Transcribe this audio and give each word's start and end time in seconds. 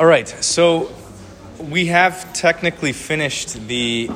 All 0.00 0.06
right, 0.06 0.26
so 0.26 0.90
we 1.58 1.88
have 1.88 2.32
technically 2.32 2.94
finished 2.94 3.68
the 3.68 4.08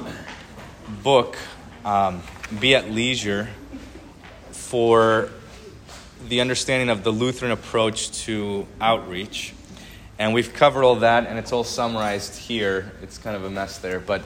book, 1.03 1.37
um, 1.84 2.22
Be 2.58 2.75
at 2.75 2.91
Leisure, 2.91 3.50
for 4.50 5.28
the 6.26 6.41
understanding 6.41 6.89
of 6.89 7.05
the 7.05 7.10
Lutheran 7.10 7.50
approach 7.50 8.12
to 8.23 8.66
outreach. 8.80 9.52
And 10.18 10.32
we've 10.32 10.55
covered 10.55 10.84
all 10.84 10.95
that, 11.01 11.27
and 11.27 11.39
it's 11.39 11.52
all 11.52 11.65
summarized 11.65 12.35
here. 12.39 12.91
It's 13.03 13.19
kind 13.19 13.37
of 13.37 13.45
a 13.45 13.51
mess 13.51 13.77
there. 13.77 14.01
But 14.01 14.23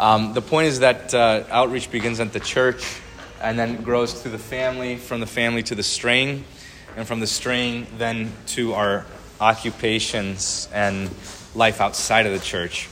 um, 0.00 0.34
the 0.34 0.42
point 0.42 0.66
is 0.66 0.80
that 0.80 1.14
uh, 1.14 1.44
outreach 1.50 1.88
begins 1.92 2.18
at 2.18 2.32
the 2.32 2.40
church 2.40 3.00
and 3.40 3.56
then 3.56 3.80
grows 3.84 4.12
through 4.12 4.32
the 4.32 4.38
family, 4.38 4.96
from 4.96 5.20
the 5.20 5.26
family 5.26 5.62
to 5.62 5.76
the 5.76 5.84
straying, 5.84 6.42
and 6.96 7.06
from 7.06 7.20
the 7.20 7.28
straying 7.28 7.86
then 7.96 8.32
to 8.46 8.74
our 8.74 9.06
occupations 9.40 10.68
and 10.72 11.10
life 11.54 11.80
outside 11.80 12.26
of 12.26 12.32
the 12.32 12.38
church. 12.38 12.88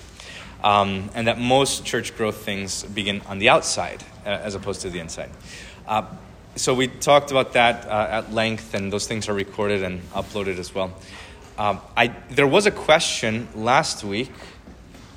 Um, 0.62 1.10
and 1.14 1.26
that 1.28 1.38
most 1.38 1.84
church 1.84 2.16
growth 2.16 2.44
things 2.44 2.84
begin 2.84 3.20
on 3.26 3.38
the 3.38 3.50
outside 3.50 4.02
uh, 4.24 4.30
as 4.30 4.54
opposed 4.54 4.80
to 4.82 4.90
the 4.90 4.98
inside. 4.98 5.30
Uh, 5.86 6.06
so 6.56 6.72
we 6.72 6.86
talked 6.88 7.30
about 7.30 7.52
that 7.54 7.86
uh, 7.86 8.06
at 8.10 8.32
length, 8.32 8.74
and 8.74 8.92
those 8.92 9.06
things 9.06 9.28
are 9.28 9.34
recorded 9.34 9.82
and 9.82 10.00
uploaded 10.12 10.58
as 10.58 10.74
well. 10.74 10.94
Um, 11.58 11.80
I, 11.96 12.08
there 12.30 12.46
was 12.46 12.66
a 12.66 12.70
question 12.70 13.48
last 13.54 14.04
week, 14.04 14.30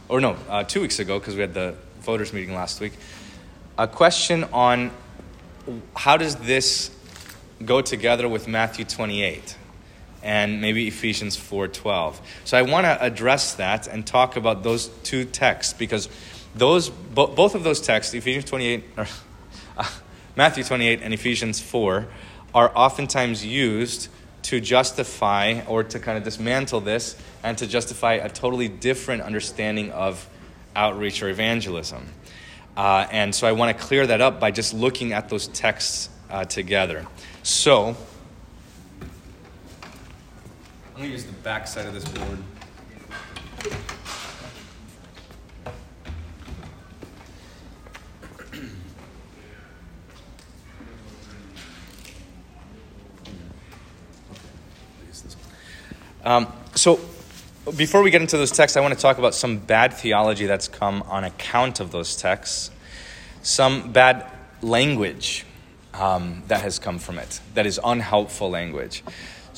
or 0.09 0.20
no, 0.20 0.36
uh, 0.50 0.64
two 0.64 0.82
weeks 0.82 1.00
ago, 1.00 1.20
because 1.20 1.36
we 1.36 1.42
had 1.42 1.54
the 1.54 1.76
voters 2.02 2.34
meeting 2.34 2.54
last 2.54 2.82
week. 2.82 2.94
A 3.78 3.88
question 3.88 4.44
on 4.46 4.92
how 5.96 6.18
does 6.18 6.36
this 6.36 6.92
go 7.64 7.82
together 7.82 8.28
with 8.28 8.48
Matthew 8.48 8.86
28 8.86 9.56
and 10.24 10.62
maybe 10.62 10.88
Ephesians 10.88 11.38
4:12. 11.38 12.20
So 12.46 12.58
I 12.58 12.62
want 12.64 12.86
to 12.86 13.04
address 13.04 13.56
that 13.56 13.88
and 13.88 14.06
talk 14.06 14.36
about 14.36 14.64
those 14.64 14.88
two 15.04 15.26
texts 15.26 15.74
because 15.74 16.09
those 16.56 16.90
bo- 16.90 17.28
both 17.28 17.56
of 17.56 17.64
those 17.64 17.82
texts, 17.82 18.14
Ephesians 18.14 18.46
28 18.46 18.84
or 18.98 19.08
uh, 19.78 19.90
Matthew 20.36 20.64
28 20.64 21.02
and 21.02 21.14
Ephesians 21.14 21.59
4 21.59 22.08
are 22.54 22.72
oftentimes 22.76 23.46
used 23.46 24.09
to 24.44 24.59
justify 24.59 25.62
or 25.68 25.84
to 25.84 26.00
kind 26.00 26.18
of 26.18 26.24
dismantle 26.24 26.81
this 26.81 27.16
and 27.44 27.58
to 27.58 27.68
justify 27.68 28.14
a 28.14 28.30
totally 28.30 28.68
different 28.68 29.22
understanding 29.22 29.92
of 29.92 30.28
outreach 30.76 31.22
or 31.22 31.30
evangelism. 31.30 32.06
Uh, 32.78 33.08
and 33.12 33.34
so 33.34 33.48
I 33.48 33.52
want 33.54 33.76
to 33.76 33.84
clear 33.84 34.06
that 34.08 34.22
up 34.22 34.40
by 34.40 34.52
just 34.52 34.74
looking 34.74 35.12
at 35.12 35.30
those 35.30 35.48
texts 35.48 36.09
uh, 36.30 36.46
together. 36.46 37.08
So, 37.44 37.98
I'm 40.98 41.03
going 41.03 41.12
to 41.12 41.16
use 41.16 41.26
the 41.26 41.34
back 41.44 41.67
side 41.67 41.86
of 41.86 41.94
this 41.94 42.06
board. 42.06 42.40
Um, 56.25 56.52
so, 56.73 57.00
before 57.75 58.02
we 58.02 58.09
get 58.09 58.23
into 58.23 58.38
those 58.38 58.50
texts, 58.50 58.75
I 58.75 58.80
want 58.81 58.95
to 58.95 59.00
talk 59.00 59.20
about 59.20 59.36
some 59.36 59.59
bad 59.59 59.94
theology 59.94 60.48
that's 60.48 60.68
come 60.68 61.03
on 61.03 61.25
account 61.25 61.80
of 61.80 61.92
those 61.92 62.16
texts, 62.16 62.72
some 63.44 63.92
bad 63.92 64.25
language 64.64 65.45
um, 65.94 66.42
that 66.48 66.62
has 66.62 66.80
come 66.80 66.98
from 66.98 67.20
it, 67.20 67.40
that 67.53 67.68
is 67.68 67.80
unhelpful 67.84 68.50
language. 68.50 69.03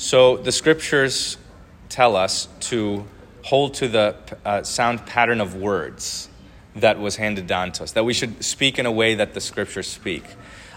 So, 0.02 0.38
the 0.38 0.54
scriptures 0.54 1.36
tell 1.90 2.16
us 2.16 2.48
to 2.62 3.06
hold 3.44 3.74
to 3.76 3.90
the 3.90 4.16
uh, 4.46 4.64
sound 4.64 5.06
pattern 5.06 5.42
of 5.42 5.56
words 5.56 6.30
that 6.78 6.98
was 7.00 7.18
handed 7.18 7.48
down 7.48 7.74
to 7.74 7.84
us, 7.84 7.92
that 7.92 8.06
we 8.06 8.14
should 8.14 8.42
speak 8.42 8.80
in 8.80 8.86
a 8.86 8.92
way 8.94 9.16
that 9.16 9.34
the 9.34 9.42
scriptures 9.42 9.88
speak, 9.88 10.24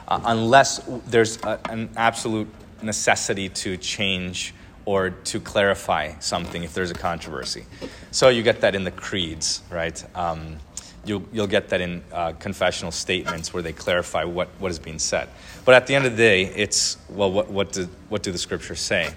uh, 0.08 0.20
unless 0.24 0.80
there's 1.06 1.40
a, 1.44 1.60
an 1.70 1.90
absolute 1.96 2.48
necessity 2.82 3.48
to 3.48 3.76
change 3.76 4.54
or 4.86 5.10
to 5.10 5.38
clarify 5.38 6.18
something 6.18 6.64
if 6.64 6.74
there's 6.74 6.90
a 6.90 6.94
controversy. 6.94 7.64
So 8.10 8.28
you 8.28 8.42
get 8.42 8.62
that 8.62 8.74
in 8.74 8.82
the 8.82 8.90
creeds, 8.90 9.62
right? 9.70 10.04
Um, 10.16 10.58
you'll, 11.04 11.22
you'll 11.32 11.46
get 11.46 11.68
that 11.68 11.80
in 11.80 12.02
uh, 12.12 12.32
confessional 12.32 12.90
statements 12.90 13.54
where 13.54 13.62
they 13.62 13.72
clarify 13.72 14.24
what, 14.24 14.48
what 14.58 14.72
is 14.72 14.80
being 14.80 14.98
said. 14.98 15.28
But 15.64 15.74
at 15.74 15.86
the 15.86 15.94
end 15.94 16.06
of 16.06 16.12
the 16.12 16.18
day, 16.18 16.44
it's, 16.44 16.96
well, 17.08 17.30
what, 17.30 17.50
what, 17.50 17.72
do, 17.72 17.88
what 18.08 18.22
do 18.22 18.32
the 18.32 18.38
scriptures 18.38 18.80
say? 18.80 19.12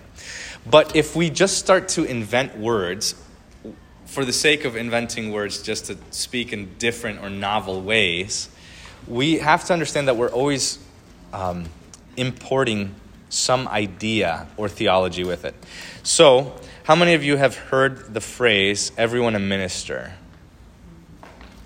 But 0.66 0.95
if 0.95 1.16
we 1.16 1.29
just 1.29 1.57
start 1.57 1.89
to 1.89 2.03
invent 2.03 2.57
words 2.57 3.16
for 4.06 4.25
the 4.25 4.33
sake 4.33 4.66
of 4.66 4.75
inventing 4.75 5.31
words 5.31 5.61
just 5.61 5.85
to 5.85 5.97
speak 6.11 6.53
in 6.53 6.75
different 6.78 7.22
or 7.22 7.29
novel 7.29 7.81
ways, 7.81 8.50
we 9.07 9.39
have 9.39 9.66
to 9.66 9.73
understand 9.73 10.07
that 10.07 10.17
we're 10.17 10.29
always 10.31 10.79
um, 11.33 11.66
importing 12.17 12.95
some 13.29 13.67
idea 13.67 14.47
or 14.57 14.69
theology 14.69 15.23
with 15.23 15.45
it. 15.45 15.56
So, 16.03 16.56
how 16.83 16.95
many 16.95 17.13
of 17.13 17.23
you 17.23 17.38
have 17.38 17.56
heard 17.56 18.13
the 18.13 18.22
phrase, 18.22 18.91
everyone 18.97 19.35
a 19.35 19.39
minister? 19.39 20.13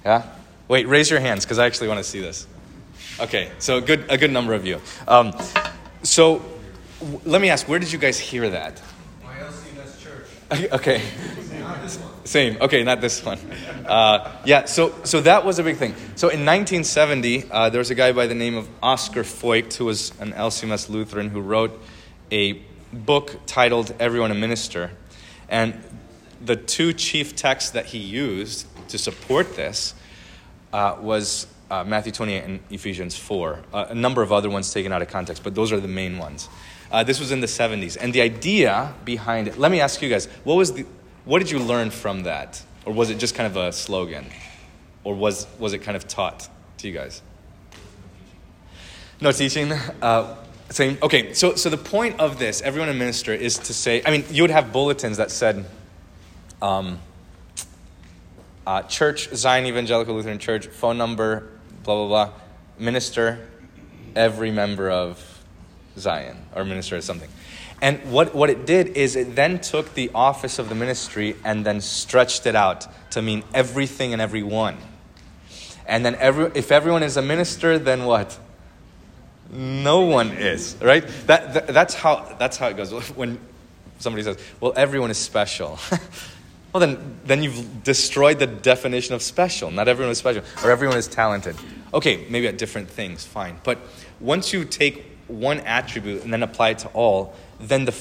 Yeah? 0.06 0.23
Wait, 0.67 0.88
raise 0.88 1.09
your 1.09 1.19
hands 1.19 1.46
because 1.46 1.59
I 1.59 1.66
actually 1.66 1.90
want 1.90 2.00
to 2.00 2.03
see 2.03 2.22
this. 2.22 2.47
Okay, 3.22 3.52
so 3.59 3.81
good, 3.81 4.06
a 4.09 4.18
good 4.18 4.31
number 4.31 4.53
of 4.53 4.66
you. 4.66 4.80
Um, 5.07 5.34
so, 6.03 6.41
w- 7.00 7.19
let 7.25 7.41
me 7.41 7.50
ask, 7.50 7.68
where 7.68 7.80
did 7.80 7.91
you 7.91 8.00
guys 8.00 8.18
hear 8.18 8.50
that? 8.50 8.81
Okay. 10.52 11.02
Same. 12.24 12.58
Okay, 12.62 12.84
not 12.84 13.02
this 13.02 13.24
one. 13.24 13.40
Uh, 13.85 14.31
yeah, 14.46 14.66
so, 14.66 14.94
so 15.03 15.22
that 15.22 15.46
was 15.46 15.59
a 15.59 15.63
big 15.63 15.78
thing. 15.78 15.94
So 16.16 16.29
in 16.29 16.46
1970, 16.46 17.52
uh, 17.52 17.69
there 17.69 17.79
was 17.79 17.91
a 17.91 17.96
guy 17.96 18.12
by 18.12 18.28
the 18.28 18.35
name 18.35 18.56
of 18.56 18.68
Oscar 18.81 19.24
Feucht, 19.24 19.74
who 19.74 19.85
was 19.85 20.12
an 20.19 20.34
LCMS 20.34 20.90
Lutheran, 20.90 21.29
who 21.29 21.41
wrote 21.41 21.79
a 22.31 22.53
book 22.94 23.35
titled 23.46 23.94
Everyone 24.00 24.31
a 24.31 24.35
Minister. 24.35 24.91
And 25.50 25.79
the 26.44 26.56
two 26.56 26.94
chief 26.94 27.35
texts 27.35 27.72
that 27.72 27.88
he 27.88 27.97
used 27.97 28.66
to 28.90 28.97
support 28.97 29.56
this 29.56 29.94
uh, 30.72 30.97
was 31.00 31.47
uh, 31.69 31.84
Matthew 31.84 32.12
28 32.12 32.44
and 32.44 32.59
Ephesians 32.69 33.16
4. 33.18 33.59
Uh, 33.74 33.85
a 33.90 33.96
number 33.96 34.22
of 34.22 34.31
other 34.31 34.50
ones 34.50 34.74
taken 34.74 34.91
out 34.91 35.02
of 35.02 35.07
context, 35.07 35.44
but 35.44 35.56
those 35.56 35.72
are 35.72 35.80
the 35.80 35.88
main 35.88 36.18
ones. 36.18 36.50
Uh, 36.91 37.03
this 37.03 37.19
was 37.19 37.31
in 37.31 37.41
the 37.41 37.47
70s. 37.47 37.97
And 38.00 38.13
the 38.13 38.22
idea 38.22 38.94
behind 39.06 39.47
it, 39.47 39.57
let 39.57 39.72
me 39.72 39.79
ask 39.79 40.02
you 40.02 40.09
guys, 40.09 40.25
what 40.44 40.56
was 40.56 40.74
the, 40.74 40.85
what 41.25 41.40
did 41.40 41.52
you 41.52 41.59
learn 41.59 41.91
from 41.91 42.24
that? 42.24 42.63
Or 42.85 42.94
was 42.94 43.09
it 43.09 43.19
just 43.19 43.35
kind 43.35 43.46
of 43.46 43.58
a 43.58 43.72
slogan? 43.72 44.25
Or 45.03 45.13
was, 45.13 45.46
was 45.59 45.74
it 45.74 45.79
kind 45.79 45.96
of 45.96 46.08
taught 46.08 46.50
to 46.79 46.88
you 46.88 46.94
guys? 46.94 47.22
No 49.22 49.31
teaching? 49.31 49.74
Uh, 50.02 50.35
same. 50.72 51.00
Okay, 51.02 51.34
so, 51.34 51.56
so 51.56 51.69
the 51.69 51.78
point 51.78 52.19
of 52.19 52.38
this, 52.38 52.62
everyone 52.62 52.90
in 52.90 52.97
minister, 53.00 53.34
is 53.34 53.58
to 53.58 53.74
say, 53.74 54.03
I 54.06 54.12
mean, 54.12 54.24
you 54.29 54.44
would 54.44 54.52
have 54.52 54.72
bulletins 54.72 55.18
that 55.18 55.31
said, 55.31 55.66
um, 56.62 57.00
uh, 58.68 58.84
Church, 58.84 59.34
Zion 59.34 59.66
Evangelical 59.66 60.13
Lutheran 60.13 60.38
Church, 60.38 60.68
phone 60.68 60.97
number, 60.97 61.50
blah, 61.84 61.95
blah, 61.95 62.07
blah, 62.07 62.34
minister, 62.78 63.47
every 64.16 64.51
member 64.51 64.90
of 64.90 65.44
Zion, 65.97 66.38
or 66.56 66.63
minister 66.63 66.95
of 66.95 67.03
something. 67.03 67.29
And 67.81 68.12
what, 68.12 68.35
what 68.35 68.50
it 68.50 68.66
did 68.66 68.90
is 68.90 69.16
it 69.16 69.35
then 69.35 69.59
took 69.59 69.94
the 69.94 70.12
office 70.13 70.59
of 70.59 70.69
the 70.69 70.75
ministry 70.75 71.35
and 71.45 71.66
then 71.66 71.79
stretched 71.79 72.45
it 72.45 72.56
out 72.56 72.88
to 73.12 73.22
mean 73.22 73.44
everything 73.53 74.12
and 74.12 74.22
everyone. 74.22 74.78
And 75.88 76.06
then 76.06 76.16
every, 76.16 76.51
if 76.56 76.72
everyone 76.72 77.03
is 77.03 77.17
a 77.17 77.22
minister, 77.22 77.79
then 77.79 78.06
what? 78.06 78.38
No 79.51 80.01
one 80.01 80.31
is, 80.31 80.75
right? 80.81 81.07
That, 81.25 81.53
that, 81.53 81.67
that's, 81.67 81.96
how, 81.96 82.35
that's 82.38 82.57
how 82.57 82.67
it 82.67 82.78
goes. 82.78 82.91
When 83.16 83.40
somebody 83.97 84.23
says, 84.23 84.38
well, 84.59 84.73
everyone 84.75 85.09
is 85.09 85.17
special. 85.17 85.79
well, 86.74 86.82
then, 86.82 87.20
then 87.26 87.41
you've 87.41 87.84
destroyed 87.84 88.40
the 88.40 88.47
definition 88.47 89.16
of 89.16 89.23
special. 89.23 89.72
Not 89.72 89.88
everyone 89.88 90.11
is 90.11 90.20
special, 90.20 90.43
or 90.64 90.70
everyone 90.70 90.97
is 90.97 91.08
talented. 91.08 91.55
Okay, 91.93 92.26
maybe 92.29 92.47
at 92.47 92.58
different 92.58 92.90
things, 92.90 93.26
fine. 93.26 93.59
But 93.64 93.79
once 94.20 94.53
you 94.53 94.66
take 94.66 95.05
one 95.28 95.59
attribute 95.61 96.23
and 96.23 96.32
then 96.32 96.43
apply 96.43 96.70
it 96.70 96.79
to 96.79 96.88
all, 96.90 97.34
then 97.59 97.85
the, 97.85 97.96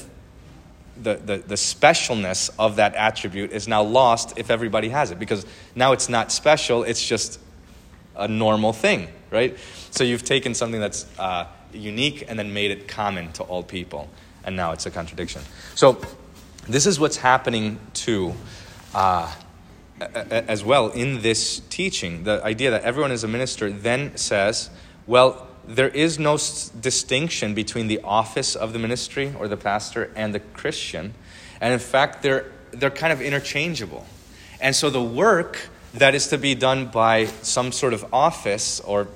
the, 1.01 1.15
the, 1.15 1.37
the, 1.37 1.55
specialness 1.55 2.49
of 2.59 2.75
that 2.75 2.95
attribute 2.95 3.51
is 3.51 3.67
now 3.67 3.81
lost 3.81 4.37
if 4.37 4.49
everybody 4.51 4.89
has 4.89 5.11
it 5.11 5.19
because 5.19 5.45
now 5.75 5.91
it's 5.91 6.09
not 6.09 6.31
special, 6.31 6.83
it's 6.83 7.05
just 7.05 7.39
a 8.15 8.27
normal 8.27 8.73
thing, 8.73 9.07
right? 9.31 9.57
So 9.91 10.03
you've 10.03 10.23
taken 10.23 10.53
something 10.53 10.79
that's 10.79 11.05
uh, 11.17 11.47
unique 11.73 12.25
and 12.27 12.37
then 12.37 12.53
made 12.53 12.71
it 12.71 12.87
common 12.87 13.31
to 13.33 13.43
all 13.43 13.63
people, 13.63 14.09
and 14.43 14.55
now 14.55 14.71
it's 14.73 14.85
a 14.85 14.91
contradiction. 14.91 15.41
So 15.75 16.01
this 16.67 16.85
is 16.85 16.99
what's 16.99 17.17
happening 17.17 17.79
to. 17.95 18.33
Uh, 18.93 19.33
as 20.31 20.63
well 20.63 20.89
in 20.89 21.21
this 21.21 21.59
teaching, 21.69 22.23
the 22.23 22.43
idea 22.43 22.71
that 22.71 22.83
everyone 22.83 23.11
is 23.11 23.23
a 23.23 23.27
minister 23.27 23.69
then 23.69 24.15
says, 24.15 24.69
well, 25.05 25.47
there 25.67 25.89
is 25.89 26.17
no 26.17 26.35
s- 26.35 26.69
distinction 26.69 27.53
between 27.53 27.87
the 27.87 27.99
office 28.01 28.55
of 28.55 28.71
the 28.71 28.79
ministry 28.79 29.33
or 29.37 29.47
the 29.47 29.57
pastor 29.57 30.11
and 30.15 30.33
the 30.33 30.39
Christian. 30.39 31.13
And 31.59 31.73
in 31.73 31.79
fact, 31.79 32.23
there 32.23 32.45
they're 32.71 32.89
kind 32.89 33.11
of 33.11 33.21
interchangeable. 33.21 34.05
And 34.61 34.75
so 34.75 34.89
the 34.89 35.01
work 35.01 35.69
that 35.95 36.15
is 36.15 36.27
to 36.27 36.37
be 36.37 36.55
done 36.55 36.87
by 36.87 37.25
some 37.41 37.71
sort 37.71 37.93
of 37.93 38.13
office 38.13 38.79
or 38.81 39.07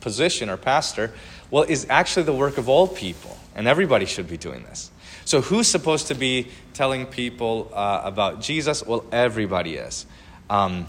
position 0.00 0.48
or 0.48 0.56
pastor, 0.56 1.12
well, 1.50 1.64
is 1.64 1.86
actually 1.90 2.24
the 2.24 2.34
work 2.34 2.58
of 2.58 2.68
all 2.68 2.86
people. 2.86 3.36
And 3.54 3.66
everybody 3.66 4.06
should 4.06 4.28
be 4.28 4.36
doing 4.36 4.62
this. 4.64 4.90
So, 5.24 5.40
who's 5.40 5.68
supposed 5.68 6.08
to 6.08 6.14
be 6.14 6.48
telling 6.74 7.06
people 7.06 7.70
uh, 7.72 8.02
about 8.04 8.40
Jesus? 8.40 8.84
Well, 8.84 9.04
everybody 9.10 9.76
is. 9.76 10.06
Um, 10.50 10.86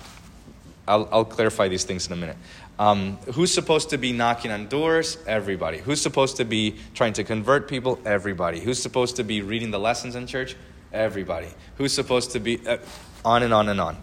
I'll, 0.87 1.07
I'll, 1.11 1.25
clarify 1.25 1.67
these 1.67 1.83
things 1.83 2.07
in 2.07 2.13
a 2.13 2.15
minute. 2.15 2.37
Um, 2.77 3.17
who's 3.33 3.53
supposed 3.53 3.91
to 3.91 3.97
be 3.97 4.11
knocking 4.11 4.51
on 4.51 4.67
doors? 4.67 5.17
Everybody. 5.25 5.77
Who's 5.77 6.01
supposed 6.01 6.37
to 6.37 6.45
be 6.45 6.75
trying 6.93 7.13
to 7.13 7.23
convert 7.23 7.69
people? 7.69 7.99
Everybody. 8.05 8.59
Who's 8.59 8.81
supposed 8.81 9.15
to 9.15 9.23
be 9.23 9.41
reading 9.41 9.71
the 9.71 9.79
lessons 9.79 10.15
in 10.15 10.27
church? 10.27 10.55
Everybody. 10.91 11.47
Who's 11.77 11.93
supposed 11.93 12.31
to 12.31 12.39
be 12.39 12.59
uh, 12.67 12.77
on 13.23 13.43
and 13.43 13.53
on 13.53 13.69
and 13.69 13.79
on. 13.79 13.97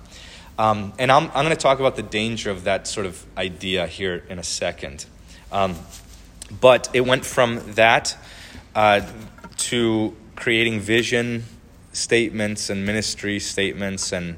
Um, 0.59 0.93
and 0.99 1.11
I'm, 1.11 1.25
I'm 1.29 1.45
going 1.45 1.51
to 1.51 1.57
talk 1.57 1.81
about 1.81 1.97
the 1.97 2.03
danger 2.03 2.51
of 2.51 2.65
that 2.65 2.87
sort 2.87 3.07
of 3.07 3.25
idea 3.37 3.87
here 3.87 4.25
in 4.29 4.39
a 4.39 4.43
second. 4.43 5.05
Um, 5.51 5.77
but 6.61 6.89
it 6.93 7.03
went 7.03 7.25
from 7.25 7.61
that 7.75 8.17
uh, 8.75 9.01
to 9.57 10.17
creating 10.37 10.81
vision 10.81 11.45
statements 11.93 12.71
and 12.71 12.85
ministry 12.85 13.39
statements 13.39 14.13
and 14.13 14.37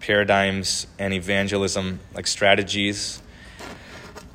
paradigms 0.00 0.86
and 0.98 1.12
evangelism 1.12 2.00
like 2.14 2.26
strategies. 2.26 3.20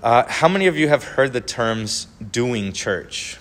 Uh, 0.03 0.24
how 0.27 0.48
many 0.48 0.68
of 0.68 0.77
you 0.77 0.88
have 0.88 1.03
heard 1.03 1.31
the 1.33 1.42
terms 1.42 2.07
doing 2.31 2.74
church? 2.74 3.38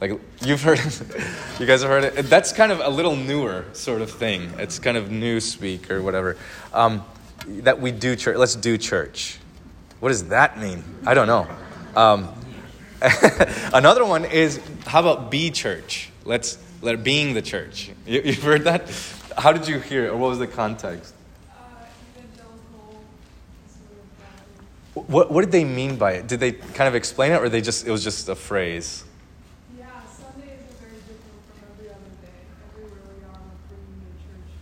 Like 0.00 0.20
you've 0.42 0.62
heard, 0.62 0.78
you 1.58 1.66
guys 1.66 1.82
have 1.82 1.90
heard 1.90 2.04
it. 2.04 2.26
That's 2.26 2.52
kind 2.52 2.70
of 2.70 2.80
a 2.80 2.88
little 2.88 3.16
newer 3.16 3.64
sort 3.72 4.00
of 4.00 4.10
thing. 4.10 4.52
It's 4.58 4.78
kind 4.78 4.96
of 4.96 5.10
new 5.10 5.40
speak 5.40 5.90
or 5.90 6.02
whatever. 6.02 6.36
Um, 6.72 7.04
that 7.46 7.80
we 7.80 7.90
do 7.90 8.14
church. 8.14 8.36
Let's 8.36 8.54
do 8.54 8.78
church. 8.78 9.38
What 10.00 10.10
does 10.10 10.28
that 10.28 10.58
mean? 10.58 10.84
I 11.04 11.14
don't 11.14 11.26
know. 11.26 11.48
Um, 11.96 12.28
another 13.72 14.04
one 14.04 14.24
is 14.24 14.60
how 14.86 15.00
about 15.00 15.30
be 15.30 15.50
church? 15.50 16.10
Let's 16.24 16.58
let 16.80 17.02
being 17.02 17.34
the 17.34 17.42
church. 17.42 17.90
You, 18.06 18.22
have 18.22 18.42
heard 18.42 18.64
that? 18.64 18.90
How 19.36 19.52
did 19.52 19.68
you 19.68 19.78
hear 19.80 20.06
it, 20.06 20.08
or 20.08 20.16
what 20.16 20.30
was 20.30 20.38
the 20.38 20.46
context? 20.46 21.14
What, 24.94 25.30
what 25.30 25.42
did 25.42 25.52
they 25.52 25.64
mean 25.64 25.96
by 25.96 26.12
it? 26.14 26.26
Did 26.26 26.40
they 26.40 26.52
kind 26.52 26.88
of 26.88 26.94
explain 26.94 27.32
it, 27.32 27.36
or 27.36 27.48
they 27.48 27.60
just 27.60 27.86
it 27.86 27.90
was 27.90 28.02
just 28.02 28.28
a 28.28 28.34
phrase? 28.34 29.04
Yeah, 29.76 29.86
Sunday 30.10 30.54
is 30.54 30.74
very 30.76 30.90
different 30.92 31.20
from 31.46 31.68
every 31.72 31.88
other 31.90 32.00
day. 32.20 32.28
Everywhere 32.74 33.00
we 33.16 33.24
are, 33.24 33.40
the 33.68 33.76
church. 34.24 34.52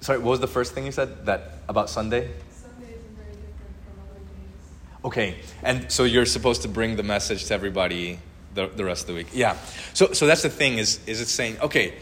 Sorry, 0.00 0.18
what 0.18 0.30
was 0.30 0.40
the 0.40 0.48
first 0.48 0.74
thing 0.74 0.84
you 0.84 0.92
said 0.92 1.26
that 1.26 1.58
about 1.68 1.90
Sunday? 1.90 2.28
Sundays 2.50 2.88
are 2.88 3.22
very 3.22 3.34
different 3.34 3.54
from 3.84 4.02
other 4.10 4.20
days. 4.20 5.04
Okay, 5.04 5.36
and 5.62 5.92
so 5.92 6.02
you're 6.02 6.26
supposed 6.26 6.62
to 6.62 6.68
bring 6.68 6.96
the 6.96 7.04
message 7.04 7.44
to 7.46 7.54
everybody 7.54 8.18
the, 8.54 8.68
the 8.68 8.84
rest 8.84 9.02
of 9.02 9.08
the 9.08 9.14
week. 9.14 9.28
Yeah. 9.32 9.56
So, 9.92 10.12
so 10.12 10.26
that's 10.26 10.42
the 10.42 10.48
thing 10.48 10.78
is, 10.78 11.00
is 11.06 11.20
it 11.20 11.28
saying, 11.28 11.58
okay, 11.60 11.94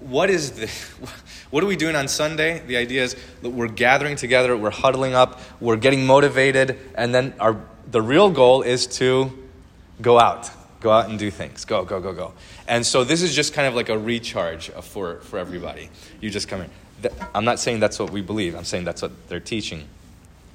what 0.00 0.30
is 0.30 0.52
the, 0.52 0.66
what 1.50 1.62
are 1.62 1.66
we 1.66 1.76
doing 1.76 1.96
on 1.96 2.08
Sunday? 2.08 2.60
The 2.66 2.76
idea 2.76 3.04
is 3.04 3.16
that 3.42 3.50
we're 3.50 3.68
gathering 3.68 4.16
together, 4.16 4.56
we're 4.56 4.70
huddling 4.70 5.14
up, 5.14 5.40
we're 5.60 5.76
getting 5.76 6.06
motivated, 6.06 6.78
and 6.94 7.14
then 7.14 7.34
our, 7.38 7.60
the 7.90 8.02
real 8.02 8.30
goal 8.30 8.62
is 8.62 8.86
to 8.98 9.30
go 10.00 10.18
out. 10.18 10.50
Go 10.80 10.90
out 10.90 11.08
and 11.10 11.18
do 11.18 11.30
things. 11.30 11.64
Go, 11.64 11.84
go, 11.84 12.00
go, 12.00 12.12
go. 12.12 12.34
And 12.68 12.86
so 12.86 13.02
this 13.02 13.20
is 13.20 13.34
just 13.34 13.52
kind 13.52 13.66
of 13.66 13.74
like 13.74 13.88
a 13.88 13.98
recharge 13.98 14.70
for, 14.70 15.16
for 15.22 15.38
everybody. 15.38 15.90
You 16.20 16.30
just 16.30 16.46
come 16.46 16.60
in. 16.60 16.70
I'm 17.34 17.44
not 17.44 17.58
saying 17.58 17.80
that's 17.80 17.98
what 17.98 18.10
we 18.10 18.22
believe. 18.22 18.54
I'm 18.54 18.64
saying 18.64 18.84
that's 18.84 19.02
what 19.02 19.28
they're 19.28 19.40
teaching 19.40 19.88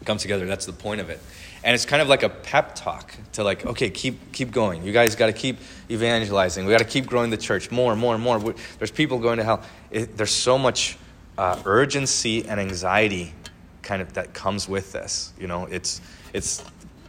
come 0.04 0.18
together. 0.18 0.46
That's 0.46 0.66
the 0.66 0.74
point 0.74 1.02
of 1.02 1.10
it. 1.10 1.20
And 1.64 1.74
it's 1.74 1.86
kind 1.86 2.02
of 2.02 2.10
like 2.10 2.24
a 2.24 2.30
pep 2.30 2.76
talk 2.76 3.16
to 3.34 3.44
like, 3.44 3.66
okay, 3.66 3.90
keep 3.90 4.34
keep 4.34 4.52
going. 4.52 4.84
You 4.84 4.92
guys 4.92 5.16
got 5.16 5.28
to 5.28 5.34
keep 5.34 5.58
evangelizing. 5.90 6.66
We 6.66 6.72
got 6.72 6.80
to 6.80 6.86
keep 6.86 7.06
growing 7.06 7.30
the 7.30 7.38
church 7.38 7.72
more 7.72 7.94
and 7.94 8.02
more 8.02 8.16
and 8.16 8.24
more. 8.24 8.54
There's 8.80 8.92
people 8.92 9.20
going 9.20 9.38
to 9.38 9.46
hell. 9.46 9.64
It, 9.90 10.18
there's 10.18 10.32
so 10.32 10.58
much 10.58 10.98
uh, 11.38 11.62
urgency 11.66 12.46
and 12.46 12.60
anxiety, 12.60 13.34
kind 13.82 14.02
of 14.02 14.14
that 14.14 14.34
comes 14.34 14.68
with 14.68 14.92
this. 14.92 15.32
You 15.40 15.48
know, 15.48 15.66
it's 15.66 16.02
it's 16.34 16.64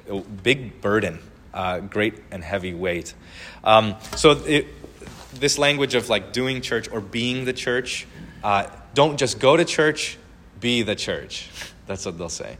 a 0.08 0.20
big 0.20 0.80
burden, 0.80 1.18
uh, 1.52 1.80
great 1.80 2.14
and 2.30 2.44
heavy 2.44 2.74
weight. 2.74 3.12
Um, 3.64 3.96
so 4.14 4.32
it, 4.46 4.68
this 5.34 5.58
language 5.58 5.96
of 5.96 6.08
like 6.08 6.32
doing 6.32 6.60
church 6.60 6.88
or 6.92 7.00
being 7.00 7.44
the 7.44 7.52
church. 7.52 8.06
Uh, 8.44 8.66
don't 8.92 9.16
just 9.16 9.40
go 9.40 9.56
to 9.56 9.64
church, 9.64 10.16
be 10.60 10.82
the 10.82 10.94
church. 10.94 11.50
That's 11.86 12.06
what 12.06 12.16
they'll 12.16 12.28
say 12.28 12.56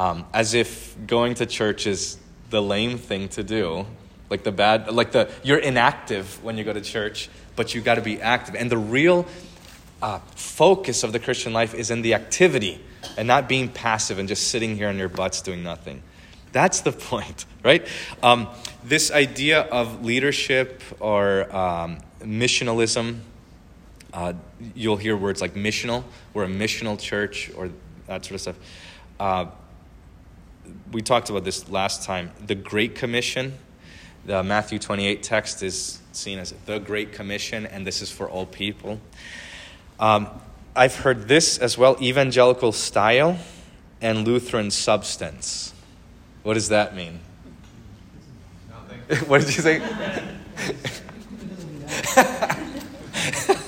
um, 0.00 0.24
as 0.32 0.54
if 0.54 0.96
going 1.06 1.34
to 1.34 1.44
church 1.44 1.86
is 1.86 2.16
the 2.48 2.62
lame 2.62 2.96
thing 2.96 3.28
to 3.28 3.44
do. 3.44 3.84
Like 4.30 4.44
the 4.44 4.52
bad 4.52 4.90
like 4.90 5.12
the 5.12 5.30
you're 5.42 5.58
inactive 5.58 6.42
when 6.42 6.56
you 6.56 6.64
go 6.64 6.72
to 6.72 6.80
church 6.80 7.28
but 7.54 7.74
you 7.74 7.82
got 7.82 7.96
to 7.96 8.00
be 8.00 8.18
active. 8.22 8.54
And 8.54 8.70
the 8.70 8.78
real 8.78 9.26
uh, 10.00 10.20
focus 10.34 11.02
of 11.04 11.12
the 11.12 11.18
christian 11.18 11.52
life 11.52 11.74
is 11.74 11.90
in 11.90 12.00
the 12.00 12.14
activity 12.14 12.80
and 13.18 13.28
not 13.28 13.46
being 13.46 13.68
passive 13.68 14.18
and 14.18 14.26
just 14.26 14.48
sitting 14.48 14.74
here 14.74 14.88
on 14.88 14.96
your 14.96 15.10
butts 15.10 15.42
doing 15.42 15.62
nothing. 15.62 16.02
That's 16.52 16.80
the 16.80 16.92
point 17.10 17.44
right? 17.62 17.86
Um, 18.22 18.48
this 18.82 19.10
idea 19.10 19.60
of 19.60 20.02
leadership 20.02 20.82
or 20.98 21.54
um, 21.54 21.98
missionalism 22.20 23.18
uh, 24.14 24.32
you'll 24.74 24.96
hear 24.96 25.14
words 25.14 25.42
like 25.42 25.52
missional 25.52 26.04
we're 26.32 26.44
a 26.44 26.48
missional 26.48 26.98
church 26.98 27.50
or 27.54 27.68
that 28.06 28.24
sort 28.24 28.36
of 28.36 28.40
stuff. 28.40 28.56
Uh, 29.18 29.46
we 30.92 31.02
talked 31.02 31.30
about 31.30 31.44
this 31.44 31.68
last 31.68 32.02
time. 32.02 32.30
The 32.46 32.54
Great 32.54 32.94
Commission, 32.94 33.54
the 34.26 34.42
Matthew 34.42 34.78
28 34.78 35.22
text 35.22 35.62
is 35.62 36.00
seen 36.12 36.38
as 36.38 36.52
the 36.66 36.78
Great 36.78 37.12
Commission, 37.12 37.66
and 37.66 37.86
this 37.86 38.02
is 38.02 38.10
for 38.10 38.28
all 38.28 38.46
people. 38.46 39.00
Um, 39.98 40.28
I've 40.74 40.96
heard 40.96 41.28
this 41.28 41.58
as 41.58 41.76
well 41.76 41.96
evangelical 42.00 42.72
style 42.72 43.38
and 44.00 44.26
Lutheran 44.26 44.70
substance. 44.70 45.74
What 46.42 46.54
does 46.54 46.68
that 46.68 46.96
mean? 46.96 47.20
Nothing. 48.68 49.18
what 49.28 49.40
did 49.40 49.56
you 49.56 49.62
say? 49.62 49.82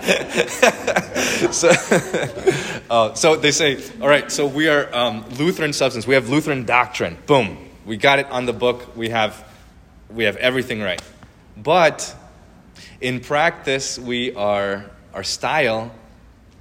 so, 1.50 1.68
uh, 2.90 3.14
so 3.14 3.36
they 3.36 3.50
say, 3.50 3.82
all 4.00 4.08
right, 4.08 4.30
so 4.32 4.46
we 4.46 4.68
are 4.68 4.94
um, 4.94 5.24
Lutheran 5.38 5.72
substance. 5.72 6.06
We 6.06 6.14
have 6.14 6.28
Lutheran 6.28 6.64
doctrine. 6.64 7.18
Boom. 7.26 7.58
We 7.84 7.96
got 7.96 8.18
it 8.18 8.26
on 8.30 8.46
the 8.46 8.52
book. 8.52 8.96
We 8.96 9.10
have, 9.10 9.46
we 10.08 10.24
have 10.24 10.36
everything 10.36 10.80
right. 10.80 11.02
But 11.56 12.14
in 13.00 13.20
practice, 13.20 13.98
we 13.98 14.34
are, 14.34 14.86
our 15.12 15.24
style 15.24 15.92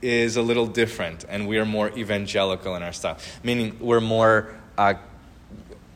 is 0.02 0.38
a 0.38 0.42
little 0.42 0.68
different, 0.68 1.26
and 1.28 1.48
we 1.48 1.58
are 1.58 1.66
more 1.66 1.90
evangelical 1.98 2.76
in 2.76 2.84
our 2.84 2.94
style, 2.94 3.18
meaning 3.44 3.78
we're 3.80 4.02
more 4.02 4.56
uh, 4.78 4.94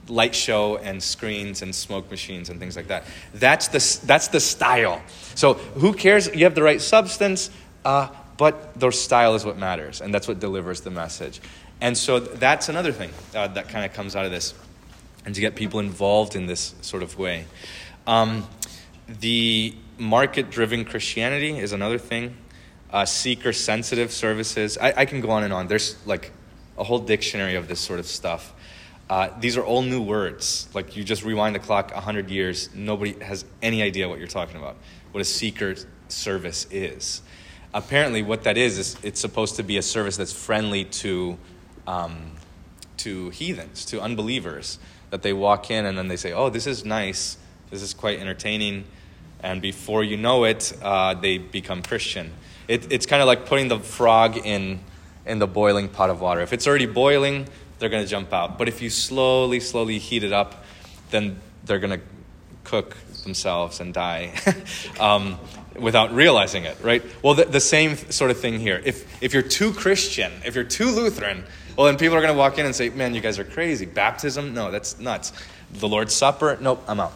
light 0.08 0.36
show 0.36 0.78
and 0.78 1.02
screens 1.02 1.62
and 1.62 1.74
smoke 1.74 2.10
machines 2.12 2.50
and 2.50 2.60
things 2.60 2.76
like 2.76 2.88
that. 2.88 3.06
That's 3.34 3.68
the, 3.70 4.06
that's 4.06 4.28
the 4.30 4.40
style. 4.40 5.02
So 5.36 5.54
who 5.54 5.94
cares? 5.94 6.34
You 6.34 6.44
have 6.44 6.56
the 6.56 6.64
right 6.64 6.82
substance, 6.82 7.50
uh, 7.86 8.10
but 8.38 8.80
their 8.80 8.92
style 8.92 9.36
is 9.36 9.46
what 9.46 9.58
matters, 9.58 10.02
and 10.02 10.14
that's 10.14 10.28
what 10.28 10.40
delivers 10.40 10.82
the 10.82 10.92
message. 10.92 11.42
And 11.82 11.98
so 11.98 12.20
that's 12.20 12.70
another 12.70 12.92
thing 12.92 13.12
uh, 13.36 13.48
that 13.50 13.70
kind 13.70 13.86
of 13.86 13.94
comes 13.94 14.16
out 14.16 14.26
of 14.26 14.32
this, 14.32 14.54
and 15.26 15.36
to 15.36 15.42
get 15.42 15.56
people 15.56 15.80
involved 15.80 16.36
in 16.36 16.46
this 16.46 16.76
sort 16.82 17.04
of 17.04 17.18
way. 17.18 17.46
Um, 18.08 18.48
the 19.08 19.76
market 19.98 20.50
driven 20.50 20.86
Christianity 20.86 21.58
is 21.58 21.74
another 21.74 21.98
thing. 21.98 22.38
Uh, 22.92 23.06
seeker 23.06 23.54
sensitive 23.54 24.12
services. 24.12 24.78
I, 24.78 24.94
I, 24.98 25.06
can 25.06 25.20
go 25.20 25.32
on 25.32 25.44
and 25.44 25.52
on. 25.52 25.68
There's 25.68 25.96
like 26.06 26.32
a 26.78 26.84
whole 26.84 27.00
dictionary 27.00 27.56
of 27.56 27.68
this 27.68 27.80
sort 27.80 28.00
of 28.00 28.06
stuff. 28.06 28.54
Uh, 29.14 29.32
these 29.40 29.58
are 29.58 29.64
all 29.64 29.84
new 29.84 30.02
words. 30.02 30.68
Like 30.74 30.98
you 30.98 31.04
just 31.04 31.24
rewind 31.24 31.54
the 31.54 31.60
clock 31.60 31.94
100 31.94 32.32
years, 32.32 32.74
nobody 32.74 33.14
has 33.24 33.46
any 33.62 33.84
idea 33.84 34.10
what 34.10 34.18
you're 34.18 34.28
talking 34.28 34.58
about, 34.58 34.76
what 35.12 35.22
a 35.22 35.24
seeker 35.24 35.76
service 36.08 36.66
is. 36.72 37.22
Apparently, 37.76 38.24
what 38.24 38.42
that 38.46 38.58
is, 38.58 38.80
is 38.80 38.98
it's 39.04 39.20
supposed 39.20 39.58
to 39.58 39.64
be 39.64 39.78
a 39.78 39.84
service 39.84 40.18
that's 40.18 40.34
friendly 40.34 40.86
to, 40.86 41.38
um, 41.86 42.32
to 42.98 43.30
heathens, 43.30 43.86
to 43.86 44.02
unbelievers. 44.02 44.80
That 45.12 45.22
they 45.22 45.32
walk 45.32 45.70
in 45.70 45.86
and 45.86 45.96
then 45.96 46.08
they 46.08 46.18
say, 46.18 46.34
oh, 46.34 46.50
this 46.50 46.66
is 46.66 46.84
nice, 46.84 47.38
this 47.70 47.84
is 47.84 47.94
quite 47.94 48.20
entertaining. 48.20 48.84
And 49.42 49.62
before 49.62 50.04
you 50.04 50.18
know 50.18 50.44
it, 50.46 50.76
uh, 50.82 51.14
they 51.14 51.38
become 51.38 51.84
Christian. 51.84 52.34
It, 52.68 52.92
it's 52.92 53.06
kind 53.06 53.22
of 53.22 53.28
like 53.28 53.46
putting 53.46 53.68
the 53.68 53.78
frog 53.80 54.38
in, 54.38 54.80
in 55.24 55.38
the 55.38 55.46
boiling 55.46 55.88
pot 55.88 56.10
of 56.10 56.20
water. 56.20 56.42
If 56.42 56.52
it's 56.52 56.66
already 56.66 56.88
boiling, 56.88 57.48
they're 57.84 57.90
going 57.90 58.04
to 58.04 58.10
jump 58.10 58.32
out. 58.32 58.58
But 58.58 58.70
if 58.70 58.82
you 58.82 58.90
slowly, 58.90 59.60
slowly 59.60 60.00
heat 60.00 60.24
it 60.24 60.32
up, 60.32 60.64
then 61.12 61.42
they're 61.66 61.80
going 61.80 62.00
to 62.00 62.06
cook 62.64 62.96
themselves 63.26 63.82
and 63.82 63.94
die 63.94 64.32
um, 65.02 65.38
without 65.76 66.14
realizing 66.14 66.64
it, 66.64 66.78
right? 66.82 67.04
Well, 67.22 67.34
the, 67.34 67.44
the 67.44 67.60
same 67.60 67.98
sort 67.98 68.32
of 68.32 68.40
thing 68.40 68.58
here. 68.58 68.82
If, 68.86 69.22
if 69.22 69.34
you're 69.34 69.44
too 69.44 69.74
Christian, 69.74 70.32
if 70.46 70.56
you're 70.56 70.64
too 70.64 70.92
Lutheran, 70.92 71.44
well, 71.76 71.88
then 71.88 71.98
people 71.98 72.16
are 72.16 72.22
going 72.22 72.34
to 72.34 72.40
walk 72.40 72.58
in 72.58 72.66
and 72.66 72.74
say, 72.74 72.88
man, 72.88 73.14
you 73.14 73.20
guys 73.20 73.38
are 73.38 73.44
crazy. 73.44 73.86
Baptism? 73.86 74.54
No, 74.54 74.72
that's 74.72 74.98
nuts. 74.98 75.34
The 75.74 75.90
Lord's 75.90 76.16
Supper? 76.16 76.58
Nope, 76.62 76.86
I'm 76.88 77.02
out. 77.02 77.12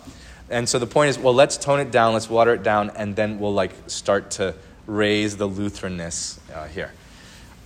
And 0.50 0.67
so 0.67 0.79
the 0.79 0.88
point 0.88 1.12
is, 1.12 1.17
well, 1.17 1.33
let's 1.33 1.55
tone 1.55 1.79
it 1.79 1.91
down, 1.91 2.12
let's 2.12 2.29
water 2.29 2.53
it 2.53 2.63
down, 2.63 2.89
and 2.89 3.15
then 3.15 3.39
we'll 3.39 3.53
like 3.53 3.71
start 3.88 4.31
to 4.31 4.53
raise 4.86 5.38
the 5.38 5.47
Lutheranness 5.47 6.39
uh, 6.53 6.67
here. 6.67 6.91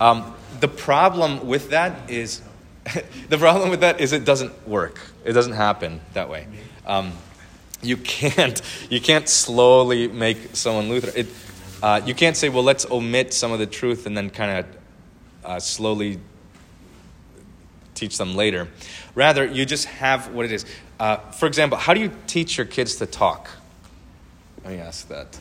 Um, 0.00 0.36
the 0.60 0.68
problem 0.68 1.48
with 1.48 1.70
that 1.70 2.08
is, 2.08 2.42
the 3.28 3.38
problem 3.38 3.70
with 3.70 3.80
that 3.80 4.00
is 4.00 4.12
it 4.12 4.24
doesn't 4.24 4.66
work. 4.68 5.00
It 5.24 5.32
doesn't 5.32 5.52
happen 5.52 6.00
that 6.14 6.28
way. 6.28 6.46
Um, 6.86 7.12
you 7.82 7.96
can't 7.96 8.60
you 8.90 9.00
can't 9.00 9.28
slowly 9.28 10.08
make 10.08 10.54
someone 10.54 10.88
Lutheran. 10.88 11.14
It, 11.16 11.26
uh, 11.82 12.00
you 12.04 12.14
can't 12.14 12.36
say, 12.36 12.48
well, 12.48 12.62
let's 12.62 12.88
omit 12.90 13.34
some 13.34 13.50
of 13.50 13.58
the 13.58 13.66
truth 13.66 14.06
and 14.06 14.16
then 14.16 14.30
kind 14.30 14.58
of 14.58 14.66
uh, 15.44 15.58
slowly 15.58 16.20
teach 17.94 18.18
them 18.18 18.36
later. 18.36 18.68
Rather, 19.14 19.44
you 19.44 19.66
just 19.66 19.86
have 19.86 20.32
what 20.32 20.44
it 20.44 20.52
is. 20.52 20.64
Uh, 21.00 21.16
for 21.16 21.46
example, 21.46 21.76
how 21.76 21.92
do 21.92 22.00
you 22.00 22.12
teach 22.26 22.56
your 22.56 22.66
kids 22.66 22.96
to 22.96 23.06
talk? 23.06 23.50
Let 24.64 24.74
me 24.74 24.78
ask 24.78 25.08
that. 25.08 25.38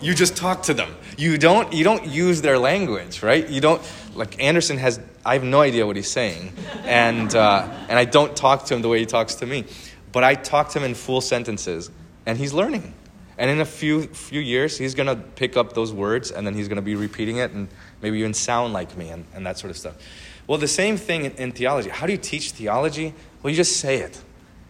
You 0.00 0.14
just 0.14 0.36
talk 0.36 0.62
to 0.64 0.74
them. 0.74 0.94
You 1.16 1.38
don't. 1.38 1.72
You 1.72 1.82
don't 1.82 2.06
use 2.06 2.42
their 2.42 2.58
language, 2.58 3.22
right? 3.22 3.48
You 3.48 3.60
don't. 3.60 3.82
Like 4.16 4.42
Anderson 4.42 4.78
has. 4.78 5.00
I 5.24 5.34
have 5.34 5.44
no 5.44 5.60
idea 5.60 5.86
what 5.86 5.96
he's 5.96 6.10
saying, 6.10 6.52
and 6.84 7.34
uh, 7.34 7.68
and 7.88 7.98
I 7.98 8.04
don't 8.04 8.36
talk 8.36 8.64
to 8.66 8.74
him 8.74 8.82
the 8.82 8.88
way 8.88 8.98
he 8.98 9.06
talks 9.06 9.36
to 9.36 9.46
me, 9.46 9.64
but 10.12 10.24
I 10.24 10.34
talk 10.34 10.70
to 10.70 10.78
him 10.78 10.84
in 10.84 10.94
full 10.94 11.20
sentences, 11.20 11.90
and 12.24 12.38
he's 12.38 12.52
learning. 12.52 12.94
And 13.38 13.50
in 13.50 13.60
a 13.60 13.66
few 13.66 14.04
few 14.08 14.40
years, 14.40 14.78
he's 14.78 14.94
gonna 14.94 15.16
pick 15.16 15.56
up 15.56 15.74
those 15.74 15.92
words, 15.92 16.30
and 16.30 16.46
then 16.46 16.54
he's 16.54 16.68
gonna 16.68 16.82
be 16.82 16.94
repeating 16.94 17.36
it, 17.36 17.50
and 17.52 17.68
maybe 18.00 18.18
even 18.18 18.34
sound 18.34 18.72
like 18.72 18.96
me, 18.96 19.10
and, 19.10 19.26
and 19.34 19.44
that 19.46 19.58
sort 19.58 19.70
of 19.70 19.76
stuff. 19.76 19.96
Well, 20.46 20.58
the 20.58 20.68
same 20.68 20.96
thing 20.96 21.24
in, 21.24 21.32
in 21.32 21.52
theology. 21.52 21.90
How 21.90 22.06
do 22.06 22.12
you 22.12 22.18
teach 22.18 22.52
theology? 22.52 23.12
Well, 23.42 23.50
you 23.50 23.56
just 23.56 23.78
say 23.78 23.98
it. 23.98 24.20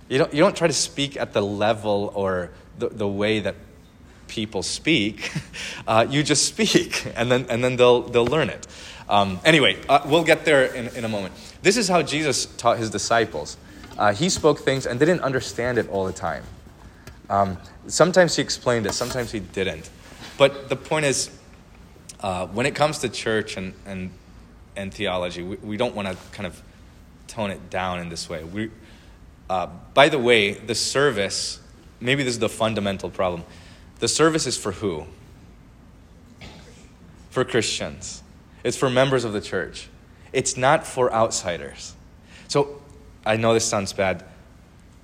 You 0.08 0.18
don't, 0.18 0.32
you 0.32 0.40
don't 0.40 0.56
try 0.56 0.66
to 0.66 0.72
speak 0.72 1.16
at 1.16 1.32
the 1.32 1.42
level 1.42 2.12
or 2.14 2.50
the, 2.78 2.88
the 2.88 3.08
way 3.08 3.40
that 3.40 3.56
people 4.28 4.62
speak. 4.62 5.30
Uh, 5.86 6.04
you 6.10 6.24
just 6.24 6.44
speak, 6.46 7.06
and 7.14 7.30
then, 7.30 7.46
and 7.48 7.62
then 7.62 7.76
they'll, 7.76 8.02
they'll 8.02 8.26
learn 8.26 8.50
it. 8.50 8.66
Um, 9.08 9.40
anyway, 9.44 9.76
uh, 9.88 10.00
we'll 10.06 10.24
get 10.24 10.44
there 10.44 10.64
in, 10.64 10.88
in 10.88 11.04
a 11.04 11.08
moment. 11.08 11.34
This 11.62 11.76
is 11.76 11.88
how 11.88 12.02
Jesus 12.02 12.46
taught 12.56 12.78
his 12.78 12.90
disciples. 12.90 13.56
Uh, 13.96 14.12
he 14.12 14.28
spoke 14.28 14.60
things 14.60 14.86
and 14.86 15.00
they 15.00 15.06
didn't 15.06 15.22
understand 15.22 15.78
it 15.78 15.88
all 15.88 16.06
the 16.06 16.12
time. 16.12 16.42
Um, 17.30 17.58
sometimes 17.86 18.36
he 18.36 18.42
explained 18.42 18.86
it, 18.86 18.92
sometimes 18.92 19.32
he 19.32 19.40
didn't. 19.40 19.90
But 20.38 20.68
the 20.68 20.76
point 20.76 21.06
is, 21.06 21.30
uh, 22.20 22.46
when 22.48 22.66
it 22.66 22.74
comes 22.74 22.98
to 23.00 23.08
church 23.08 23.56
and, 23.56 23.74
and, 23.84 24.10
and 24.76 24.92
theology, 24.92 25.42
we, 25.42 25.56
we 25.56 25.76
don't 25.76 25.94
want 25.94 26.08
to 26.08 26.16
kind 26.32 26.46
of 26.46 26.62
tone 27.26 27.50
it 27.50 27.70
down 27.70 28.00
in 28.00 28.08
this 28.08 28.28
way. 28.28 28.44
We, 28.44 28.70
uh, 29.48 29.68
by 29.94 30.08
the 30.08 30.18
way, 30.18 30.52
the 30.52 30.74
service, 30.74 31.60
maybe 32.00 32.22
this 32.22 32.34
is 32.34 32.38
the 32.38 32.48
fundamental 32.48 33.10
problem. 33.10 33.44
The 33.98 34.08
service 34.08 34.46
is 34.46 34.56
for 34.56 34.72
who? 34.72 35.06
For 37.30 37.44
Christians. 37.44 38.22
It's 38.66 38.76
for 38.76 38.90
members 38.90 39.22
of 39.22 39.32
the 39.32 39.40
church. 39.40 39.88
It's 40.32 40.56
not 40.56 40.84
for 40.84 41.12
outsiders. 41.12 41.94
So 42.48 42.82
I 43.24 43.36
know 43.36 43.54
this 43.54 43.64
sounds 43.64 43.92
bad, 43.92 44.24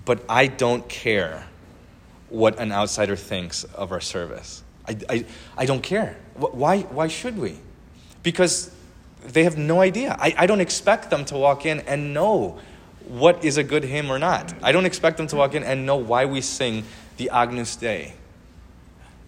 but 0.04 0.25
I 0.28 0.49
don't 0.49 0.88
care 0.88 1.47
what 2.28 2.59
an 2.59 2.73
outsider 2.73 3.14
thinks 3.14 3.62
of 3.62 3.92
our 3.92 4.00
service. 4.00 4.64
I, 4.88 4.97
I, 5.09 5.25
I 5.59 5.66
don't 5.66 5.83
care. 5.83 6.16
Why, 6.35 6.81
why 6.81 7.07
should 7.07 7.38
we? 7.38 7.57
Because 8.25 8.75
they 9.25 9.45
have 9.45 9.57
no 9.57 9.81
idea. 9.81 10.16
I, 10.19 10.35
I 10.38 10.47
don't 10.47 10.61
expect 10.61 11.11
them 11.11 11.25
to 11.26 11.37
walk 11.37 11.64
in 11.64 11.81
and 11.81 12.12
know 12.12 12.59
what 13.07 13.45
is 13.45 13.59
a 13.59 13.62
good 13.62 13.85
hymn 13.85 14.11
or 14.11 14.19
not. 14.19 14.52
I 14.61 14.73
don't 14.73 14.87
expect 14.87 15.19
them 15.19 15.28
to 15.28 15.37
walk 15.37 15.54
in 15.54 15.62
and 15.62 15.87
know 15.87 15.99
why 15.99 16.25
we 16.25 16.40
sing 16.40 16.83
the 17.16 17.31
Agnus 17.31 17.76
Dei. 17.76 18.14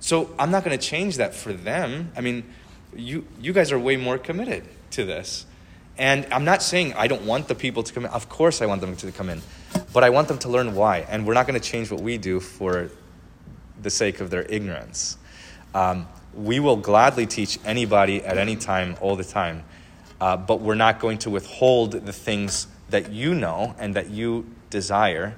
So 0.00 0.35
I'm 0.41 0.50
not 0.50 0.64
going 0.64 0.76
to 0.76 0.85
change 0.85 1.19
that 1.19 1.37
for 1.37 1.53
them. 1.53 2.11
I 2.17 2.21
mean, 2.21 2.43
you, 2.97 3.27
you 3.41 3.53
guys 3.53 3.73
are 3.73 3.79
way 3.79 3.97
more 3.97 4.19
committed 4.19 4.65
to 4.93 5.05
this. 5.05 5.47
And 5.97 6.27
I'm 6.33 6.45
not 6.45 6.63
saying 6.63 6.95
I 6.95 7.07
don't 7.07 7.25
want 7.25 7.49
the 7.49 7.55
people 7.55 7.83
to 7.83 7.93
come 7.93 8.05
in. 8.05 8.11
Of 8.11 8.29
course, 8.29 8.61
I 8.61 8.67
want 8.67 8.81
them 8.81 8.97
to 8.97 9.13
come 9.13 9.29
in. 9.29 9.43
But 9.93 10.03
I 10.03 10.11
want 10.11 10.29
them 10.29 10.39
to 10.39 10.49
learn 10.49 10.75
why. 10.75 11.07
And 11.09 11.27
we're 11.27 11.35
not 11.35 11.47
going 11.47 11.61
to 11.61 11.67
change 11.67 11.91
what 11.91 12.01
we 12.01 12.19
do 12.19 12.41
for 12.41 12.91
the 13.81 13.91
sake 13.91 14.21
of 14.21 14.31
their 14.31 14.43
ignorance. 14.43 15.19
Um, 15.75 16.09
we 16.35 16.59
will 16.59 16.77
gladly 16.77 17.27
teach 17.27 17.59
anybody 17.65 18.25
at 18.25 18.39
any 18.39 18.57
time, 18.57 18.97
all 19.01 19.15
the 19.15 19.25
time. 19.25 19.63
Uh, 20.21 20.37
but 20.37 20.61
we're 20.61 20.75
not 20.75 21.01
going 21.01 21.19
to 21.19 21.31
withhold 21.31 21.93
the 21.93 22.13
things 22.13 22.67
that 22.91 23.13
you 23.13 23.35
know 23.35 23.75
and 23.79 23.95
that 23.95 24.11
you 24.11 24.47
desire 24.71 25.37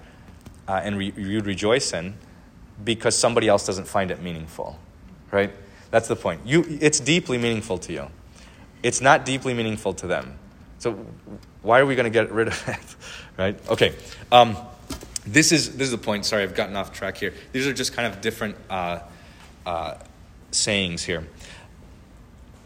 uh, 0.69 0.81
and 0.83 0.99
re- 0.99 1.13
you 1.17 1.41
rejoice 1.41 1.93
in 1.93 2.15
because 2.85 3.17
somebody 3.17 3.49
else 3.49 3.67
doesn't 3.67 3.87
find 3.87 4.11
it 4.11 4.23
meaningful. 4.23 4.79
Right? 5.31 5.53
That's 5.91 6.09
the 6.09 6.17
point. 6.17 6.41
You, 6.45 6.65
it's 6.69 7.01
deeply 7.01 7.39
meaningful 7.39 7.79
to 7.79 7.93
you. 7.93 8.07
It's 8.83 9.01
not 9.01 9.25
deeply 9.25 9.55
meaningful 9.55 9.95
to 9.95 10.07
them. 10.07 10.39
So 10.79 10.93
why 11.63 11.81
are 11.81 11.87
we 11.87 11.95
going 11.95 12.05
to 12.05 12.11
get 12.11 12.31
rid 12.31 12.49
of 12.49 12.69
it? 12.69 12.97
right? 13.39 13.69
Okay. 13.71 13.95
Um, 14.31 14.57
this 15.27 15.51
is 15.51 15.77
this 15.77 15.87
is 15.87 15.91
the 15.91 15.99
point. 15.99 16.25
Sorry, 16.25 16.43
I've 16.43 16.55
gotten 16.55 16.77
off 16.77 16.93
track 16.93 17.17
here. 17.17 17.35
These 17.53 17.67
are 17.67 17.73
just 17.73 17.93
kind 17.93 18.13
of 18.13 18.21
different 18.21 18.57
uh, 18.71 19.01
uh, 19.65 19.95
sayings 20.53 21.03
here. 21.03 21.27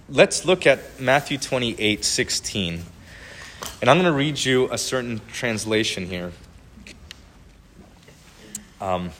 Let's 0.08 0.44
look 0.44 0.66
at 0.66 1.00
Matthew 1.00 1.38
28, 1.38 2.04
16. 2.04 2.82
And 3.80 3.90
I'm 3.90 3.96
going 3.96 4.10
to 4.10 4.12
read 4.12 4.44
you 4.44 4.70
a 4.72 4.76
certain 4.76 5.20
translation 5.32 6.06
here. 6.06 6.32
Um, 8.80 9.10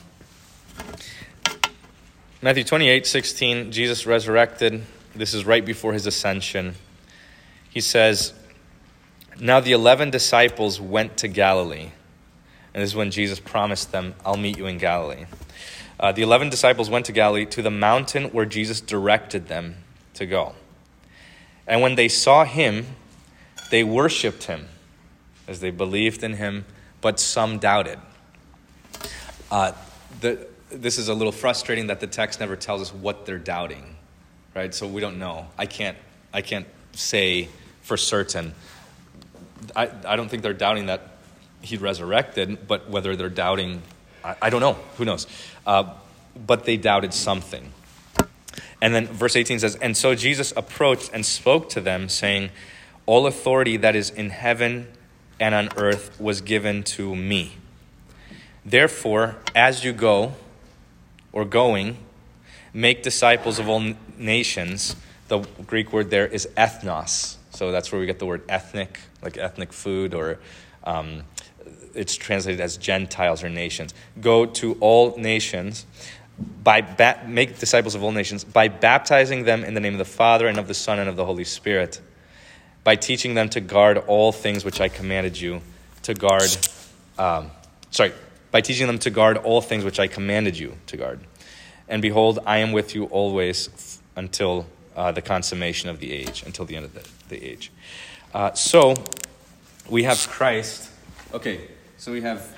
Matthew 2.43 2.63
28, 2.63 3.05
16, 3.05 3.71
Jesus 3.71 4.07
resurrected. 4.07 4.81
This 5.13 5.35
is 5.35 5.45
right 5.45 5.63
before 5.63 5.93
his 5.93 6.07
ascension. 6.07 6.73
He 7.69 7.81
says, 7.81 8.33
Now 9.39 9.59
the 9.59 9.73
eleven 9.73 10.09
disciples 10.09 10.81
went 10.81 11.17
to 11.17 11.27
Galilee. 11.27 11.91
And 12.73 12.81
this 12.81 12.89
is 12.89 12.95
when 12.95 13.11
Jesus 13.11 13.39
promised 13.39 13.91
them, 13.91 14.15
I'll 14.25 14.37
meet 14.37 14.57
you 14.57 14.65
in 14.65 14.79
Galilee. 14.79 15.25
Uh, 15.99 16.13
the 16.13 16.23
eleven 16.23 16.49
disciples 16.49 16.89
went 16.89 17.05
to 17.05 17.11
Galilee 17.11 17.45
to 17.45 17.61
the 17.61 17.69
mountain 17.69 18.31
where 18.31 18.47
Jesus 18.47 18.81
directed 18.81 19.47
them 19.47 19.75
to 20.15 20.25
go. 20.25 20.55
And 21.67 21.79
when 21.79 21.93
they 21.93 22.07
saw 22.07 22.43
him, 22.43 22.87
they 23.69 23.83
worshiped 23.83 24.45
him 24.45 24.67
as 25.47 25.59
they 25.59 25.69
believed 25.69 26.23
in 26.23 26.33
him, 26.33 26.65
but 27.01 27.19
some 27.19 27.59
doubted. 27.59 27.99
Uh, 29.51 29.73
the, 30.21 30.47
this 30.73 30.97
is 30.97 31.07
a 31.07 31.13
little 31.13 31.31
frustrating 31.31 31.87
that 31.87 31.99
the 31.99 32.07
text 32.07 32.39
never 32.39 32.55
tells 32.55 32.81
us 32.81 32.93
what 32.93 33.25
they're 33.25 33.37
doubting, 33.37 33.95
right? 34.55 34.73
So 34.73 34.87
we 34.87 35.01
don't 35.01 35.19
know. 35.19 35.47
I 35.57 35.65
can't, 35.65 35.97
I 36.33 36.41
can't 36.41 36.67
say 36.93 37.49
for 37.81 37.97
certain. 37.97 38.53
I, 39.75 39.89
I 40.05 40.15
don't 40.15 40.29
think 40.29 40.43
they're 40.43 40.53
doubting 40.53 40.87
that 40.87 41.01
he 41.61 41.77
resurrected, 41.77 42.67
but 42.67 42.89
whether 42.89 43.15
they're 43.15 43.29
doubting, 43.29 43.81
I, 44.23 44.35
I 44.43 44.49
don't 44.49 44.61
know. 44.61 44.73
Who 44.97 45.05
knows? 45.05 45.27
Uh, 45.65 45.93
but 46.47 46.65
they 46.65 46.77
doubted 46.77 47.13
something. 47.13 47.71
And 48.81 48.95
then 48.95 49.07
verse 49.07 49.35
18 49.35 49.59
says, 49.59 49.75
And 49.75 49.95
so 49.95 50.15
Jesus 50.15 50.53
approached 50.57 51.11
and 51.13 51.25
spoke 51.25 51.69
to 51.69 51.81
them, 51.81 52.09
saying, 52.09 52.49
All 53.05 53.27
authority 53.27 53.77
that 53.77 53.95
is 53.95 54.09
in 54.09 54.31
heaven 54.31 54.87
and 55.39 55.53
on 55.53 55.69
earth 55.77 56.19
was 56.19 56.41
given 56.41 56.83
to 56.83 57.15
me. 57.15 57.53
Therefore, 58.65 59.37
as 59.55 59.83
you 59.83 59.93
go, 59.93 60.33
or 61.33 61.45
going, 61.45 61.97
make 62.73 63.03
disciples 63.03 63.59
of 63.59 63.69
all 63.69 63.93
nations. 64.17 64.95
The 65.27 65.39
Greek 65.65 65.93
word 65.93 66.09
there 66.09 66.27
is 66.27 66.47
ethnos. 66.57 67.37
So 67.51 67.71
that's 67.71 67.91
where 67.91 67.99
we 67.99 68.05
get 68.05 68.19
the 68.19 68.25
word 68.25 68.43
ethnic, 68.49 68.99
like 69.21 69.37
ethnic 69.37 69.73
food, 69.73 70.13
or 70.13 70.39
um, 70.83 71.23
it's 71.93 72.15
translated 72.15 72.61
as 72.61 72.77
Gentiles 72.77 73.43
or 73.43 73.49
nations. 73.49 73.93
Go 74.19 74.45
to 74.45 74.77
all 74.79 75.17
nations, 75.17 75.85
by 76.63 76.81
ba- 76.81 77.23
make 77.27 77.59
disciples 77.59 77.95
of 77.95 78.03
all 78.03 78.11
nations 78.11 78.43
by 78.43 78.67
baptizing 78.67 79.43
them 79.43 79.63
in 79.63 79.73
the 79.73 79.79
name 79.79 79.93
of 79.93 79.99
the 79.99 80.05
Father 80.05 80.47
and 80.47 80.57
of 80.57 80.67
the 80.67 80.73
Son 80.73 80.99
and 80.99 81.09
of 81.09 81.15
the 81.15 81.25
Holy 81.25 81.43
Spirit, 81.43 82.01
by 82.83 82.95
teaching 82.95 83.35
them 83.35 83.49
to 83.49 83.61
guard 83.61 83.97
all 83.97 84.31
things 84.31 84.65
which 84.65 84.81
I 84.81 84.89
commanded 84.89 85.39
you 85.39 85.61
to 86.03 86.13
guard. 86.13 86.49
Um, 87.17 87.51
sorry, 87.91 88.13
by 88.51 88.61
teaching 88.61 88.87
them 88.87 88.99
to 88.99 89.09
guard 89.09 89.37
all 89.37 89.61
things 89.61 89.83
which 89.83 89.99
I 89.99 90.07
commanded 90.07 90.57
you 90.57 90.77
to 90.87 90.97
guard. 90.97 91.21
And 91.87 92.01
behold, 92.01 92.39
I 92.45 92.57
am 92.57 92.71
with 92.71 92.93
you 92.93 93.05
always 93.05 93.99
until 94.15 94.67
uh, 94.95 95.11
the 95.11 95.21
consummation 95.21 95.89
of 95.89 95.99
the 95.99 96.11
age, 96.11 96.43
until 96.45 96.65
the 96.65 96.75
end 96.75 96.85
of 96.85 96.93
the, 96.93 97.07
the 97.29 97.43
age. 97.43 97.71
Uh, 98.33 98.53
so 98.53 98.95
we 99.89 100.03
have 100.03 100.27
Christ. 100.29 100.89
Okay, 101.33 101.67
so 101.97 102.11
we 102.11 102.21
have. 102.21 102.57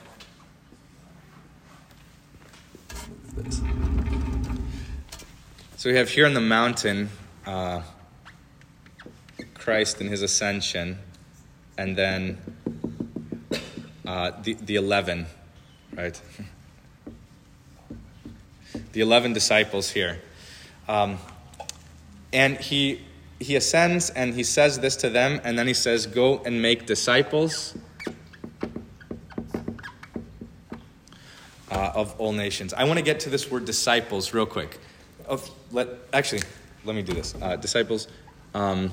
So 5.78 5.90
we 5.90 5.96
have 5.98 6.10
here 6.10 6.26
on 6.26 6.34
the 6.34 6.42
mountain 6.42 7.10
uh, 7.46 7.82
Christ 9.54 10.00
and 10.00 10.10
his 10.10 10.22
ascension, 10.22 11.00
and 11.78 11.96
then 11.96 12.38
uh, 14.06 14.32
the, 14.44 14.54
the 14.54 14.76
11, 14.76 15.26
right? 15.96 16.20
the 18.94 19.02
11 19.02 19.34
disciples 19.34 19.90
here. 19.90 20.20
Um, 20.88 21.18
and 22.32 22.58
he, 22.58 23.02
he 23.40 23.56
ascends 23.56 24.10
and 24.10 24.34
he 24.34 24.44
says 24.44 24.80
this 24.80 24.96
to 24.98 25.10
them, 25.10 25.42
and 25.44 25.58
then 25.58 25.68
he 25.68 25.74
says, 25.74 26.06
Go 26.06 26.42
and 26.46 26.62
make 26.62 26.86
disciples 26.86 27.76
uh, 31.72 31.92
of 31.96 32.20
all 32.20 32.32
nations. 32.32 32.74
I 32.74 32.84
want 32.86 33.00
to 33.00 33.06
get 33.06 33.20
to 33.22 33.30
this 33.30 33.50
word 33.50 33.66
disciples 33.66 34.34
real 34.34 34.46
quick. 34.46 34.80
Of, 35.28 35.50
let, 35.72 35.90
actually, 36.12 36.42
let 36.86 36.96
me 36.96 37.02
do 37.02 37.14
this. 37.14 37.36
Uh, 37.42 37.56
disciples. 37.56 38.08
Um, 38.54 38.92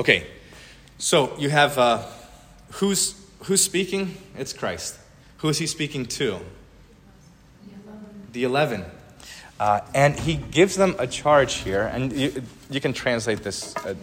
Okay, 0.00 0.26
so 0.96 1.36
you 1.36 1.50
have 1.50 1.76
uh, 1.76 2.02
who's 2.70 3.20
who's 3.40 3.62
speaking? 3.62 4.16
It's 4.34 4.54
Christ. 4.54 4.98
Who 5.40 5.50
is 5.50 5.58
he 5.58 5.66
speaking 5.66 6.06
to? 6.06 6.40
The 8.32 8.44
eleven. 8.44 8.86
Uh, 9.58 9.80
and 9.94 10.18
he 10.18 10.36
gives 10.36 10.74
them 10.74 10.96
a 10.98 11.06
charge 11.06 11.56
here, 11.56 11.82
and 11.82 12.14
you, 12.14 12.42
you 12.70 12.80
can 12.80 12.94
translate 12.94 13.42
this 13.42 13.76
a, 13.84 13.94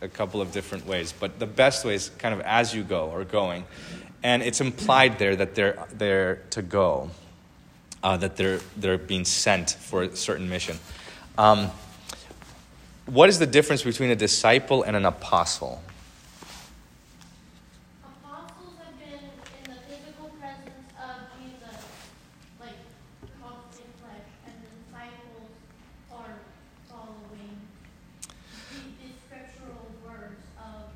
a, 0.00 0.06
couple 0.06 0.40
of 0.40 0.52
different 0.52 0.86
ways, 0.86 1.12
but 1.18 1.40
the 1.40 1.46
best 1.46 1.84
way 1.84 1.96
is 1.96 2.10
kind 2.10 2.32
of 2.32 2.42
as 2.42 2.72
you 2.72 2.84
go 2.84 3.10
or 3.10 3.24
going. 3.24 3.64
And 4.22 4.44
it's 4.44 4.60
implied 4.60 5.18
there 5.18 5.34
that 5.34 5.56
they're, 5.56 5.84
they're 5.92 6.36
to 6.50 6.62
go, 6.62 7.10
uh, 8.04 8.18
that 8.18 8.36
they're, 8.36 8.60
they're 8.76 8.98
being 8.98 9.24
sent 9.24 9.70
for 9.70 10.04
a 10.04 10.14
certain 10.14 10.48
mission. 10.48 10.78
Um, 11.36 11.72
what 13.10 13.28
is 13.28 13.38
the 13.40 13.46
difference 13.46 13.82
between 13.82 14.10
a 14.10 14.16
disciple 14.16 14.84
and 14.84 14.94
an 14.94 15.04
apostle? 15.04 15.82
Apostles 18.04 18.74
have 18.84 18.98
been 19.00 19.18
in 19.18 19.74
the 19.74 19.80
physical 19.88 20.30
presence 20.38 20.86
of 20.96 21.16
Jesus, 21.36 21.84
like 22.60 22.74
flesh, 24.00 24.26
and 24.46 24.54
the 24.62 24.70
disciples 24.78 25.50
are 26.12 26.38
following 26.88 27.58
the, 28.70 28.76
the 29.02 29.12
scriptural 29.26 29.90
words 30.06 30.38
of 30.58 30.92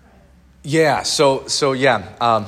Christ. 0.00 0.24
Yeah, 0.62 1.02
so, 1.02 1.46
so 1.48 1.72
yeah. 1.72 2.08
Um, 2.18 2.46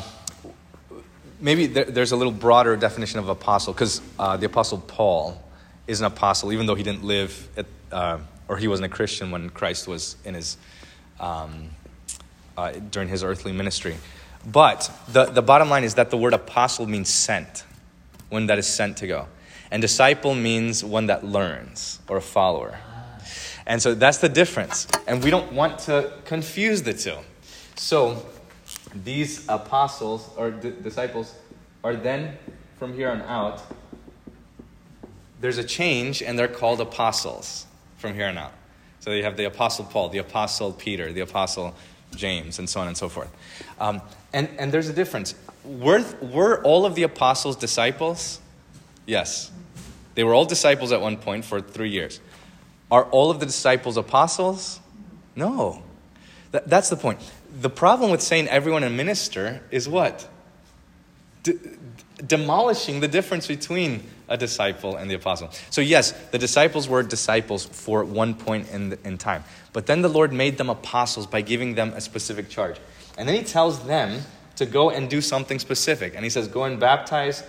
maybe 1.41 1.67
there, 1.67 1.85
there's 1.85 2.13
a 2.13 2.17
little 2.17 2.33
broader 2.33 2.75
definition 2.77 3.19
of 3.19 3.29
apostle 3.29 3.75
because 3.75 4.01
uh, 4.19 4.39
the 4.39 4.47
apostle 4.47 4.79
Paul 4.79 5.43
is 5.87 6.01
an 6.01 6.07
apostle, 6.07 6.55
even 6.55 6.65
though 6.65 6.75
he 6.75 6.83
didn't 6.83 7.05
live 7.05 7.49
at, 7.59 7.67
uh, 7.93 8.19
or 8.49 8.57
he 8.57 8.69
wasn't 8.69 8.87
a 8.87 8.95
Christian 8.95 9.31
when 9.31 9.51
Christ 9.51 9.89
was 9.89 10.17
in 10.25 10.35
his, 10.35 10.57
um, 11.21 11.71
uh, 12.57 12.73
during 12.91 13.09
his 13.09 13.25
earthly 13.25 13.53
ministry. 13.53 13.97
But 14.47 14.91
the, 15.09 15.25
the 15.25 15.43
bottom 15.43 15.69
line 15.69 15.85
is 15.85 15.95
that 15.95 16.11
the 16.11 16.17
word 16.17 16.33
apostle 16.33 16.87
means 16.87 17.09
sent, 17.09 17.65
one 18.29 18.47
that 18.47 18.59
is 18.59 18.67
sent 18.67 18.99
to 18.99 19.07
go. 19.07 19.27
And 19.71 19.83
disciple 19.83 20.35
means 20.35 20.85
one 20.85 21.07
that 21.07 21.25
learns 21.25 22.01
or 22.09 22.19
a 22.19 22.23
follower. 22.23 22.79
And 23.67 23.83
so 23.83 23.95
that's 23.95 24.19
the 24.19 24.29
difference. 24.29 24.87
And 25.09 25.25
we 25.25 25.31
don't 25.31 25.53
want 25.53 25.81
to 25.81 26.13
confuse 26.25 26.83
the 26.83 26.95
two. 26.95 27.17
So 27.75 28.25
these 28.95 29.45
apostles 29.49 30.31
or 30.37 30.53
d- 30.53 30.73
disciples 30.83 31.35
are 31.83 31.97
then, 31.97 32.39
from 32.79 32.95
here 32.95 33.11
on 33.11 33.23
out, 33.23 33.63
there's 35.41 35.59
a 35.59 35.65
change 35.65 36.23
and 36.23 36.39
they're 36.39 36.47
called 36.49 36.81
apostles 36.81 37.66
from 37.97 38.15
here 38.15 38.27
on 38.27 38.39
out. 38.39 38.53
So 39.01 39.13
you 39.13 39.23
have 39.23 39.37
the 39.37 39.45
Apostle 39.45 39.85
Paul, 39.85 40.09
the 40.09 40.19
Apostle 40.19 40.73
Peter, 40.73 41.13
the 41.13 41.21
Apostle 41.21 41.75
James, 42.15 42.59
and 42.59 42.69
so 42.69 42.81
on 42.81 42.89
and 42.89 42.97
so 42.97 43.09
forth. 43.09 43.31
Um, 43.79 44.01
and, 44.33 44.49
and 44.59 44.73
there's 44.73 44.89
a 44.89 44.93
difference. 44.93 45.35
Were, 45.65 46.05
were 46.21 46.63
all 46.63 46.87
of 46.87 46.95
the 46.95 47.03
apostles 47.03 47.57
disciples? 47.57 48.41
Yes. 49.07 49.51
They 50.15 50.25
were 50.25 50.35
all 50.35 50.45
disciples 50.45 50.93
at 50.93 51.01
one 51.01 51.17
point 51.17 51.45
for 51.45 51.61
three 51.61 51.91
years. 51.91 52.21
Are 52.91 53.05
all 53.05 53.31
of 53.31 53.41
the 53.41 53.47
disciples 53.47 53.97
apostles? 53.97 54.81
No. 55.35 55.83
That, 56.53 56.69
that's 56.69 56.89
the 56.89 56.97
point. 56.97 57.21
The 57.61 57.71
problem 57.71 58.11
with 58.11 58.23
saying 58.23 58.49
everyone 58.49 58.85
a 58.85 58.91
minister 58.91 59.63
is 59.71 59.89
what? 59.89 60.29
D- 61.43 61.59
demolishing 62.25 63.01
the 63.01 63.09
difference 63.09 63.47
between 63.47 64.03
a 64.29 64.37
disciple 64.37 64.97
and 64.97 65.11
the 65.11 65.15
apostle. 65.15 65.51
So, 65.71 65.81
yes, 65.81 66.13
the 66.31 66.39
disciples 66.39 66.89
were 66.89 67.03
disciples 67.03 67.65
for 67.65 68.05
one 68.05 68.35
point 68.35 68.71
in, 68.71 68.99
in 69.05 69.19
time. 69.19 69.45
But 69.73 69.87
then 69.87 70.03
the 70.03 70.09
Lord 70.09 70.33
made 70.33 70.59
them 70.59 70.71
apostles 70.71 71.27
by 71.27 71.43
giving 71.43 71.75
them 71.75 71.93
a 71.95 72.01
specific 72.01 72.49
charge. 72.49 72.77
And 73.19 73.29
then 73.29 73.37
He 73.37 73.45
tells 73.45 73.85
them 73.87 74.23
to 74.57 74.67
go 74.67 74.91
and 74.91 75.11
do 75.11 75.21
something 75.21 75.59
specific. 75.59 76.15
And 76.15 76.25
He 76.25 76.31
says, 76.31 76.49
Go 76.49 76.65
and 76.65 76.81
baptize 76.81 77.43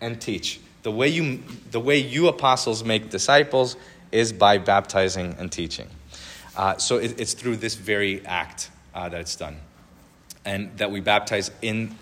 and 0.00 0.20
teach. 0.20 0.60
The 0.82 0.90
way 0.90 1.08
you, 1.08 1.42
the 1.70 1.80
way 1.80 1.98
you 1.98 2.28
apostles 2.28 2.84
make 2.84 3.10
disciples 3.10 3.76
is 4.12 4.32
by 4.32 4.58
baptizing 4.58 5.34
and 5.38 5.50
teaching. 5.50 5.88
Uh, 6.56 6.76
so, 6.76 6.98
it, 6.98 7.18
it's 7.18 7.32
through 7.32 7.56
this 7.56 7.74
very 7.74 8.24
act 8.26 8.70
uh, 8.94 9.08
that 9.08 9.20
it's 9.20 9.36
done. 9.36 9.56
And 10.44 10.76
that 10.78 10.90
we 10.90 11.00
baptize 11.00 11.50
in, 11.62 11.96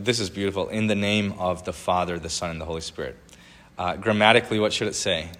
this 0.00 0.20
is 0.20 0.30
beautiful, 0.30 0.68
in 0.68 0.86
the 0.86 0.94
name 0.94 1.34
of 1.38 1.64
the 1.64 1.72
Father, 1.72 2.18
the 2.18 2.30
Son, 2.30 2.50
and 2.50 2.60
the 2.60 2.64
Holy 2.64 2.80
Spirit. 2.80 3.16
Uh, 3.76 3.96
grammatically, 3.96 4.58
what 4.58 4.72
should 4.72 4.88
it 4.88 4.94
say? 4.94 5.30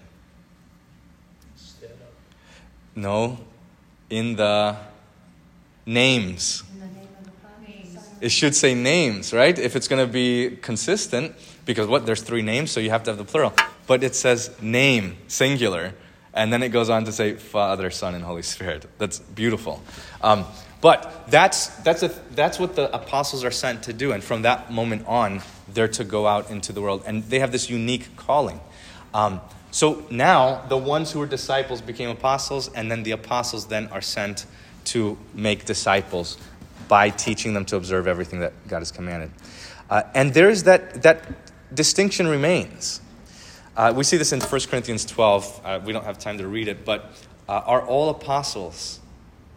No, 2.95 3.37
in 4.09 4.35
the 4.35 4.75
names. 5.85 6.63
In 6.73 6.79
the 6.79 6.85
name 6.85 7.07
of 7.19 8.19
the 8.19 8.25
It 8.25 8.29
should 8.29 8.55
say 8.55 8.75
names, 8.75 9.33
right? 9.33 9.57
If 9.57 9.75
it's 9.75 9.87
going 9.87 10.05
to 10.05 10.11
be 10.11 10.57
consistent, 10.61 11.35
because 11.65 11.87
what? 11.87 12.05
There's 12.05 12.21
three 12.21 12.41
names, 12.41 12.71
so 12.71 12.79
you 12.79 12.89
have 12.89 13.03
to 13.03 13.11
have 13.11 13.17
the 13.17 13.25
plural. 13.25 13.53
But 13.87 14.03
it 14.03 14.15
says 14.15 14.51
name, 14.61 15.17
singular, 15.27 15.93
and 16.33 16.51
then 16.51 16.63
it 16.63 16.69
goes 16.69 16.89
on 16.89 17.05
to 17.05 17.11
say 17.11 17.35
Father, 17.35 17.89
Son, 17.91 18.15
and 18.15 18.23
Holy 18.23 18.41
Spirit. 18.41 18.85
That's 18.97 19.19
beautiful. 19.19 19.81
Um, 20.21 20.45
but 20.81 21.25
that's, 21.27 21.67
that's, 21.77 22.03
a, 22.03 22.07
that's 22.31 22.59
what 22.59 22.75
the 22.75 22.93
apostles 22.95 23.43
are 23.43 23.51
sent 23.51 23.83
to 23.83 23.93
do. 23.93 24.11
And 24.11 24.23
from 24.23 24.43
that 24.43 24.71
moment 24.71 25.05
on, 25.07 25.41
they're 25.67 25.87
to 25.89 26.03
go 26.03 26.25
out 26.25 26.49
into 26.49 26.71
the 26.71 26.81
world. 26.81 27.03
And 27.05 27.23
they 27.25 27.39
have 27.39 27.51
this 27.51 27.69
unique 27.69 28.15
calling. 28.15 28.59
Um, 29.13 29.41
so 29.71 30.05
now, 30.09 30.65
the 30.67 30.77
ones 30.77 31.11
who 31.11 31.19
were 31.19 31.27
disciples 31.27 31.81
became 31.81 32.09
apostles, 32.09 32.69
and 32.69 32.89
then 32.89 33.03
the 33.03 33.11
apostles 33.11 33.67
then 33.67 33.87
are 33.87 34.01
sent 34.01 34.45
to 34.85 35.17
make 35.33 35.65
disciples 35.65 36.37
by 36.87 37.09
teaching 37.09 37.53
them 37.53 37.65
to 37.65 37.75
observe 37.75 38.07
everything 38.07 38.39
that 38.39 38.53
God 38.67 38.79
has 38.79 38.91
commanded. 38.91 39.31
Uh, 39.89 40.03
and 40.15 40.33
there's 40.33 40.63
that, 40.63 41.03
that 41.03 41.27
distinction 41.75 42.27
remains. 42.27 43.01
Uh, 43.75 43.93
we 43.95 44.03
see 44.03 44.17
this 44.17 44.33
in 44.33 44.41
1 44.41 44.61
Corinthians 44.61 45.05
12. 45.05 45.61
Uh, 45.63 45.79
we 45.85 45.93
don't 45.93 46.05
have 46.05 46.17
time 46.17 46.37
to 46.37 46.47
read 46.47 46.67
it, 46.67 46.83
but 46.83 47.11
uh, 47.47 47.61
are 47.65 47.85
all 47.85 48.09
apostles? 48.09 48.99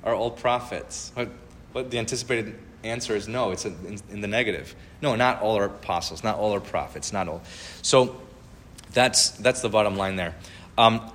Are 0.05 0.15
all 0.15 0.31
prophets? 0.31 1.13
What 1.73 1.91
the 1.91 1.99
anticipated 1.99 2.59
answer 2.85 3.15
is 3.15 3.29
no, 3.29 3.53
it's 3.53 3.65
in, 3.65 4.01
in, 4.11 4.21
the 4.21 4.29
negative. 4.29 4.75
No, 5.01 5.15
not 5.15 5.41
all 5.41 5.57
are 5.57 5.65
apostles, 5.65 6.25
not 6.25 6.37
all 6.37 6.55
are 6.55 6.61
prophets, 6.61 7.13
not 7.13 7.29
all. 7.29 7.43
So 7.83 8.21
that's, 8.93 9.31
that's 9.31 9.63
the 9.63 9.69
bottom 9.69 9.97
line 9.97 10.17
there. 10.17 10.35
Um, 10.77 11.11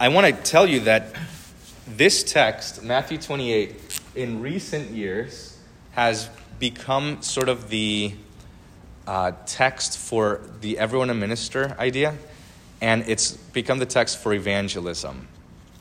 I 0.00 0.08
want 0.08 0.26
to 0.26 0.32
tell 0.32 0.66
you 0.66 0.80
that 0.80 1.14
this 1.86 2.24
text, 2.24 2.82
Matthew 2.82 3.18
28, 3.18 4.00
in 4.16 4.40
recent 4.40 4.90
years 4.90 5.58
has 5.92 6.28
become 6.58 7.22
sort 7.22 7.48
of 7.48 7.68
the 7.68 8.14
uh, 9.06 9.32
text 9.46 9.98
for 9.98 10.40
the 10.60 10.78
everyone 10.78 11.10
a 11.10 11.14
minister 11.14 11.76
idea, 11.78 12.14
and 12.80 13.04
it's 13.06 13.32
become 13.32 13.78
the 13.78 13.86
text 13.86 14.18
for 14.18 14.32
evangelism 14.32 15.28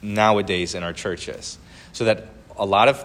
nowadays 0.02 0.76
in 0.76 0.84
our 0.84 0.94
churches. 0.94 1.58
So 1.94 2.06
that 2.06 2.28
a 2.58 2.66
lot 2.66 2.88
of 2.88 3.04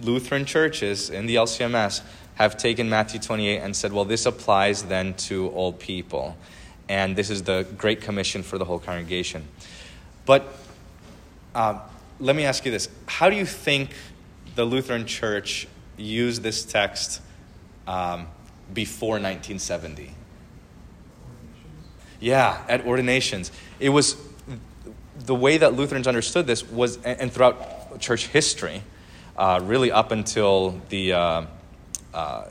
Lutheran 0.00 0.44
churches 0.44 1.10
in 1.10 1.26
the 1.26 1.36
LCMS 1.36 2.02
have 2.34 2.56
taken 2.56 2.88
Matthew 2.88 3.20
28 3.20 3.58
and 3.58 3.74
said, 3.74 3.92
well, 3.92 4.04
this 4.04 4.26
applies 4.26 4.84
then 4.84 5.14
to 5.14 5.48
all 5.50 5.72
people. 5.72 6.36
And 6.88 7.16
this 7.16 7.30
is 7.30 7.42
the 7.44 7.66
Great 7.76 8.00
Commission 8.00 8.42
for 8.42 8.58
the 8.58 8.64
whole 8.64 8.78
congregation. 8.78 9.46
But 10.26 10.54
uh, 11.54 11.78
let 12.18 12.36
me 12.36 12.44
ask 12.44 12.64
you 12.64 12.70
this 12.70 12.88
How 13.06 13.30
do 13.30 13.36
you 13.36 13.46
think 13.46 13.90
the 14.54 14.64
Lutheran 14.64 15.06
Church 15.06 15.66
used 15.96 16.42
this 16.42 16.64
text 16.64 17.22
um, 17.86 18.26
before 18.72 19.12
1970? 19.12 20.14
Yeah, 22.20 22.62
at 22.68 22.86
ordinations. 22.86 23.50
It 23.80 23.90
was 23.90 24.16
the 25.18 25.34
way 25.34 25.58
that 25.58 25.74
Lutherans 25.74 26.06
understood 26.06 26.46
this 26.46 26.68
was, 26.68 26.96
and 26.96 27.20
and 27.20 27.32
throughout 27.32 27.83
church 27.98 28.28
history, 28.28 28.82
uh, 29.36 29.60
really 29.62 29.90
up 29.90 30.12
until 30.12 30.80
the 30.88 31.12
uh, 31.12 31.46
uh, 32.12 32.44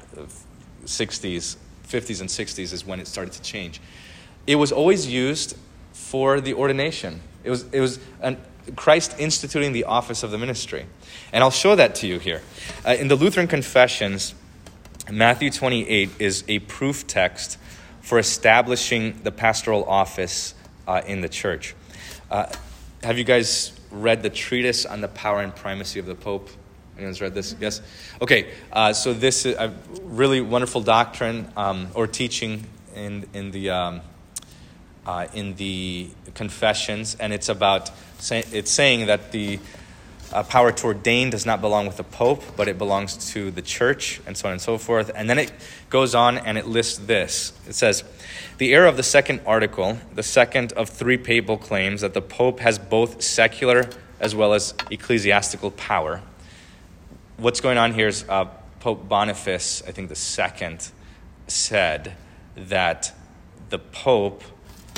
60s, 0.86 1.56
50s, 1.88 2.22
and 2.22 2.30
60s 2.30 2.74
is 2.74 2.86
when 2.86 3.00
it 3.00 3.08
started 3.08 3.34
to 3.34 3.42
change. 3.42 3.82
It 4.46 4.56
was 4.56 4.72
always 4.72 5.08
used 5.08 5.58
for 5.94 6.42
the 6.42 6.54
ordination. 6.54 7.22
It 7.44 7.50
was, 7.50 7.66
it 7.72 7.80
was 7.80 8.00
an, 8.22 8.38
Christ 8.76 9.16
instituting 9.20 9.74
the 9.74 9.86
office 9.86 10.24
of 10.24 10.32
the 10.32 10.38
ministry. 10.38 10.86
And 11.32 11.44
I'll 11.44 11.52
show 11.52 11.76
that 11.76 11.96
to 11.96 12.08
you 12.08 12.20
here. 12.20 12.42
Uh, 12.86 12.96
in 13.00 13.08
the 13.08 13.16
Lutheran 13.16 13.48
Confessions, 13.48 14.34
Matthew 15.12 15.50
28 15.50 16.10
is 16.20 16.44
a 16.48 16.60
proof 16.60 17.08
text 17.08 17.58
for 18.02 18.20
establishing 18.20 19.22
the 19.24 19.32
pastoral 19.32 19.84
office 19.86 20.54
uh, 20.88 21.02
in 21.06 21.22
the 21.22 21.30
church. 21.30 21.76
Uh, 22.32 22.52
have 23.02 23.18
you 23.18 23.24
guys 23.24 23.73
read 23.94 24.24
the 24.24 24.30
treatise 24.30 24.86
on 24.86 25.02
the 25.02 25.08
power 25.08 25.42
and 25.42 25.56
primacy 25.56 26.00
of 26.00 26.06
the 26.06 26.16
Pope? 26.16 26.50
Anyone's 26.98 27.22
read 27.22 27.34
this? 27.34 27.56
Yes? 27.60 27.82
Okay, 28.22 28.52
uh, 28.72 28.94
so 28.94 29.14
this 29.14 29.46
is 29.46 29.56
a 29.56 29.74
really 30.04 30.42
wonderful 30.42 30.82
doctrine 30.82 31.52
um, 31.56 31.88
or 31.94 32.06
teaching 32.08 32.66
in, 32.96 33.26
in, 33.34 33.52
the, 33.52 33.70
um, 33.70 34.02
uh, 35.06 35.28
in 35.34 35.56
the 35.56 36.10
confessions, 36.34 37.16
and 37.20 37.34
it's 37.34 37.50
about 37.50 37.92
it's 38.32 38.72
saying 38.72 39.08
that 39.08 39.32
the 39.32 39.60
uh, 40.34 40.44
power 40.44 40.72
to 40.72 40.88
ordain 40.88 41.30
does 41.30 41.46
not 41.46 41.62
belong 41.62 41.86
with 41.86 41.98
the 41.98 42.04
Pope, 42.04 42.44
but 42.58 42.68
it 42.68 42.78
belongs 42.78 43.32
to 43.34 43.52
the 43.52 43.62
church, 43.62 44.20
and 44.26 44.36
so 44.36 44.48
on 44.48 44.54
and 44.54 44.62
so 44.62 44.78
forth. 44.78 45.12
And 45.16 45.30
then 45.30 45.38
it 45.38 45.52
goes 45.90 46.16
on 46.16 46.38
and 46.38 46.58
it 46.58 46.68
lists 46.68 46.98
this. 46.98 47.54
It 47.68 47.76
says, 47.76 48.04
The 48.58 48.74
error 48.74 48.88
of 48.88 48.98
the 48.98 49.04
second 49.04 49.42
article, 49.46 50.00
the 50.14 50.24
second 50.24 50.74
of 50.74 50.90
three 50.90 51.18
papal 51.18 51.58
claims 51.58 52.02
that 52.02 52.14
the 52.14 52.22
Pope 52.22 52.60
has 52.60 52.80
both 52.80 53.22
secular 53.22 53.90
as 54.20 54.36
well 54.36 54.54
as 54.54 54.74
ecclesiastical 54.90 55.72
power. 55.72 56.22
What's 57.38 57.62
going 57.62 57.78
on 57.78 57.94
here 57.94 58.08
is 58.08 58.26
uh, 58.28 58.46
Pope 58.80 59.08
Boniface, 59.08 59.84
I 59.88 59.92
think 59.92 60.10
the 60.10 60.16
second, 60.16 60.90
said 61.48 62.16
that 62.56 63.14
the 63.70 63.80
Pope 63.80 64.44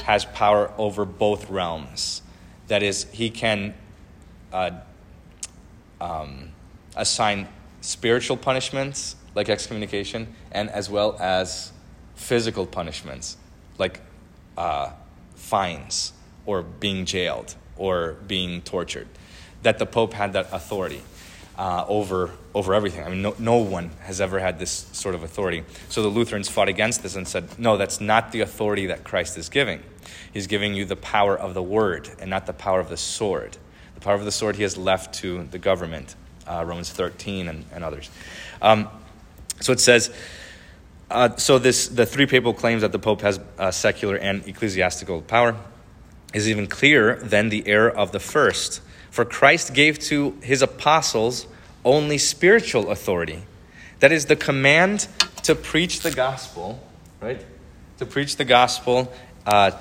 has 0.03 0.25
power 0.25 0.71
over 0.77 1.05
both 1.05 1.49
realms. 1.49 2.21
That 2.67 2.83
is, 2.83 3.05
he 3.11 3.29
can 3.29 3.73
uh, 4.53 4.71
um, 6.01 6.49
assign 6.95 7.47
spiritual 7.81 8.37
punishments 8.37 9.15
like 9.35 9.49
excommunication 9.49 10.33
and 10.51 10.69
as 10.69 10.89
well 10.89 11.17
as 11.19 11.71
physical 12.15 12.65
punishments 12.65 13.37
like 13.77 14.01
uh, 14.57 14.91
fines 15.35 16.13
or 16.45 16.63
being 16.63 17.05
jailed 17.05 17.55
or 17.77 18.13
being 18.27 18.61
tortured 18.61 19.07
that 19.63 19.77
the 19.79 19.85
pope 19.85 20.13
had 20.13 20.33
that 20.33 20.47
authority 20.51 21.01
uh, 21.57 21.85
over, 21.87 22.31
over 22.53 22.73
everything. 22.73 23.03
I 23.03 23.09
mean 23.09 23.21
no, 23.21 23.35
no 23.39 23.57
one 23.57 23.91
has 24.01 24.21
ever 24.21 24.39
had 24.39 24.59
this 24.59 24.71
sort 24.71 25.15
of 25.15 25.23
authority. 25.23 25.63
So 25.89 26.01
the 26.01 26.09
lutherans 26.09 26.49
fought 26.49 26.69
against 26.69 27.03
this 27.03 27.15
and 27.15 27.27
said 27.27 27.59
no 27.59 27.77
that's 27.77 28.01
not 28.01 28.31
the 28.31 28.41
authority 28.41 28.87
that 28.87 29.03
christ 29.03 29.37
is 29.37 29.49
giving. 29.49 29.81
He's 30.33 30.47
giving 30.47 30.73
you 30.73 30.85
the 30.85 30.95
power 30.95 31.37
of 31.37 31.53
the 31.53 31.63
word 31.63 32.09
and 32.19 32.29
not 32.29 32.45
the 32.45 32.53
power 32.53 32.79
of 32.79 32.89
the 32.89 32.97
sword 32.97 33.57
the 33.95 34.01
power 34.01 34.13
of 34.15 34.25
the 34.25 34.31
sword 34.31 34.55
he 34.55 34.63
has 34.63 34.77
left 34.77 35.15
to 35.15 35.43
the 35.45 35.57
government, 35.57 36.15
uh, 36.47 36.63
Romans 36.65 36.91
13 36.91 37.47
and, 37.47 37.65
and 37.73 37.83
others. 37.83 38.09
Um, 38.61 38.87
so 39.59 39.71
it 39.71 39.79
says, 39.79 40.13
uh, 41.09 41.35
so 41.37 41.59
this 41.59 41.87
the 41.87 42.05
three 42.05 42.25
papal 42.25 42.53
claims 42.53 42.81
that 42.81 42.91
the 42.91 42.99
Pope 42.99 43.21
has 43.21 43.39
uh, 43.57 43.71
secular 43.71 44.15
and 44.15 44.47
ecclesiastical 44.47 45.21
power 45.21 45.55
is 46.33 46.49
even 46.49 46.67
clearer 46.67 47.15
than 47.15 47.49
the 47.49 47.65
error 47.67 47.89
of 47.89 48.11
the 48.11 48.19
first. 48.19 48.81
For 49.11 49.23
Christ 49.23 49.73
gave 49.73 49.99
to 49.99 50.37
his 50.41 50.61
apostles 50.61 51.47
only 51.85 52.17
spiritual 52.17 52.91
authority. 52.91 53.43
That 53.99 54.11
is 54.11 54.25
the 54.25 54.35
command 54.35 55.07
to 55.43 55.55
preach 55.55 56.01
the 56.01 56.11
gospel, 56.11 56.85
right? 57.21 57.43
To 57.99 58.05
preach 58.05 58.35
the 58.35 58.43
gospel, 58.43 59.13
uh, 59.45 59.71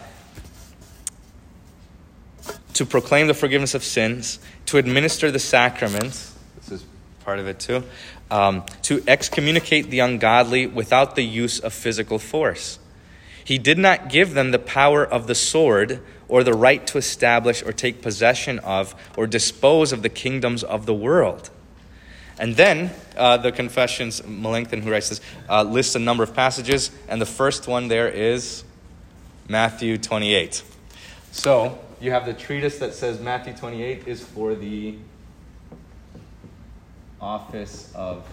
to 2.74 2.84
proclaim 2.84 3.26
the 3.26 3.34
forgiveness 3.34 3.74
of 3.74 3.82
sins, 3.82 4.38
to 4.66 4.78
administer 4.78 5.30
the 5.30 5.38
sacraments. 5.38 6.34
This 6.56 6.80
is 6.80 6.87
part 7.24 7.38
of 7.38 7.46
it 7.46 7.58
too. 7.58 7.82
Um, 8.30 8.64
to 8.82 9.02
excommunicate 9.06 9.90
the 9.90 10.00
ungodly 10.00 10.66
without 10.66 11.16
the 11.16 11.22
use 11.22 11.58
of 11.60 11.72
physical 11.72 12.18
force. 12.18 12.78
He 13.44 13.58
did 13.58 13.78
not 13.78 14.08
give 14.08 14.34
them 14.34 14.50
the 14.50 14.58
power 14.58 15.04
of 15.04 15.26
the 15.26 15.34
sword 15.34 16.00
or 16.28 16.42
the 16.42 16.54
right 16.54 16.87
to 16.87 16.98
establish 16.98 17.62
or 17.62 17.72
take 17.72 18.00
possession 18.00 18.58
of 18.60 18.94
or 19.16 19.26
dispose 19.26 19.92
of 19.92 20.02
the 20.02 20.08
kingdoms 20.08 20.64
of 20.64 20.87
the 20.87 20.94
world. 20.94 21.50
And 22.38 22.56
then 22.56 22.90
uh, 23.16 23.37
the 23.37 23.52
Confessions, 23.52 24.26
Melanchthon, 24.26 24.82
who 24.82 24.90
writes 24.90 25.10
this, 25.10 25.20
uh, 25.48 25.62
lists 25.62 25.94
a 25.94 26.00
number 26.00 26.24
of 26.24 26.34
passages, 26.34 26.90
and 27.08 27.20
the 27.20 27.26
first 27.26 27.68
one 27.68 27.88
there 27.88 28.08
is 28.08 28.64
Matthew 29.48 29.98
28. 29.98 30.62
So, 31.30 31.78
you 32.05 32.11
have 32.11 32.27
the 32.27 32.35
treatise 32.35 32.79
that 32.79 32.93
says 32.93 33.19
Matthew 33.19 33.55
28 33.55 34.07
is 34.07 34.23
for 34.23 34.55
the 34.55 34.97
office 37.19 37.90
of 37.95 38.29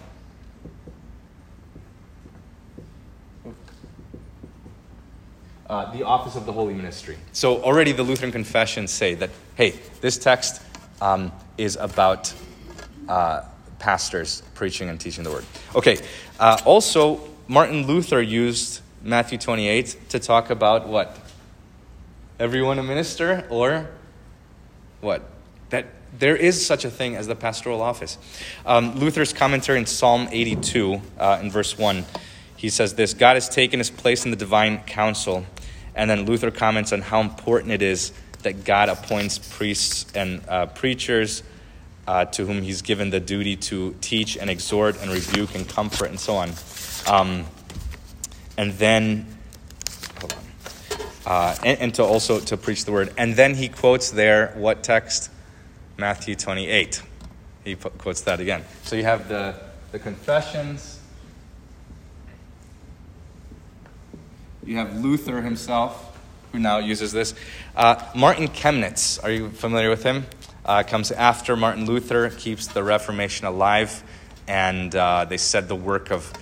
uh, 5.70 5.90
the 5.92 6.02
office 6.02 6.36
of 6.36 6.44
the 6.44 6.52
holy 6.52 6.74
ministry. 6.74 7.16
So 7.32 7.62
already 7.62 7.92
the 7.92 8.02
Lutheran 8.02 8.30
confessions 8.30 8.90
say 8.90 9.14
that 9.14 9.30
hey, 9.54 9.80
this 10.02 10.18
text 10.18 10.60
um, 11.00 11.32
is 11.56 11.76
about 11.76 12.32
uh, 13.08 13.42
pastors 13.78 14.42
preaching 14.52 14.90
and 14.90 15.00
teaching 15.00 15.24
the 15.24 15.30
word. 15.30 15.46
Okay. 15.74 15.98
Uh, 16.38 16.58
also, 16.66 17.26
Martin 17.48 17.86
Luther 17.86 18.20
used 18.20 18.82
Matthew 19.02 19.38
28 19.38 20.10
to 20.10 20.18
talk 20.18 20.50
about 20.50 20.86
what 20.86 21.21
everyone 22.38 22.78
a 22.78 22.82
minister 22.82 23.46
or 23.50 23.90
what? 25.00 25.22
That 25.70 25.86
there 26.18 26.36
is 26.36 26.64
such 26.64 26.84
a 26.84 26.90
thing 26.90 27.16
as 27.16 27.26
the 27.26 27.34
pastoral 27.34 27.80
office. 27.82 28.18
Um, 28.66 28.96
Luther's 28.96 29.32
commentary 29.32 29.78
in 29.78 29.86
Psalm 29.86 30.28
82, 30.30 31.00
uh, 31.18 31.38
in 31.40 31.50
verse 31.50 31.78
1, 31.78 32.04
he 32.56 32.68
says 32.68 32.94
this 32.94 33.14
God 33.14 33.34
has 33.34 33.48
taken 33.48 33.80
his 33.80 33.90
place 33.90 34.24
in 34.24 34.30
the 34.30 34.36
divine 34.36 34.78
council. 34.84 35.46
And 35.94 36.08
then 36.08 36.24
Luther 36.24 36.50
comments 36.50 36.92
on 36.92 37.02
how 37.02 37.20
important 37.20 37.72
it 37.72 37.82
is 37.82 38.12
that 38.42 38.64
God 38.64 38.88
appoints 38.88 39.38
priests 39.38 40.10
and 40.14 40.42
uh, 40.48 40.66
preachers 40.66 41.42
uh, 42.06 42.24
to 42.26 42.46
whom 42.46 42.62
he's 42.62 42.82
given 42.82 43.10
the 43.10 43.20
duty 43.20 43.56
to 43.56 43.94
teach 44.00 44.36
and 44.36 44.50
exhort 44.50 45.00
and 45.00 45.10
rebuke 45.10 45.54
and 45.54 45.68
comfort 45.68 46.10
and 46.10 46.18
so 46.18 46.34
on. 46.36 46.50
Um, 47.06 47.46
and 48.56 48.72
then 48.72 49.26
uh, 51.26 51.54
and, 51.64 51.78
and, 51.80 51.94
to 51.94 52.02
also 52.02 52.40
to 52.40 52.56
preach 52.56 52.84
the 52.84 52.92
word. 52.92 53.12
And 53.16 53.36
then 53.36 53.54
he 53.54 53.68
quotes 53.68 54.10
there 54.10 54.52
what 54.56 54.82
text? 54.82 55.30
Matthew 55.98 56.34
28. 56.34 57.02
He 57.64 57.76
quotes 57.76 58.22
that 58.22 58.40
again. 58.40 58.64
So 58.82 58.96
you 58.96 59.04
have 59.04 59.28
the, 59.28 59.54
the 59.92 59.98
confessions. 59.98 60.98
You 64.64 64.76
have 64.76 64.96
Luther 64.96 65.42
himself, 65.42 66.18
who 66.52 66.58
now 66.58 66.78
uses 66.78 67.12
this. 67.12 67.34
Uh, 67.76 68.02
Martin 68.14 68.48
Chemnitz, 68.48 69.22
are 69.22 69.30
you 69.30 69.50
familiar 69.50 69.90
with 69.90 70.02
him? 70.02 70.26
Uh, 70.64 70.82
comes 70.82 71.10
after 71.12 71.56
Martin 71.56 71.86
Luther, 71.86 72.30
keeps 72.30 72.68
the 72.68 72.82
Reformation 72.82 73.46
alive, 73.46 74.02
and 74.46 74.94
uh, 74.94 75.24
they 75.24 75.36
said 75.36 75.68
the 75.68 75.76
work 75.76 76.10
of 76.10 76.32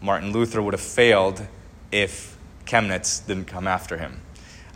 Martin 0.00 0.32
Luther 0.32 0.62
would 0.62 0.74
have 0.74 0.80
failed 0.80 1.46
if 1.92 2.36
Chemnitz 2.64 3.26
didn't 3.26 3.46
come 3.46 3.66
after 3.66 3.98
him 3.98 4.20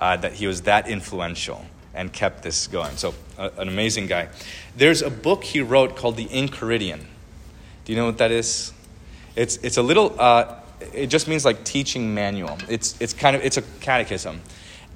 uh, 0.00 0.16
that 0.16 0.32
he 0.32 0.46
was 0.46 0.62
that 0.62 0.88
influential 0.88 1.64
and 1.94 2.12
kept 2.12 2.42
this 2.42 2.66
going. 2.66 2.96
So, 2.96 3.14
uh, 3.38 3.50
an 3.58 3.68
amazing 3.68 4.06
guy. 4.06 4.28
There's 4.76 5.02
a 5.02 5.10
book 5.10 5.44
he 5.44 5.60
wrote 5.60 5.96
called 5.96 6.16
The 6.16 6.26
Enchiridion. 6.26 7.00
Do 7.84 7.92
you 7.92 7.98
know 7.98 8.06
what 8.06 8.18
that 8.18 8.30
is? 8.30 8.72
It's, 9.36 9.56
it's 9.58 9.76
a 9.76 9.82
little, 9.82 10.14
uh, 10.18 10.56
it 10.94 11.08
just 11.08 11.28
means 11.28 11.44
like 11.44 11.64
teaching 11.64 12.14
manual. 12.14 12.58
It's, 12.68 13.00
it's 13.00 13.12
kind 13.12 13.36
of, 13.36 13.44
it's 13.44 13.56
a 13.56 13.62
catechism. 13.80 14.40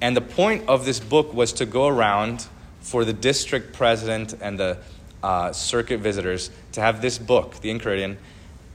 And 0.01 0.15
the 0.15 0.21
point 0.21 0.67
of 0.67 0.85
this 0.85 0.99
book 0.99 1.33
was 1.33 1.53
to 1.53 1.65
go 1.65 1.87
around 1.87 2.47
for 2.81 3.05
the 3.05 3.13
district 3.13 3.73
president 3.73 4.33
and 4.41 4.59
the 4.59 4.77
uh, 5.23 5.51
circuit 5.51 5.99
visitors 5.99 6.51
to 6.73 6.81
have 6.81 7.01
this 7.01 7.17
book, 7.17 7.59
The 7.61 7.69
Enchiridion, 7.69 8.17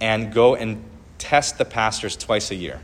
and 0.00 0.32
go 0.32 0.54
and 0.54 0.82
test 1.18 1.58
the 1.58 1.64
pastors 1.64 2.16
twice 2.16 2.50
a 2.50 2.54
year. 2.54 2.80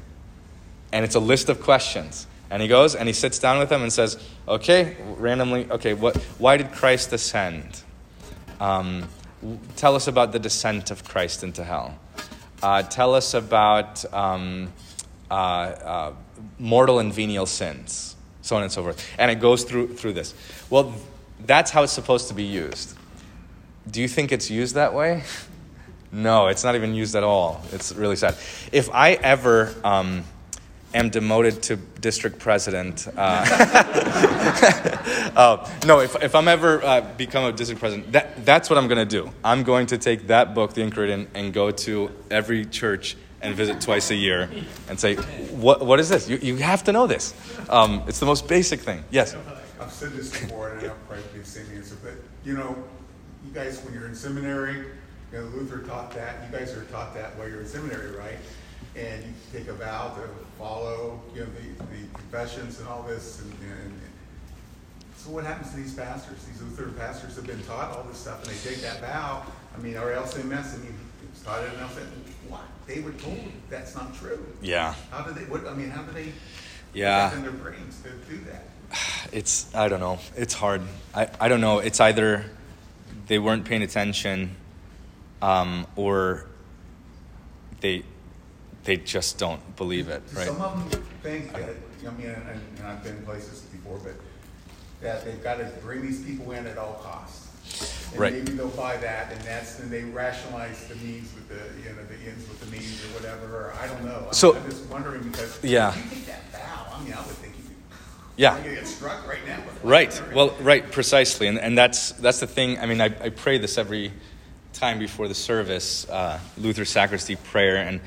And 0.92 1.04
it's 1.04 1.14
a 1.14 1.20
list 1.20 1.48
of 1.48 1.61
questions. 1.61 2.26
And 2.50 2.62
he 2.62 2.68
goes 2.68 2.94
and 2.94 3.09
he 3.09 3.12
sits 3.12 3.38
down 3.38 3.59
with 3.59 3.68
them 3.68 3.82
and 3.82 3.92
says, 3.92 4.18
Okay, 4.46 4.96
randomly, 5.18 5.68
okay, 5.70 5.94
what, 5.94 6.16
why 6.38 6.56
did 6.56 6.72
Christ 6.72 7.12
ascend? 7.12 7.82
Um, 8.61 9.09
tell 9.76 9.94
us 9.94 10.06
about 10.06 10.32
the 10.32 10.38
descent 10.38 10.90
of 10.90 11.04
Christ 11.04 11.42
into 11.42 11.64
hell. 11.64 11.98
Uh, 12.62 12.82
tell 12.82 13.14
us 13.14 13.35
about 13.35 14.04
um, 14.14 14.72
uh, 15.30 15.35
uh, 15.35 16.12
mortal 16.59 17.00
and 17.00 17.12
venial 17.12 17.46
sins, 17.46 18.16
so 18.42 18.56
on 18.56 18.62
and 18.62 18.72
so 18.72 18.82
forth. 18.82 19.06
And 19.18 19.30
it 19.30 19.40
goes 19.40 19.64
through, 19.64 19.94
through 19.94 20.14
this. 20.14 20.35
Well, 20.70 20.94
that's 21.44 21.70
how 21.70 21.82
it's 21.82 21.92
supposed 21.92 22.28
to 22.28 22.35
be 22.35 22.44
used. 22.44 22.96
Do 23.90 24.00
you 24.00 24.09
think 24.09 24.32
it's 24.32 24.50
used 24.50 24.74
that 24.74 24.94
way? 24.94 25.24
No, 26.12 26.46
it's 26.46 26.64
not 26.64 26.76
even 26.76 26.94
used 26.94 27.14
at 27.14 27.24
all. 27.24 27.61
It's 27.72 27.92
really 27.92 28.16
sad. 28.16 28.37
If 28.72 28.88
I 28.90 29.14
ever 29.14 29.74
um, 29.85 30.24
am 30.94 31.11
demoted 31.11 31.62
to 31.64 31.77
district 31.77 32.38
president, 32.38 33.07
uh, 33.16 33.44
uh, 35.37 35.70
no, 35.87 36.01
if, 36.01 36.22
if 36.22 36.35
I'm 36.35 36.49
ever 36.49 36.83
uh, 36.83 37.01
become 37.16 37.44
a 37.44 37.53
district 37.53 37.81
president, 37.81 38.12
that, 38.12 38.44
that's 38.44 38.70
what 38.70 38.79
I'm 38.79 38.88
going 38.88 39.07
to 39.07 39.22
do. 39.22 39.31
I'm 39.44 39.62
going 39.62 39.87
to 39.88 39.99
take 39.99 40.29
that 40.29 40.55
book, 40.55 40.75
The 40.75 40.83
Enchiridion, 40.83 41.27
and 41.35 41.53
go 41.53 41.70
to 41.70 42.11
every 42.31 42.64
church 42.64 43.16
and 43.42 43.55
visit 43.55 43.81
twice 43.81 44.11
a 44.11 44.14
year 44.14 44.49
and 44.88 44.99
say, 44.99 45.16
what, 45.16 45.85
what 45.85 46.01
is 46.01 46.09
this? 46.09 46.29
You, 46.29 46.38
you 46.38 46.57
have 46.57 46.85
to 46.85 46.92
know 46.92 47.07
this. 47.07 47.35
Um, 47.68 48.03
it's 48.07 48.18
the 48.18 48.27
most 48.27 48.49
basic 48.49 48.81
thing. 48.81 49.05
Yes? 49.11 49.37
I've 49.81 49.92
said 49.92 50.12
this 50.12 50.31
before, 50.31 50.70
and 50.72 50.88
I'll 50.88 50.96
probably 51.07 51.25
be 51.33 51.40
the 51.40 51.44
same 51.44 51.66
answer, 51.77 51.96
but 52.03 52.14
you 52.44 52.55
know, 52.55 52.77
you 53.44 53.53
guys, 53.53 53.83
when 53.85 53.92
you're 53.92 54.07
in 54.07 54.14
seminary, 54.14 54.87
you 55.33 55.38
know, 55.38 55.44
Luther 55.46 55.79
taught 55.81 56.12
that. 56.12 56.46
You 56.46 56.59
guys 56.59 56.72
are 56.75 56.85
taught 56.85 57.14
that 57.14 57.37
while 57.37 57.49
you're 57.49 57.61
in 57.61 57.66
seminary, 57.66 58.16
right? 58.16 58.38
And 58.94 59.22
you 59.22 59.33
take 59.53 59.68
a 59.68 59.75
vow 59.75 60.14
to 60.14 60.29
follow, 60.59 61.21
you 61.35 61.40
know, 61.40 61.47
the, 61.47 61.85
the 61.85 62.09
confessions 62.14 62.79
and 62.81 62.88
all 62.88 63.03
this. 63.03 63.40
And, 63.40 63.53
and 63.53 64.01
so, 65.16 65.31
what 65.31 65.45
happens 65.45 65.71
to 65.71 65.77
these 65.77 65.95
pastors? 65.95 66.45
These 66.45 66.62
Lutheran 66.62 66.95
pastors 66.95 67.37
have 67.37 67.47
been 67.47 67.62
taught 67.64 67.97
all 67.97 68.05
this 68.05 68.19
stuff, 68.19 68.42
and 68.42 68.55
they 68.55 68.71
take 68.71 68.83
that 68.83 69.01
vow. 69.01 69.45
I 69.77 69.81
mean, 69.81 69.97
our 69.97 70.11
LCMS, 70.11 70.75
I 70.75 70.79
mean, 70.79 70.95
it's 71.31 71.42
taught 71.42 71.62
it, 71.62 71.73
and 71.73 71.83
I 71.83 71.88
said, 71.88 72.07
what? 72.49 72.62
They 72.87 73.01
were 73.01 73.12
told 73.12 73.38
that's 73.69 73.95
not 73.95 74.14
true. 74.14 74.45
Yeah. 74.62 74.95
How 75.11 75.23
did 75.23 75.35
they? 75.35 75.45
What? 75.45 75.66
I 75.66 75.75
mean, 75.75 75.90
how 75.90 76.03
do 76.03 76.12
they? 76.12 76.33
Yeah. 76.95 77.31
Get 77.31 77.38
in 77.38 77.42
their 77.42 77.53
brains 77.53 78.01
to 78.03 78.11
do 78.31 78.38
that. 78.45 78.64
it's 79.33 79.75
i 79.75 79.88
don't 79.88 80.01
know 80.01 80.19
it's 80.37 80.55
hard 80.55 80.83
i, 81.14 81.29
I 81.40 81.49
don't 81.49 81.61
know 81.61 81.79
it's 81.79 82.01
either 82.01 82.45
they 83.27 83.38
weren't 83.38 83.64
paying 83.64 83.83
attention 83.83 84.55
um, 85.42 85.87
or 85.97 86.47
they 87.81 88.05
they 88.87 88.96
just 88.96 89.37
don't 89.37 89.61
believe 89.77 90.09
it 90.09 90.22
right 90.33 90.46
Some 90.46 90.62
of 90.62 90.90
them 90.90 91.03
think 91.22 91.53
that, 91.53 91.75
I 92.07 92.11
mean, 92.12 92.29
and, 92.29 92.61
and 92.79 92.87
I've 92.87 93.03
been 93.03 93.20
places 93.22 93.61
before, 93.62 93.99
but 93.99 94.14
that 95.03 95.25
they've 95.25 95.42
got 95.42 95.59
to 95.59 95.64
bring 95.83 96.03
these 96.03 96.22
people 96.25 96.53
in 96.53 96.66
at 96.66 96.79
all 96.79 96.94
costs. 97.03 97.42
And 98.12 98.20
Right. 98.20 98.33
maybe 98.33 98.53
they'll 98.53 98.68
buy 98.68 98.96
that, 98.99 99.33
and 99.33 99.40
that's, 99.42 99.81
and 99.81 99.90
they 99.90 100.05
rationalize 100.05 100.87
the 100.87 100.94
means 100.96 101.35
with 101.35 101.49
the, 101.49 101.57
you 101.83 101.94
know, 101.94 102.03
the 102.05 102.14
ends 102.31 102.49
with 102.49 102.61
the 102.61 102.66
means 102.70 103.05
or 103.05 103.09
whatever, 103.09 103.46
or 103.46 103.75
I 103.83 103.88
don't 103.88 104.05
know. 104.05 104.14
I'm- 104.27 104.33
So- 104.33 104.55
I'm 104.57 104.70
just 104.70 104.85
wondering 104.87 105.22
because. 105.25 105.62
Yeah. 105.64 105.88
If 105.90 105.96
you 106.05 106.11
take 106.11 106.27
that 106.27 106.53
vow, 106.53 106.87
I 106.94 107.03
mean, 107.03 107.12
I 107.12 107.16
would 107.27 107.37
think 107.37 107.55
you. 107.59 107.64
Yeah. 108.37 108.57
Gonna 108.57 108.75
get 108.77 108.87
struck 108.87 109.27
right 109.27 109.44
now. 109.46 109.59
right 109.83 110.22
well 110.35 110.55
right 110.61 110.90
precisely 110.92 111.46
and, 111.46 111.59
and 111.59 111.77
that's 111.79 112.12
that's 112.12 112.40
the 112.40 112.46
thing 112.46 112.79
i 112.81 112.85
mean 112.87 113.01
i, 113.01 113.07
I 113.07 113.31
pray 113.31 113.57
this 113.57 113.79
every 113.79 114.12
time 114.75 114.99
before 114.99 115.27
the 115.29 115.35
service 115.35 116.07
uh, 116.11 116.38
luther 116.59 116.85
sacristy 116.85 117.37
prayer 117.37 117.77
and 117.77 118.01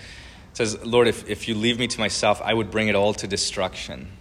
says 0.60 0.86
lord 0.86 1.08
if, 1.08 1.30
if 1.30 1.48
you 1.48 1.56
leave 1.56 1.80
me 1.80 1.88
to 1.88 2.00
myself 2.00 2.42
i 2.44 2.54
would 2.54 2.70
bring 2.70 2.90
it 2.90 2.96
all 2.96 3.14
to 3.14 3.28
destruction. 3.28 4.12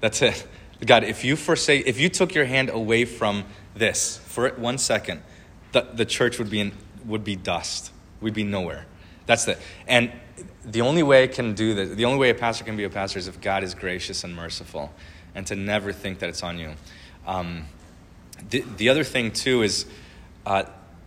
That's 0.00 0.22
it. 0.22 0.46
God 0.84 1.04
if 1.04 1.24
you 1.24 1.36
forsake 1.36 1.86
if 1.86 2.00
you 2.00 2.08
took 2.08 2.34
your 2.34 2.46
hand 2.46 2.70
away 2.70 3.04
from 3.04 3.44
this 3.74 4.18
for 4.24 4.48
one 4.50 4.78
second 4.78 5.22
the, 5.72 5.82
the 5.82 6.06
church 6.06 6.38
would 6.38 6.48
be 6.48 6.60
in, 6.60 6.72
would 7.04 7.24
be 7.24 7.36
dust. 7.36 7.92
We'd 8.20 8.32
be 8.32 8.44
nowhere. 8.44 8.86
That's 9.26 9.46
it. 9.48 9.58
and 9.86 10.12
the 10.64 10.80
only 10.80 11.02
way 11.02 11.24
I 11.24 11.26
can 11.26 11.54
do 11.54 11.74
this 11.74 11.94
the 11.94 12.06
only 12.06 12.18
way 12.18 12.30
a 12.30 12.34
pastor 12.34 12.64
can 12.64 12.76
be 12.76 12.84
a 12.84 12.90
pastor 12.90 13.18
is 13.18 13.28
if 13.28 13.40
god 13.40 13.64
is 13.64 13.74
gracious 13.74 14.24
and 14.24 14.34
merciful 14.34 14.92
and 15.34 15.46
to 15.46 15.56
never 15.56 15.92
think 15.92 16.20
that 16.20 16.30
it's 16.30 16.42
on 16.42 16.58
you. 16.58 16.72
Um, 17.26 17.66
the, 18.48 18.64
the 18.76 18.88
other 18.88 19.04
thing 19.04 19.32
too 19.32 19.62
is 19.62 19.84
uh, 20.46 20.64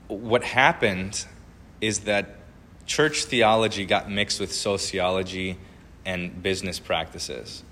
what 0.07 0.43
happened 0.43 1.25
is 1.81 2.01
that 2.01 2.38
church 2.89 3.25
theology 3.25 3.85
got 3.85 4.09
mixed 4.09 4.39
with 4.39 4.51
sociology 4.51 5.55
and 6.05 6.41
business 6.41 6.79
practices. 6.79 7.63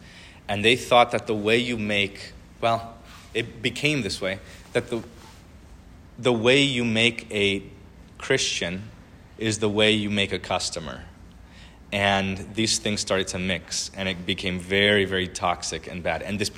And 0.47 0.63
they 0.63 0.75
thought 0.75 1.09
that 1.11 1.25
the 1.25 1.33
way 1.33 1.57
you 1.57 1.75
make 1.75 2.33
well 2.61 2.95
it 3.33 3.61
became 3.61 4.03
this 4.03 4.21
way 4.21 4.39
that 4.73 4.89
the 4.89 5.03
the 6.19 6.31
way 6.31 6.61
you 6.61 6.85
make 6.85 7.27
a 7.31 7.63
christian 8.17 8.83
is 9.37 9.59
the 9.59 9.69
way 9.69 9.91
you 9.91 10.09
make 10.09 10.31
a 10.31 10.39
customer. 10.39 11.03
And 11.91 12.37
these 12.53 12.79
things 12.79 13.01
started 13.01 13.27
to 13.29 13.39
mix 13.39 13.89
and 13.95 14.07
it 14.07 14.25
became 14.25 14.59
very 14.59 15.05
very 15.05 15.27
toxic 15.27 15.87
and 15.87 16.03
bad. 16.03 16.21
And 16.21 16.37
this 16.37 16.51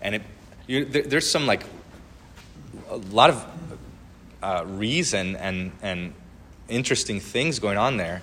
and 0.00 0.14
it 0.16 0.22
you, 0.66 0.86
there, 0.86 1.02
there's 1.02 1.30
some 1.30 1.46
like 1.46 1.64
a 2.88 2.96
lot 2.96 3.28
of 3.28 3.46
uh, 4.42 4.64
reason 4.66 5.36
and 5.36 5.72
and 5.82 6.14
interesting 6.68 7.20
things 7.20 7.58
going 7.58 7.78
on 7.78 7.96
there 7.96 8.22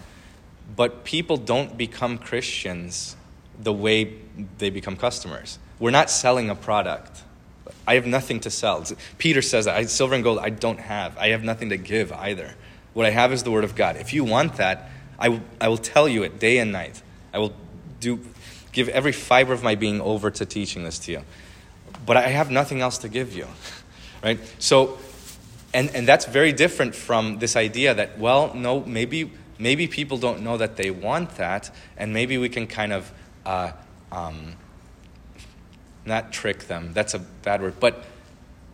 but 0.75 1.03
people 1.03 1.37
don't 1.37 1.77
become 1.77 2.17
christians 2.17 3.15
the 3.59 3.73
way 3.73 4.15
they 4.57 4.69
become 4.69 4.95
customers. 4.95 5.59
We're 5.79 5.91
not 5.91 6.09
selling 6.09 6.49
a 6.49 6.55
product. 6.55 7.21
I 7.87 7.95
have 7.95 8.05
nothing 8.05 8.39
to 8.41 8.49
sell. 8.49 8.83
Peter 9.17 9.41
says 9.41 9.65
that 9.65 9.89
silver 9.89 10.15
and 10.15 10.23
gold 10.23 10.39
i 10.39 10.49
don't 10.49 10.79
have. 10.79 11.17
I 11.17 11.29
have 11.29 11.43
nothing 11.43 11.69
to 11.69 11.77
give 11.77 12.11
either. 12.11 12.53
What 12.93 13.05
i 13.05 13.09
have 13.09 13.33
is 13.33 13.43
the 13.43 13.51
word 13.51 13.63
of 13.63 13.75
god. 13.75 13.97
If 13.97 14.13
you 14.13 14.23
want 14.23 14.55
that 14.55 14.89
I 15.19 15.29
will- 15.29 15.41
I 15.61 15.67
will 15.67 15.77
tell 15.77 16.09
you 16.09 16.23
it 16.23 16.39
day 16.39 16.57
and 16.57 16.71
night. 16.71 17.01
I 17.33 17.37
will 17.37 17.53
do 17.99 18.19
give 18.71 18.89
every 18.89 19.11
fiber 19.11 19.53
of 19.53 19.61
my 19.63 19.75
being 19.75 20.01
over 20.01 20.31
to 20.31 20.45
teaching 20.45 20.83
this 20.83 20.97
to 20.99 21.11
you. 21.11 21.21
But 22.05 22.17
i 22.17 22.27
have 22.27 22.49
nothing 22.49 22.81
else 22.81 22.97
to 22.99 23.09
give 23.09 23.33
you. 23.33 23.47
Right? 24.23 24.39
So 24.57 24.97
and 25.73 25.95
and 25.95 26.07
that's 26.07 26.25
very 26.25 26.53
different 26.53 26.95
from 26.95 27.39
this 27.39 27.55
idea 27.55 27.93
that 27.93 28.19
well 28.19 28.53
no 28.53 28.81
maybe 28.81 29.31
maybe 29.59 29.87
people 29.87 30.17
don't 30.17 30.41
know 30.41 30.57
that 30.57 30.75
they 30.75 30.91
want 30.91 31.35
that 31.37 31.71
and 31.97 32.13
maybe 32.13 32.37
we 32.37 32.49
can 32.49 32.67
kind 32.67 32.93
of 32.93 33.11
uh, 33.45 33.71
um, 34.11 34.55
not 36.05 36.31
trick 36.31 36.67
them. 36.67 36.91
That's 36.93 37.13
a 37.13 37.19
bad 37.19 37.61
word. 37.61 37.75
But 37.79 38.03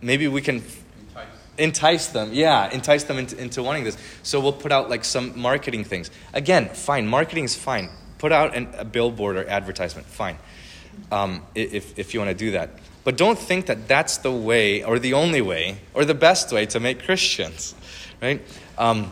maybe 0.02 0.28
we 0.28 0.42
can 0.42 0.56
Entice. 0.58 1.28
entice 1.58 2.08
them. 2.08 2.30
Yeah 2.34 2.70
entice 2.72 3.04
them 3.04 3.18
into, 3.18 3.38
into 3.38 3.64
wanting 3.64 3.84
this. 3.84 3.98
So 4.24 4.40
we'll 4.40 4.54
put 4.54 4.72
out 4.72 4.90
like 4.90 5.06
some 5.06 5.40
marketing 5.40 5.84
things. 5.84 6.12
Again 6.34 6.70
fine. 6.70 7.08
Marketing 7.08 7.44
is 7.46 7.56
fine. 7.56 7.90
Put 8.18 8.32
out 8.32 8.56
an, 8.56 8.68
a 8.78 8.86
billboard 8.86 9.38
or 9.38 9.48
advertisement. 9.48 10.08
Fine. 10.08 10.38
Um, 11.12 11.44
if, 11.56 11.98
if 11.98 12.14
you 12.14 12.20
want 12.20 12.30
to 12.30 12.36
do 12.36 12.52
that 12.52 12.72
but 13.04 13.18
don't 13.18 13.40
think 13.40 13.68
that 13.68 13.88
that's 13.88 14.18
the 14.18 14.32
way 14.32 14.84
or 14.84 15.00
the 15.00 15.14
only 15.14 15.42
way 15.42 15.80
or 15.94 16.06
the 16.06 16.14
best 16.14 16.52
way 16.52 16.66
to 16.66 16.80
make 16.80 17.04
christians 17.04 17.76
right? 18.22 18.42
Um, 18.78 19.12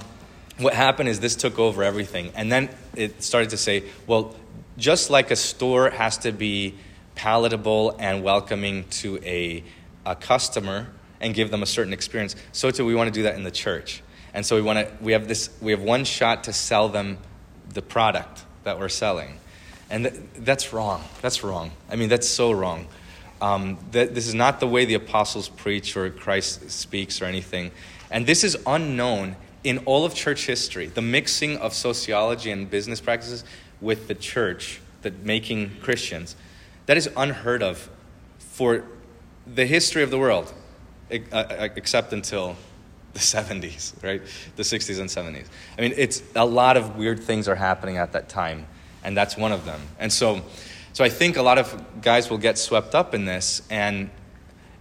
what 0.57 0.73
happened 0.73 1.09
is 1.09 1.19
this 1.19 1.35
took 1.35 1.59
over 1.59 1.83
everything. 1.83 2.31
And 2.35 2.51
then 2.51 2.69
it 2.95 3.23
started 3.23 3.51
to 3.51 3.57
say 3.57 3.83
well 4.05 4.35
just 4.77 5.09
like 5.09 5.31
a 5.31 5.35
store 5.35 5.89
has 5.89 6.19
to 6.19 6.31
be 6.31 6.75
palatable 7.15 7.95
and 7.97 8.23
welcoming 8.23 8.83
to 8.89 9.17
a, 9.23 9.63
a 10.05 10.15
customer 10.15 10.87
and 11.19 11.33
give 11.33 11.49
them 11.49 11.63
a 11.63 11.65
certain 11.65 11.93
experience 11.93 12.35
so 12.51 12.69
too 12.69 12.85
we 12.85 12.93
want 12.93 13.07
to 13.07 13.11
do 13.11 13.23
that 13.23 13.35
in 13.35 13.43
the 13.43 13.51
church. 13.51 14.03
And 14.33 14.45
so 14.45 14.55
we 14.55 14.61
want 14.61 14.79
to 14.79 15.03
we 15.03 15.13
have 15.13 15.27
this 15.27 15.49
we 15.61 15.71
have 15.71 15.81
one 15.81 16.05
shot 16.05 16.43
to 16.45 16.53
sell 16.53 16.89
them 16.89 17.17
the 17.73 17.81
product 17.81 18.43
that 18.63 18.79
we're 18.79 18.89
selling. 18.89 19.39
And 19.89 20.03
th- 20.05 20.21
that's 20.37 20.73
wrong. 20.73 21.03
That's 21.21 21.43
wrong. 21.43 21.71
I 21.89 21.95
mean 21.95 22.09
that's 22.09 22.29
so 22.29 22.51
wrong 22.51 22.87
um, 23.41 23.77
that 23.91 24.15
this 24.15 24.27
is 24.27 24.33
not 24.33 24.59
the 24.59 24.67
way 24.67 24.85
the 24.85 24.95
apostles 24.95 25.49
preach 25.49 25.95
or 25.95 26.09
christ 26.09 26.69
speaks 26.69 27.21
or 27.21 27.25
anything. 27.25 27.71
And 28.09 28.25
this 28.25 28.43
is 28.43 28.57
unknown 28.65 29.35
in 29.63 29.79
all 29.79 30.05
of 30.05 30.15
church 30.15 30.45
history 30.45 30.87
the 30.87 31.01
mixing 31.01 31.57
of 31.57 31.73
sociology 31.73 32.51
and 32.51 32.69
business 32.69 33.01
practices 33.01 33.43
with 33.81 34.07
the 34.07 34.15
church 34.15 34.81
that 35.01 35.23
making 35.23 35.71
christians. 35.81 36.35
That 36.85 36.97
is 36.97 37.09
unheard 37.17 37.61
of 37.61 37.89
for 38.39 38.83
the 39.45 39.65
history 39.65 40.03
of 40.03 40.09
the 40.09 40.17
world 40.17 40.53
uh, 41.11 41.17
uh, 41.31 41.69
except 41.75 42.13
until 42.13 42.55
the 43.13 43.19
70s 43.19 44.01
right? 44.03 44.21
The 44.55 44.63
60s 44.63 44.99
and 44.99 45.09
70s 45.09 45.47
i 45.77 45.81
mean 45.81 45.93
it's 45.95 46.21
a 46.35 46.45
lot 46.45 46.77
of 46.77 46.97
weird 46.97 47.21
things 47.23 47.47
are 47.47 47.55
happening 47.55 47.97
at 47.97 48.11
that 48.13 48.29
time 48.29 48.67
and 49.07 49.15
that's 49.15 49.37
one 49.37 49.53
of 49.53 49.63
them. 49.63 49.81
And 49.99 50.11
so 50.11 50.41
so 50.97 51.03
i 51.03 51.09
think 51.09 51.37
a 51.37 51.41
lot 51.43 51.59
of 51.59 52.01
guys 52.01 52.27
will 52.27 52.39
get 52.39 52.57
swept 52.57 52.95
up 52.95 53.13
in 53.13 53.25
this 53.25 53.61
and 53.69 54.09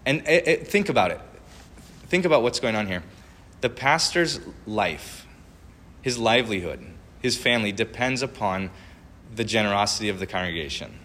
and 0.07 0.27
it, 0.27 0.49
it- 0.49 0.69
think 0.69 0.89
about 0.89 1.11
it 1.11 1.21
think 2.07 2.25
about 2.25 2.43
what's 2.43 2.59
going 2.59 2.75
on 2.75 2.87
here 2.87 3.03
the 3.61 3.69
pastor's 3.69 4.41
life 4.67 5.27
his 6.01 6.17
livelihood 6.19 6.81
his 7.21 7.37
family 7.37 7.71
depends 7.71 8.23
upon 8.23 8.71
the 9.35 9.45
generosity 9.45 10.09
of 10.09 10.19
the 10.19 10.27
congregation 10.27 10.99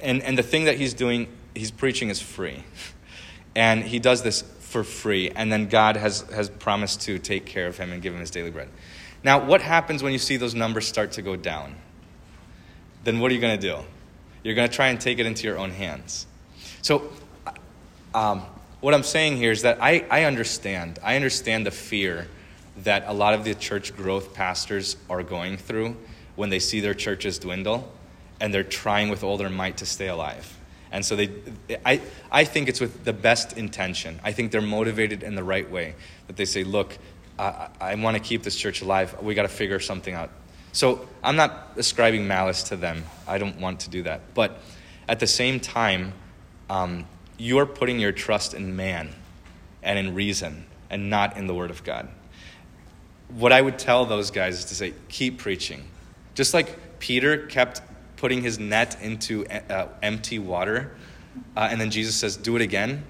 and, 0.00 0.22
and 0.22 0.38
the 0.38 0.42
thing 0.42 0.64
that 0.64 0.76
he's 0.76 0.94
doing, 0.94 1.28
he's 1.54 1.70
preaching 1.70 2.08
is 2.08 2.20
free. 2.20 2.62
And 3.54 3.82
he 3.82 3.98
does 3.98 4.22
this 4.22 4.42
for 4.60 4.84
free. 4.84 5.30
And 5.30 5.50
then 5.52 5.68
God 5.68 5.96
has, 5.96 6.20
has 6.32 6.48
promised 6.48 7.02
to 7.02 7.18
take 7.18 7.46
care 7.46 7.66
of 7.66 7.76
him 7.78 7.92
and 7.92 8.00
give 8.00 8.14
him 8.14 8.20
his 8.20 8.30
daily 8.30 8.50
bread. 8.50 8.68
Now, 9.24 9.44
what 9.44 9.62
happens 9.62 10.02
when 10.02 10.12
you 10.12 10.18
see 10.18 10.36
those 10.36 10.54
numbers 10.54 10.86
start 10.86 11.12
to 11.12 11.22
go 11.22 11.34
down? 11.34 11.74
Then 13.08 13.20
what 13.20 13.30
are 13.30 13.34
you 13.34 13.40
going 13.40 13.58
to 13.58 13.66
do? 13.66 13.78
You're 14.44 14.54
going 14.54 14.68
to 14.68 14.74
try 14.76 14.88
and 14.88 15.00
take 15.00 15.18
it 15.18 15.24
into 15.24 15.46
your 15.46 15.56
own 15.56 15.70
hands. 15.70 16.26
So, 16.82 17.10
um, 18.14 18.42
what 18.82 18.92
I'm 18.92 19.02
saying 19.02 19.38
here 19.38 19.50
is 19.50 19.62
that 19.62 19.78
I, 19.80 20.04
I 20.10 20.24
understand. 20.24 20.98
I 21.02 21.16
understand 21.16 21.64
the 21.64 21.70
fear 21.70 22.28
that 22.84 23.04
a 23.06 23.14
lot 23.14 23.32
of 23.32 23.44
the 23.44 23.54
church 23.54 23.96
growth 23.96 24.34
pastors 24.34 24.98
are 25.08 25.22
going 25.22 25.56
through 25.56 25.96
when 26.36 26.50
they 26.50 26.58
see 26.58 26.80
their 26.80 26.92
churches 26.92 27.38
dwindle 27.38 27.90
and 28.42 28.52
they're 28.52 28.62
trying 28.62 29.08
with 29.08 29.24
all 29.24 29.38
their 29.38 29.48
might 29.48 29.78
to 29.78 29.86
stay 29.86 30.08
alive. 30.08 30.58
And 30.92 31.02
so 31.02 31.16
they, 31.16 31.30
I, 31.86 32.02
I 32.30 32.44
think 32.44 32.68
it's 32.68 32.78
with 32.78 33.04
the 33.04 33.14
best 33.14 33.56
intention. 33.56 34.20
I 34.22 34.32
think 34.32 34.52
they're 34.52 34.60
motivated 34.60 35.22
in 35.22 35.34
the 35.34 35.42
right 35.42 35.70
way. 35.70 35.94
That 36.26 36.36
they 36.36 36.44
say, 36.44 36.62
look, 36.62 36.98
I, 37.38 37.68
I 37.80 37.94
want 37.94 38.18
to 38.18 38.22
keep 38.22 38.42
this 38.42 38.54
church 38.54 38.82
alive. 38.82 39.16
We 39.22 39.32
got 39.32 39.44
to 39.44 39.48
figure 39.48 39.80
something 39.80 40.12
out. 40.12 40.28
So 40.72 41.08
I'm 41.22 41.36
not 41.36 41.72
ascribing 41.76 42.26
malice 42.26 42.62
to 42.64 42.76
them. 42.76 43.04
I 43.26 43.38
don't 43.38 43.58
want 43.58 43.80
to 43.80 43.90
do 43.90 44.02
that. 44.04 44.34
But 44.34 44.60
at 45.08 45.20
the 45.20 45.26
same 45.26 45.60
time, 45.60 46.12
um, 46.70 47.06
you're 47.38 47.66
putting 47.66 47.98
your 47.98 48.12
trust 48.12 48.54
in 48.54 48.76
man 48.76 49.10
and 49.82 49.98
in 49.98 50.14
reason 50.14 50.66
and 50.90 51.10
not 51.10 51.36
in 51.36 51.46
the 51.46 51.54
Word 51.54 51.70
of 51.70 51.84
God. 51.84 52.08
What 53.28 53.52
I 53.52 53.60
would 53.60 53.78
tell 53.78 54.06
those 54.06 54.30
guys 54.30 54.58
is 54.58 54.64
to 54.66 54.74
say, 54.74 54.94
keep 55.08 55.38
preaching. 55.38 55.84
Just 56.34 56.54
like 56.54 56.98
Peter 56.98 57.46
kept 57.46 57.82
putting 58.16 58.42
his 58.42 58.58
net 58.58 58.96
into 59.02 59.46
uh, 59.46 59.88
empty 60.02 60.38
water, 60.38 60.96
uh, 61.56 61.68
and 61.70 61.80
then 61.80 61.90
Jesus 61.90 62.16
says, 62.16 62.36
do 62.36 62.56
it 62.56 62.62
again. 62.62 63.04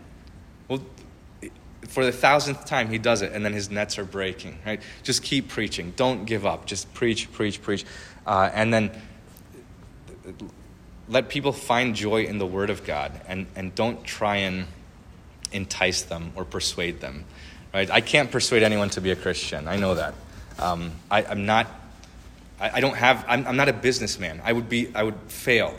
For 1.89 2.05
the 2.05 2.13
thousandth 2.13 2.67
time, 2.67 2.91
he 2.91 2.99
does 2.99 3.23
it, 3.23 3.33
and 3.33 3.45
then 3.45 3.53
his 3.53 3.71
nets 3.71 3.99
are 3.99 4.05
breaking, 4.05 4.59
right? 4.65 4.81
Just 5.03 5.23
keep 5.23 5.49
preaching. 5.49 5.93
Don't 5.97 6.27
give 6.27 6.45
up. 6.47 6.67
Just 6.67 6.93
preach, 6.95 7.33
preach, 7.33 7.63
preach. 7.63 7.85
Uh, 8.27 8.51
and 8.53 8.73
then 8.73 8.91
let 11.09 11.31
people 11.31 11.53
find 11.53 11.97
joy 11.97 12.25
in 12.25 12.39
the 12.39 12.47
Word 12.47 12.69
of 12.69 12.85
God 12.85 13.19
and, 13.27 13.47
and 13.57 13.75
don't 13.75 14.05
try 14.05 14.37
and 14.37 14.67
entice 15.51 16.03
them 16.03 16.33
or 16.37 16.45
persuade 16.45 17.01
them. 17.01 17.25
Right? 17.73 17.91
I 17.91 18.03
can't 18.03 18.31
persuade 18.31 18.63
anyone 18.63 18.91
to 18.91 19.01
be 19.01 19.11
a 19.11 19.17
Christian. 19.17 19.67
I 19.67 19.77
know 19.77 19.95
that. 19.95 20.15
Um, 20.59 20.93
I, 21.11 21.23
am 21.23 21.47
not. 21.47 21.69
I, 22.61 22.71
I, 22.71 22.81
don't 22.81 22.97
have. 22.97 23.25
I'm, 23.29 23.47
I'm 23.47 23.57
not 23.57 23.69
a 23.69 23.73
businessman. 23.73 24.43
I 24.45 24.53
would 24.53 24.69
be. 24.69 24.95
I 24.95 25.03
would 25.03 25.19
fail 25.29 25.75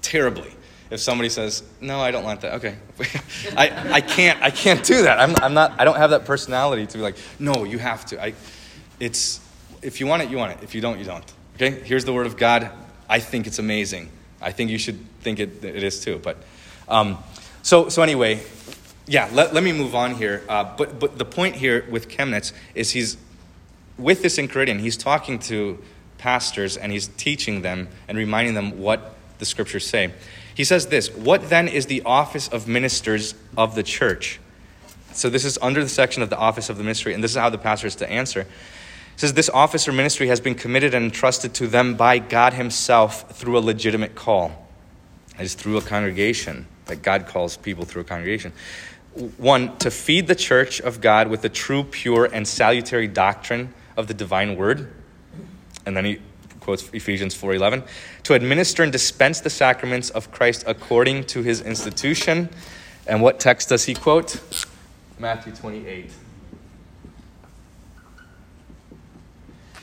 terribly 0.00 0.54
if 0.92 1.00
somebody 1.00 1.30
says, 1.30 1.62
"No, 1.80 2.00
I 2.00 2.10
don't 2.10 2.22
want 2.22 2.42
that." 2.42 2.54
Okay, 2.56 2.76
I, 3.56 3.94
I 3.94 4.00
can't. 4.02 4.40
I 4.42 4.50
can't 4.50 4.84
do 4.84 5.02
that. 5.02 5.18
I'm, 5.18 5.34
I'm 5.42 5.54
not. 5.54 5.80
I 5.80 5.84
don't 5.84 5.96
have 5.96 6.10
that 6.10 6.26
personality 6.26 6.86
to 6.86 6.98
be 6.98 7.02
like, 7.02 7.16
"No, 7.38 7.64
you 7.64 7.78
have 7.78 8.04
to." 8.06 8.22
I. 8.22 8.34
It's 9.00 9.40
if 9.80 10.00
you 10.00 10.06
want 10.06 10.22
it, 10.22 10.30
you 10.30 10.36
want 10.36 10.52
it. 10.52 10.58
If 10.62 10.74
you 10.74 10.82
don't, 10.82 10.98
you 10.98 11.04
don't. 11.04 11.24
Okay. 11.56 11.70
Here's 11.70 12.04
the 12.04 12.12
word 12.12 12.26
of 12.26 12.36
God. 12.36 12.70
I 13.08 13.20
think 13.20 13.46
it's 13.46 13.58
amazing. 13.58 14.10
I 14.40 14.52
think 14.52 14.70
you 14.70 14.78
should 14.78 14.98
think 15.22 15.40
it, 15.40 15.64
it 15.64 15.82
is 15.82 16.00
too. 16.00 16.20
But 16.22 16.36
um, 16.88 17.18
so 17.62 17.88
so 17.88 18.02
anyway, 18.02 18.42
yeah. 19.06 19.30
Let, 19.32 19.54
let 19.54 19.64
me 19.64 19.72
move 19.72 19.94
on 19.94 20.14
here. 20.14 20.44
Uh, 20.46 20.76
but 20.76 21.00
but 21.00 21.16
the 21.16 21.24
point 21.24 21.56
here 21.56 21.86
with 21.90 22.08
Chemnitz 22.10 22.52
is 22.74 22.90
he's 22.90 23.16
with 23.96 24.20
this 24.20 24.36
Enchiridion. 24.36 24.78
He's 24.78 24.98
talking 24.98 25.38
to 25.40 25.82
pastors 26.18 26.76
and 26.76 26.92
he's 26.92 27.08
teaching 27.08 27.62
them 27.62 27.88
and 28.08 28.18
reminding 28.18 28.54
them 28.54 28.78
what 28.78 29.14
the 29.38 29.46
scriptures 29.46 29.86
say. 29.86 30.12
He 30.54 30.64
says 30.64 30.86
this 30.88 31.10
What 31.14 31.48
then 31.48 31.68
is 31.68 31.86
the 31.86 32.02
office 32.02 32.48
of 32.48 32.68
ministers 32.68 33.34
of 33.56 33.74
the 33.74 33.82
church? 33.82 34.40
So 35.12 35.28
this 35.28 35.44
is 35.44 35.58
under 35.60 35.82
the 35.82 35.90
section 35.90 36.22
of 36.22 36.30
the 36.30 36.38
office 36.38 36.70
of 36.70 36.78
the 36.78 36.84
ministry, 36.84 37.12
and 37.12 37.22
this 37.22 37.32
is 37.32 37.36
how 37.36 37.50
the 37.50 37.58
pastor 37.58 37.86
is 37.86 37.96
to 37.96 38.10
answer 38.10 38.46
says 39.22 39.34
this 39.34 39.50
office 39.50 39.86
or 39.86 39.92
ministry 39.92 40.26
has 40.26 40.40
been 40.40 40.54
committed 40.54 40.94
and 40.94 41.04
entrusted 41.04 41.54
to 41.54 41.68
them 41.68 41.94
by 41.94 42.18
God 42.18 42.54
Himself 42.54 43.30
through 43.30 43.56
a 43.56 43.60
legitimate 43.60 44.14
call. 44.14 44.66
It 45.38 45.44
is 45.44 45.54
through 45.54 45.76
a 45.76 45.80
congregation 45.80 46.66
that 46.86 47.02
God 47.02 47.26
calls 47.26 47.56
people 47.56 47.84
through 47.84 48.02
a 48.02 48.04
congregation. 48.04 48.52
One, 49.36 49.76
to 49.78 49.90
feed 49.90 50.26
the 50.26 50.34
church 50.34 50.80
of 50.80 51.00
God 51.00 51.28
with 51.28 51.42
the 51.42 51.48
true, 51.48 51.84
pure, 51.84 52.24
and 52.24 52.48
salutary 52.48 53.06
doctrine 53.06 53.72
of 53.96 54.08
the 54.08 54.14
divine 54.14 54.56
word. 54.56 54.90
And 55.84 55.96
then 55.96 56.04
he 56.04 56.18
quotes 56.62 56.88
Ephesians 56.92 57.34
4:11, 57.34 57.82
to 58.22 58.34
administer 58.34 58.82
and 58.82 58.92
dispense 58.92 59.40
the 59.40 59.50
sacraments 59.50 60.10
of 60.10 60.30
Christ 60.30 60.64
according 60.66 61.24
to 61.24 61.42
his 61.42 61.60
institution. 61.60 62.48
And 63.06 63.20
what 63.20 63.40
text 63.40 63.68
does 63.68 63.84
he 63.84 63.94
quote? 63.94 64.40
Matthew 65.18 65.52
28. 65.52 66.10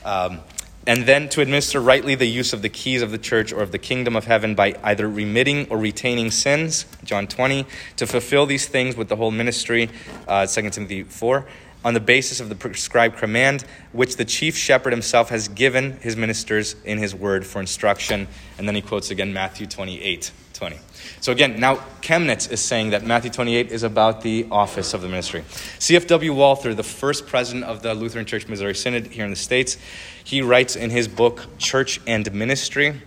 Um, 0.04 0.40
and 0.86 1.04
then 1.04 1.28
to 1.30 1.42
administer 1.42 1.78
rightly 1.80 2.14
the 2.14 2.26
use 2.26 2.52
of 2.52 2.62
the 2.62 2.70
keys 2.70 3.02
of 3.02 3.10
the 3.10 3.18
church 3.18 3.52
or 3.52 3.60
of 3.60 3.70
the 3.70 3.78
kingdom 3.78 4.16
of 4.16 4.24
heaven 4.24 4.54
by 4.54 4.74
either 4.82 5.08
remitting 5.08 5.68
or 5.68 5.76
retaining 5.76 6.30
sins, 6.30 6.86
John 7.04 7.26
20, 7.26 7.66
to 7.96 8.06
fulfill 8.06 8.46
these 8.46 8.66
things 8.66 8.96
with 8.96 9.08
the 9.08 9.16
whole 9.16 9.30
ministry, 9.30 9.90
uh, 10.26 10.46
2 10.46 10.70
Timothy 10.70 11.02
4, 11.02 11.46
on 11.84 11.94
the 11.94 12.00
basis 12.00 12.40
of 12.40 12.48
the 12.48 12.54
prescribed 12.54 13.16
command 13.16 13.64
which 13.92 14.16
the 14.16 14.24
chief 14.24 14.56
shepherd 14.56 14.92
himself 14.92 15.30
has 15.30 15.48
given 15.48 15.92
his 16.00 16.16
ministers 16.16 16.76
in 16.84 16.98
his 16.98 17.14
word 17.14 17.46
for 17.46 17.60
instruction. 17.60 18.28
And 18.58 18.68
then 18.68 18.74
he 18.74 18.82
quotes 18.82 19.10
again 19.10 19.32
Matthew 19.32 19.66
28, 19.66 20.30
20. 20.52 20.78
So 21.20 21.32
again, 21.32 21.58
now 21.58 21.76
Chemnitz 22.02 22.50
is 22.50 22.60
saying 22.60 22.90
that 22.90 23.04
Matthew 23.04 23.30
28 23.30 23.70
is 23.70 23.82
about 23.82 24.20
the 24.22 24.46
office 24.50 24.94
of 24.94 25.02
the 25.02 25.08
ministry. 25.08 25.44
C.F.W. 25.78 26.34
Walther, 26.34 26.74
the 26.74 26.82
first 26.82 27.26
president 27.26 27.64
of 27.64 27.82
the 27.82 27.94
Lutheran 27.94 28.26
Church 28.26 28.46
Missouri 28.46 28.74
Synod 28.74 29.06
here 29.08 29.24
in 29.24 29.30
the 29.30 29.36
States, 29.36 29.76
he 30.22 30.42
writes 30.42 30.76
in 30.76 30.90
his 30.90 31.08
book, 31.08 31.46
Church 31.58 32.00
and 32.06 32.30
Ministry, 32.32 33.00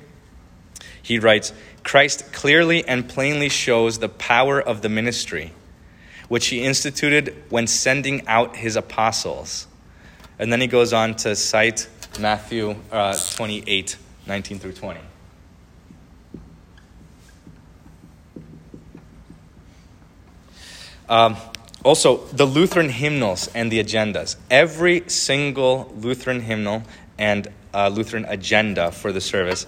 he 1.01 1.19
writes, 1.19 1.53
Christ 1.83 2.31
clearly 2.31 2.88
and 2.88 3.07
plainly 3.07 3.49
shows 3.49 3.99
the 3.99 4.09
power 4.09 4.59
of 4.59 4.81
the 4.81 4.89
ministry, 4.89 5.51
which 6.33 6.47
he 6.47 6.63
instituted 6.63 7.43
when 7.49 7.67
sending 7.67 8.27
out 8.27 8.55
his 8.55 8.75
apostles. 8.75 9.67
And 10.39 10.51
then 10.51 10.61
he 10.61 10.65
goes 10.65 10.91
on 10.91 11.13
to 11.17 11.35
cite 11.35 11.87
Matthew 12.19 12.75
uh, 12.91 13.15
28, 13.35 13.97
19 14.25 14.57
through 14.57 14.71
20. 14.71 14.99
Um, 21.07 21.37
also, 21.83 22.25
the 22.29 22.45
Lutheran 22.45 22.89
hymnals 22.89 23.47
and 23.53 23.71
the 23.71 23.79
agendas. 23.79 24.35
Every 24.49 25.07
single 25.07 25.93
Lutheran 25.95 26.41
hymnal 26.41 26.81
and 27.19 27.47
uh, 27.75 27.89
Lutheran 27.89 28.25
agenda 28.25 28.91
for 28.91 29.11
the 29.11 29.21
service 29.21 29.67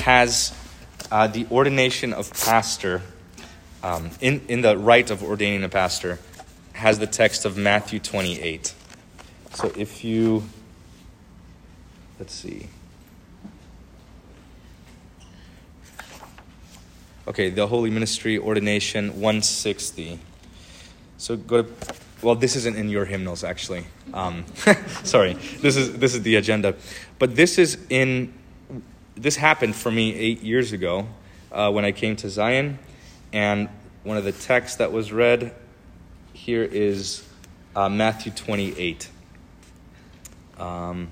has 0.00 0.54
uh, 1.12 1.26
the 1.26 1.46
ordination 1.50 2.14
of 2.14 2.32
pastor, 2.32 3.02
um, 3.86 4.10
in, 4.20 4.40
in 4.48 4.62
the 4.62 4.76
rite 4.76 5.10
of 5.10 5.22
ordaining 5.22 5.62
a 5.62 5.68
pastor, 5.68 6.18
has 6.72 6.98
the 6.98 7.06
text 7.06 7.44
of 7.44 7.56
Matthew 7.56 8.00
28. 8.00 8.74
So 9.54 9.72
if 9.76 10.04
you, 10.04 10.42
let's 12.18 12.34
see. 12.34 12.66
Okay, 17.28 17.48
the 17.48 17.68
Holy 17.68 17.90
Ministry 17.90 18.38
Ordination 18.38 19.20
160. 19.20 20.18
So 21.18 21.36
go 21.36 21.62
to, 21.62 21.72
well, 22.22 22.34
this 22.34 22.56
isn't 22.56 22.76
in 22.76 22.88
your 22.88 23.04
hymnals 23.04 23.44
actually. 23.44 23.86
Um, 24.12 24.44
sorry, 25.04 25.34
this 25.60 25.76
is 25.76 25.98
this 25.98 26.14
is 26.14 26.22
the 26.22 26.36
agenda, 26.36 26.74
but 27.18 27.36
this 27.36 27.58
is 27.58 27.78
in. 27.88 28.32
This 29.14 29.36
happened 29.36 29.74
for 29.74 29.90
me 29.90 30.14
eight 30.14 30.42
years 30.42 30.72
ago 30.72 31.08
uh, 31.50 31.70
when 31.72 31.84
I 31.84 31.92
came 31.92 32.16
to 32.16 32.28
Zion, 32.28 32.78
and 33.32 33.68
one 34.04 34.16
of 34.16 34.24
the 34.24 34.32
texts 34.32 34.78
that 34.78 34.92
was 34.92 35.12
read 35.12 35.54
here 36.32 36.62
is 36.62 37.26
uh, 37.74 37.88
Matthew 37.88 38.32
twenty 38.32 38.78
eight. 38.78 39.08
Um, 40.58 41.08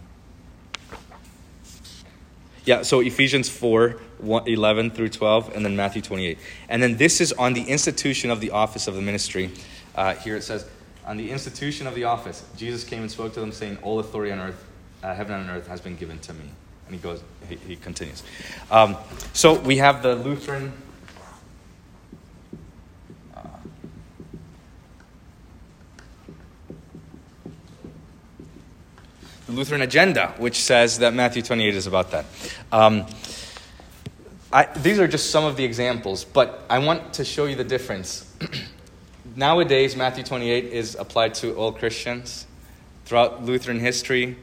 yeah, 2.65 2.81
so 2.81 3.01
Ephesians 3.01 3.51
4, 3.51 4.01
11 4.23 4.91
through 4.93 5.11
12, 5.11 5.55
and 5.55 5.65
then 5.65 5.77
Matthew 5.77 6.01
28. 6.01 6.39
And 6.71 6.83
then 6.83 6.97
this 6.97 7.21
is 7.21 7.33
on 7.35 7.53
the 7.53 7.63
institution 7.63 8.31
of 8.31 8.41
the 8.41 8.53
office 8.53 8.89
of 8.89 8.95
the 8.95 9.03
ministry. 9.03 9.51
Uh, 9.95 10.15
here 10.15 10.37
it 10.37 10.43
says, 10.43 10.67
On 11.07 11.19
the 11.19 11.31
institution 11.31 11.87
of 11.87 11.95
the 11.95 12.05
office, 12.05 12.43
Jesus 12.57 12.83
came 12.83 13.03
and 13.03 13.11
spoke 13.11 13.35
to 13.35 13.41
them, 13.41 13.53
saying, 13.53 13.77
All 13.83 13.99
authority 13.99 14.33
on 14.33 14.39
earth, 14.39 14.65
uh, 15.03 15.15
heaven 15.15 15.39
and 15.39 15.51
earth 15.51 15.67
has 15.67 15.83
been 15.83 15.97
given 15.97 16.19
to 16.21 16.33
me. 16.33 16.49
And 16.87 16.95
he 16.95 17.01
goes, 17.01 17.23
he, 17.49 17.57
he 17.57 17.77
continues. 17.77 18.23
Um, 18.71 18.97
so 19.35 19.59
we 19.61 19.77
have 19.79 20.03
the 20.03 20.15
Lutheran. 20.15 20.73
Lutheran 29.55 29.83
agenda, 29.83 30.35
which 30.39 30.63
says 30.63 30.99
that 30.99 31.15
Matthew 31.15 31.43
28 31.43 31.75
is 31.75 31.87
about 31.87 32.11
that. 32.11 32.25
Um, 32.73 33.07
I, 34.53 34.67
these 34.77 34.99
are 34.99 35.09
just 35.09 35.31
some 35.31 35.45
of 35.45 35.57
the 35.57 35.65
examples, 35.65 36.25
but 36.25 36.65
I 36.71 36.79
want 36.79 37.15
to 37.15 37.25
show 37.25 37.47
you 37.47 37.57
the 37.57 37.65
difference. 37.65 38.31
nowadays, 39.37 39.97
Matthew 39.97 40.25
28 40.25 40.65
is 40.65 40.95
applied 40.95 41.35
to 41.35 41.55
all 41.57 41.73
Christians. 41.73 42.47
Throughout 43.05 43.45
Lutheran 43.45 43.81
history, 43.81 44.37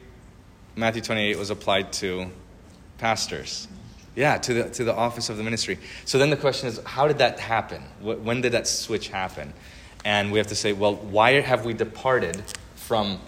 Matthew 0.76 1.02
28 1.02 1.38
was 1.38 1.50
applied 1.50 1.92
to 1.94 2.30
pastors. 2.98 3.68
Yeah, 4.14 4.36
to 4.38 4.54
the, 4.54 4.70
to 4.70 4.84
the 4.84 4.94
office 4.94 5.30
of 5.30 5.38
the 5.38 5.42
ministry. 5.42 5.78
So 6.04 6.18
then 6.18 6.30
the 6.30 6.36
question 6.36 6.68
is, 6.68 6.78
how 6.84 7.08
did 7.08 7.18
that 7.18 7.40
happen? 7.40 7.82
When 8.00 8.42
did 8.42 8.52
that 8.52 8.66
switch 8.66 9.08
happen? 9.08 9.54
And 10.04 10.30
we 10.30 10.38
have 10.38 10.48
to 10.48 10.54
say, 10.54 10.72
well, 10.72 10.94
why 10.94 11.40
have 11.40 11.64
we 11.64 11.72
departed 11.72 12.42
from, 12.74 13.20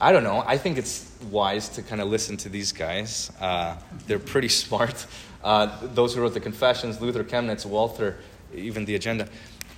I 0.00 0.12
don't 0.12 0.22
know, 0.22 0.44
I 0.46 0.58
think 0.58 0.78
it's 0.78 1.10
wise 1.30 1.68
to 1.70 1.82
kind 1.82 2.00
of 2.00 2.08
listen 2.08 2.36
to 2.38 2.48
these 2.48 2.70
guys. 2.70 3.32
Uh, 3.40 3.76
they're 4.06 4.20
pretty 4.20 4.48
smart. 4.64 5.06
Uh, 5.42 5.76
those 5.82 6.14
who 6.14 6.20
wrote 6.20 6.34
the 6.34 6.40
Confessions, 6.40 7.00
Luther, 7.00 7.24
Chemnitz, 7.24 7.66
Walther, 7.66 8.16
even 8.54 8.84
the 8.84 8.94
agenda, 8.94 9.28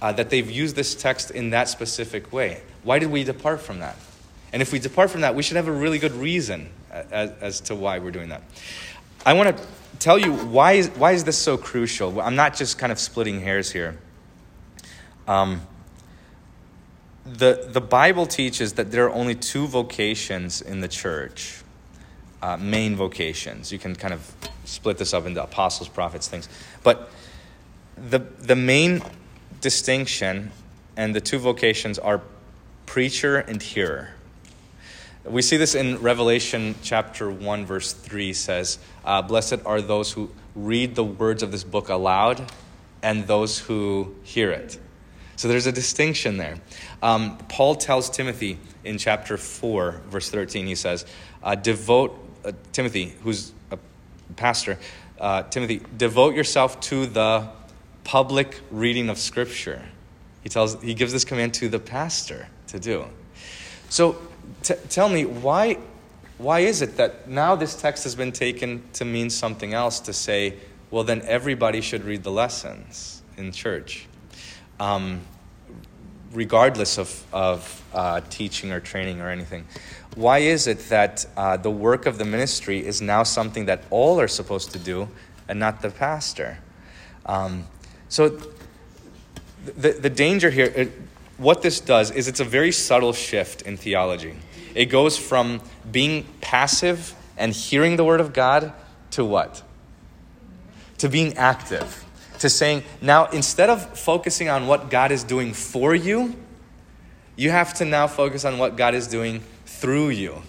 uh, 0.02 0.12
that 0.12 0.30
they've 0.30 0.50
used 0.50 0.76
this 0.76 0.94
text 0.94 1.30
in 1.30 1.50
that 1.50 1.68
specific 1.68 2.32
way. 2.32 2.62
Why 2.82 2.98
did 2.98 3.10
we 3.10 3.24
depart 3.24 3.60
from 3.60 3.80
that? 3.80 3.96
And 4.52 4.62
if 4.62 4.72
we 4.72 4.78
depart 4.78 5.10
from 5.10 5.22
that, 5.22 5.34
we 5.34 5.42
should 5.42 5.56
have 5.56 5.68
a 5.68 5.72
really 5.72 5.98
good 5.98 6.12
reason 6.12 6.70
as, 6.90 7.30
as 7.40 7.60
to 7.62 7.74
why 7.74 7.98
we're 7.98 8.10
doing 8.10 8.30
that. 8.30 8.42
I 9.24 9.34
want 9.34 9.56
to 9.56 9.64
tell 9.98 10.18
you 10.18 10.32
why 10.32 10.72
is, 10.72 10.88
why 10.90 11.12
is 11.12 11.24
this 11.24 11.38
so 11.38 11.56
crucial? 11.56 12.20
I'm 12.20 12.36
not 12.36 12.56
just 12.56 12.78
kind 12.78 12.90
of 12.90 12.98
splitting 12.98 13.40
hairs 13.40 13.70
here. 13.70 13.98
Um, 15.28 15.62
the, 17.32 17.68
the 17.70 17.80
Bible 17.80 18.26
teaches 18.26 18.74
that 18.74 18.90
there 18.90 19.06
are 19.06 19.12
only 19.12 19.34
two 19.34 19.66
vocations 19.66 20.60
in 20.60 20.80
the 20.80 20.88
church, 20.88 21.62
uh, 22.42 22.56
main 22.56 22.96
vocations. 22.96 23.70
You 23.70 23.78
can 23.78 23.94
kind 23.94 24.12
of 24.12 24.34
split 24.64 24.98
this 24.98 25.14
up 25.14 25.26
into 25.26 25.42
apostles, 25.42 25.88
prophets, 25.88 26.28
things. 26.28 26.48
But 26.82 27.10
the, 27.96 28.18
the 28.18 28.56
main 28.56 29.02
distinction 29.60 30.50
and 30.96 31.14
the 31.14 31.20
two 31.20 31.38
vocations 31.38 31.98
are 31.98 32.20
preacher 32.86 33.38
and 33.38 33.62
hearer. 33.62 34.10
We 35.24 35.42
see 35.42 35.56
this 35.56 35.74
in 35.74 35.98
Revelation 35.98 36.74
chapter 36.82 37.30
1, 37.30 37.66
verse 37.66 37.92
3 37.92 38.32
says, 38.32 38.78
uh, 39.04 39.22
Blessed 39.22 39.66
are 39.66 39.80
those 39.80 40.12
who 40.12 40.30
read 40.56 40.94
the 40.94 41.04
words 41.04 41.42
of 41.42 41.52
this 41.52 41.62
book 41.62 41.90
aloud 41.90 42.50
and 43.02 43.26
those 43.26 43.58
who 43.58 44.14
hear 44.24 44.50
it. 44.50 44.78
So 45.41 45.49
there's 45.49 45.66
a 45.66 45.72
distinction 45.72 46.36
there. 46.36 46.57
Um, 47.03 47.38
Paul 47.49 47.74
tells 47.74 48.11
Timothy 48.11 48.59
in 48.84 48.99
chapter 48.99 49.38
4, 49.38 50.03
verse 50.11 50.28
13, 50.28 50.66
he 50.66 50.74
says, 50.74 51.07
uh, 51.43 51.55
Devote, 51.55 52.14
uh, 52.45 52.53
Timothy, 52.72 53.14
who's 53.22 53.51
a 53.70 53.78
pastor, 54.36 54.78
uh, 55.18 55.45
Timothy, 55.45 55.80
devote 55.97 56.34
yourself 56.34 56.78
to 56.80 57.07
the 57.07 57.49
public 58.05 58.61
reading 58.70 59.09
of 59.09 59.16
Scripture. 59.16 59.82
He, 60.43 60.51
tells, 60.51 60.78
he 60.82 60.93
gives 60.93 61.11
this 61.11 61.24
command 61.24 61.55
to 61.55 61.70
the 61.70 61.78
pastor 61.78 62.47
to 62.66 62.78
do. 62.78 63.07
So 63.88 64.18
t- 64.62 64.74
tell 64.91 65.09
me, 65.09 65.24
why, 65.24 65.78
why 66.36 66.59
is 66.59 66.82
it 66.82 66.99
that 66.99 67.30
now 67.30 67.57
this 67.57 67.80
text 67.80 68.05
has 68.05 68.14
been 68.14 68.32
taken 68.32 68.82
to 68.93 69.07
mean 69.07 69.30
something 69.30 69.72
else 69.72 70.01
to 70.01 70.12
say, 70.12 70.59
well, 70.91 71.05
then 71.05 71.22
everybody 71.22 71.80
should 71.80 72.05
read 72.05 72.24
the 72.24 72.30
lessons 72.30 73.22
in 73.38 73.53
church? 73.53 74.07
Um, 74.80 75.20
regardless 76.32 76.98
of, 76.98 77.24
of 77.32 77.82
uh, 77.92 78.20
teaching 78.30 78.72
or 78.72 78.80
training 78.80 79.20
or 79.20 79.30
anything. 79.30 79.66
Why 80.14 80.38
is 80.38 80.66
it 80.66 80.78
that 80.88 81.26
uh, 81.36 81.56
the 81.56 81.70
work 81.70 82.06
of 82.06 82.18
the 82.18 82.24
ministry 82.24 82.84
is 82.84 83.00
now 83.00 83.22
something 83.22 83.66
that 83.66 83.84
all 83.90 84.20
are 84.20 84.28
supposed 84.28 84.72
to 84.72 84.78
do 84.78 85.08
and 85.48 85.58
not 85.58 85.82
the 85.82 85.90
pastor? 85.90 86.58
Um, 87.26 87.66
so, 88.08 88.40
the, 89.76 89.92
the 89.92 90.10
danger 90.10 90.50
here, 90.50 90.72
it, 90.74 90.92
what 91.36 91.62
this 91.62 91.80
does 91.80 92.10
is 92.10 92.28
it's 92.28 92.40
a 92.40 92.44
very 92.44 92.72
subtle 92.72 93.12
shift 93.12 93.62
in 93.62 93.76
theology. 93.76 94.34
It 94.74 94.86
goes 94.86 95.16
from 95.16 95.60
being 95.90 96.26
passive 96.40 97.14
and 97.36 97.52
hearing 97.52 97.96
the 97.96 98.04
word 98.04 98.20
of 98.20 98.32
God 98.32 98.72
to 99.12 99.24
what? 99.24 99.62
To 100.98 101.08
being 101.08 101.36
active 101.36 102.04
to 102.41 102.49
saying, 102.49 102.82
now 103.01 103.26
instead 103.26 103.70
of 103.70 103.99
focusing 103.99 104.49
on 104.49 104.66
what 104.66 104.91
God 104.91 105.12
is 105.12 105.22
doing 105.22 105.53
for 105.53 105.95
you, 105.95 106.34
you 107.36 107.51
have 107.51 107.74
to 107.74 107.84
now 107.84 108.07
focus 108.07 108.45
on 108.45 108.59
what 108.59 108.76
God 108.76 108.95
is 108.95 109.07
doing 109.07 109.43
through 109.66 110.11
you. 110.11 110.43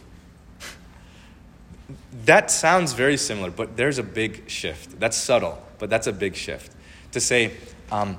That 2.25 2.49
sounds 2.49 2.93
very 2.93 3.17
similar, 3.17 3.51
but 3.51 3.77
there's 3.77 3.97
a 3.97 4.03
big 4.03 4.49
shift. 4.49 4.99
That's 4.99 5.17
subtle, 5.17 5.61
but 5.79 5.89
that's 5.89 6.07
a 6.07 6.13
big 6.13 6.35
shift. 6.35 6.73
To 7.11 7.19
say, 7.19 7.51
um, 7.91 8.17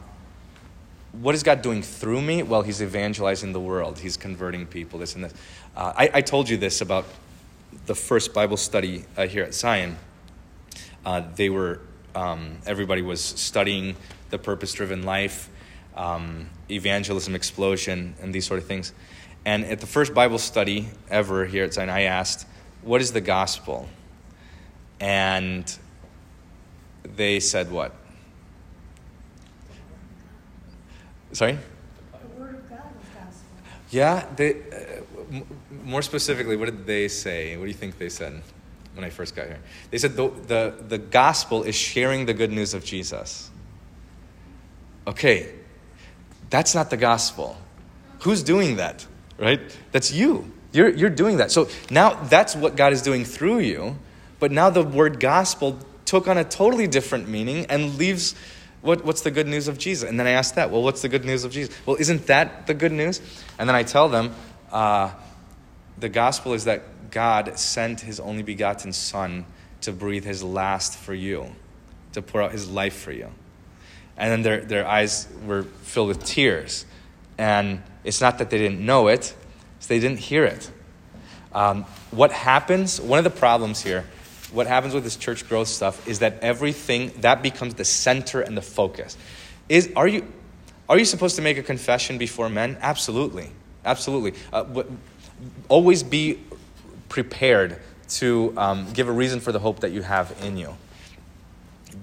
what 1.12 1.35
is 1.35 1.43
God 1.43 1.62
doing 1.62 1.83
through 1.83 2.20
me? 2.20 2.43
Well, 2.43 2.62
He's 2.62 2.83
evangelizing 2.83 3.53
the 3.53 3.61
world, 3.61 3.99
He's 3.99 4.16
converting 4.16 4.66
people, 4.66 4.99
this 4.99 5.14
and 5.14 5.25
this. 5.25 5.35
Uh, 5.75 5.93
I, 5.97 6.11
I, 6.14 6.20
told 6.20 6.49
you 6.49 6.59
this 6.59 6.83
about 6.83 7.07
the 7.87 7.95
first 7.95 8.35
Bible 8.35 8.59
study 8.59 9.05
uh, 9.16 9.27
here 9.27 9.45
at 9.45 9.55
Zion. 9.55 9.97
Uh, 11.05 11.23
they 11.37 11.49
were 11.49 11.81
um, 12.14 12.58
everybody 12.66 13.02
was 13.02 13.22
studying 13.22 13.96
the 14.30 14.38
purpose 14.38 14.72
driven 14.72 15.02
life, 15.02 15.48
um, 15.96 16.48
evangelism 16.70 17.34
explosion, 17.34 18.14
and 18.20 18.34
these 18.34 18.46
sort 18.46 18.58
of 18.60 18.66
things. 18.66 18.92
And 19.44 19.64
at 19.64 19.80
the 19.80 19.86
first 19.86 20.14
Bible 20.14 20.38
study 20.38 20.88
ever 21.10 21.46
here 21.46 21.64
at 21.64 21.74
Zion, 21.74 21.90
I 21.90 22.02
asked, 22.02 22.46
What 22.82 23.00
is 23.00 23.12
the 23.12 23.20
gospel? 23.20 23.88
And 25.00 25.76
they 27.04 27.40
said, 27.40 27.70
What? 27.70 27.94
Sorry? 31.32 31.52
The 31.52 32.40
word 32.40 32.54
of 32.54 32.70
God 32.70 32.78
is 32.78 33.08
gospel. 33.14 33.48
Yeah, 33.90 34.26
they, 34.36 34.54
uh, 34.54 35.02
m- 35.32 35.46
more 35.84 36.02
specifically, 36.02 36.56
what 36.56 36.66
did 36.66 36.86
they 36.86 37.08
say? 37.08 37.56
What 37.56 37.64
do 37.64 37.68
you 37.68 37.76
think 37.76 37.98
they 37.98 38.10
said? 38.10 38.42
When 38.95 39.05
I 39.05 39.11
first 39.11 39.34
got 39.34 39.47
here. 39.47 39.61
They 39.90 39.99
said 39.99 40.16
the, 40.16 40.28
the, 40.28 40.74
the 40.88 40.99
gospel 40.99 41.62
is 41.62 41.74
sharing 41.74 42.26
the 42.26 42.34
good 42.34 42.53
news 42.53 42.74
of 42.74 42.84
Jesus. 42.84 43.51
Okay, 45.07 45.53
that's 46.51 46.74
not 46.74 46.90
the 46.90 46.97
gospel. 46.97 47.57
Who's 48.20 48.43
doing 48.43 48.76
that? 48.76 49.07
Right? 49.38 49.61
That's 49.90 50.12
you. 50.12 50.53
You're, 50.72 50.90
you're 50.90 51.11
doing 51.11 51.38
that. 51.38 51.51
So 51.51 51.68
now 51.90 52.14
that's 52.24 52.55
what 52.55 52.76
God 52.76 52.93
is 52.93 53.03
doing 53.03 53.24
through 53.24 53.61
you, 53.61 53.99
but 54.38 54.53
now 54.53 54.70
the 54.70 54.82
word 54.82 55.20
gospel 55.20 55.78
took 56.05 56.28
on 56.28 56.38
a 56.38 56.45
totally 56.45 56.86
different 56.86 57.28
meaning 57.28 57.66
and 57.66 57.97
leaves 57.97 58.34
what, 58.82 59.05
what's 59.05 59.22
the 59.22 59.30
good 59.30 59.47
news 59.47 59.68
of 59.68 59.78
Jesus? 59.78 60.09
And 60.09 60.18
then 60.18 60.26
I 60.26 60.30
ask 60.30 60.57
that, 60.57 60.70
well, 60.70 60.82
what's 60.82 61.03
the 61.03 61.09
good 61.09 61.24
news 61.24 61.45
of 61.45 61.53
Jesus? 61.53 61.74
Well, 61.86 61.97
isn't 61.97 62.26
that 62.26 62.66
the 62.66 62.74
good 62.74 62.93
news? 62.93 63.20
And 63.59 63.68
then 63.68 63.76
I 63.76 63.84
tell 63.84 64.09
them, 64.09 64.34
uh, 64.72 65.12
the 65.99 66.09
gospel 66.09 66.53
is 66.53 66.64
that 66.64 66.82
God 67.12 67.58
sent 67.58 68.00
his 68.00 68.18
only 68.18 68.42
begotten 68.42 68.92
Son 68.92 69.46
to 69.82 69.92
breathe 69.92 70.24
his 70.24 70.42
last 70.42 70.96
for 70.96 71.14
you, 71.14 71.54
to 72.14 72.22
pour 72.22 72.42
out 72.42 72.52
his 72.52 72.68
life 72.68 72.94
for 72.94 73.12
you. 73.12 73.28
And 74.16 74.30
then 74.30 74.42
their, 74.42 74.60
their 74.60 74.86
eyes 74.86 75.28
were 75.46 75.62
filled 75.62 76.08
with 76.08 76.24
tears. 76.24 76.84
And 77.38 77.82
it's 78.02 78.20
not 78.20 78.38
that 78.38 78.50
they 78.50 78.58
didn't 78.58 78.84
know 78.84 79.08
it, 79.08 79.34
it's 79.76 79.86
they 79.86 80.00
didn't 80.00 80.18
hear 80.18 80.44
it. 80.44 80.70
Um, 81.54 81.84
what 82.10 82.32
happens, 82.32 83.00
one 83.00 83.18
of 83.18 83.24
the 83.24 83.30
problems 83.30 83.82
here, 83.82 84.04
what 84.52 84.66
happens 84.66 84.94
with 84.94 85.04
this 85.04 85.16
church 85.16 85.48
growth 85.48 85.68
stuff 85.68 86.06
is 86.08 86.20
that 86.20 86.40
everything, 86.40 87.12
that 87.20 87.42
becomes 87.42 87.74
the 87.74 87.84
center 87.84 88.40
and 88.40 88.56
the 88.56 88.62
focus. 88.62 89.16
Is, 89.68 89.92
are, 89.96 90.08
you, 90.08 90.26
are 90.88 90.98
you 90.98 91.04
supposed 91.04 91.36
to 91.36 91.42
make 91.42 91.58
a 91.58 91.62
confession 91.62 92.18
before 92.18 92.48
men? 92.48 92.78
Absolutely. 92.80 93.50
Absolutely. 93.84 94.34
Uh, 94.52 94.84
always 95.68 96.02
be 96.02 96.38
prepared 97.12 97.78
to 98.08 98.54
um, 98.56 98.90
give 98.94 99.06
a 99.06 99.12
reason 99.12 99.38
for 99.38 99.52
the 99.52 99.58
hope 99.58 99.80
that 99.80 99.92
you 99.92 100.00
have 100.00 100.34
in 100.42 100.56
you. 100.56 100.74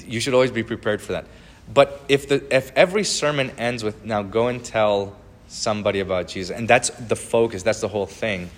You 0.05 0.19
should 0.19 0.35
always 0.35 0.51
be 0.51 0.61
prepared 0.61 1.01
for 1.01 1.13
that. 1.13 1.25
But 1.73 1.99
if, 2.07 2.29
the, 2.29 2.55
if 2.55 2.71
every 2.75 3.03
sermon 3.03 3.49
ends 3.57 3.83
with, 3.83 4.05
now 4.05 4.21
go 4.21 4.47
and 4.47 4.63
tell 4.63 5.15
somebody 5.47 5.99
about 5.99 6.27
Jesus, 6.27 6.55
and 6.55 6.67
that's 6.67 6.91
the 6.91 7.15
focus, 7.15 7.63
that's 7.63 7.81
the 7.81 7.87
whole 7.87 8.05
thing, 8.05 8.51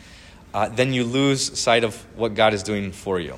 uh, 0.53 0.67
then 0.67 0.91
you 0.91 1.05
lose 1.05 1.57
sight 1.57 1.85
of 1.85 1.95
what 2.17 2.35
God 2.35 2.53
is 2.53 2.63
doing 2.63 2.91
for 2.91 3.17
you. 3.17 3.37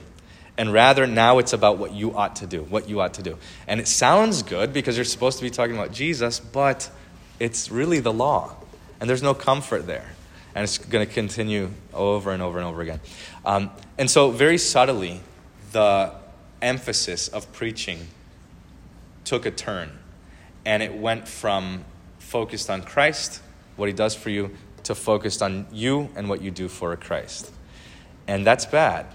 And 0.57 0.73
rather, 0.73 1.05
now 1.05 1.37
it's 1.37 1.53
about 1.53 1.77
what 1.77 1.93
you 1.93 2.17
ought 2.17 2.37
to 2.37 2.47
do, 2.47 2.63
what 2.63 2.89
you 2.89 2.99
ought 2.99 3.13
to 3.15 3.23
do. 3.23 3.37
And 3.67 3.79
it 3.79 3.87
sounds 3.87 4.41
good 4.41 4.73
because 4.73 4.97
you're 4.97 5.05
supposed 5.05 5.37
to 5.37 5.43
be 5.43 5.51
talking 5.51 5.75
about 5.75 5.91
Jesus, 5.91 6.39
but 6.39 6.89
it's 7.39 7.69
really 7.69 7.99
the 7.99 8.13
law. 8.13 8.55
And 8.99 9.07
there's 9.07 9.23
no 9.23 9.35
comfort 9.35 9.85
there 9.85 10.09
and 10.55 10.63
it's 10.63 10.77
going 10.77 11.05
to 11.05 11.11
continue 11.11 11.71
over 11.93 12.31
and 12.31 12.41
over 12.41 12.59
and 12.59 12.67
over 12.67 12.81
again. 12.81 12.99
Um, 13.45 13.71
and 13.97 14.09
so, 14.09 14.31
very 14.31 14.57
subtly, 14.57 15.21
the 15.71 16.13
emphasis 16.61 17.27
of 17.27 17.51
preaching 17.51 18.07
took 19.23 19.45
a 19.45 19.51
turn, 19.51 19.91
and 20.65 20.83
it 20.83 20.95
went 20.95 21.27
from 21.27 21.85
focused 22.19 22.69
on 22.69 22.81
Christ, 22.83 23.41
what 23.75 23.87
He 23.87 23.93
does 23.93 24.15
for 24.15 24.29
you, 24.29 24.51
to 24.83 24.95
focused 24.95 25.41
on 25.41 25.65
you 25.71 26.09
and 26.15 26.29
what 26.29 26.41
you 26.41 26.51
do 26.51 26.67
for 26.67 26.95
Christ. 26.95 27.51
And 28.27 28.45
that's 28.45 28.65
bad. 28.65 29.07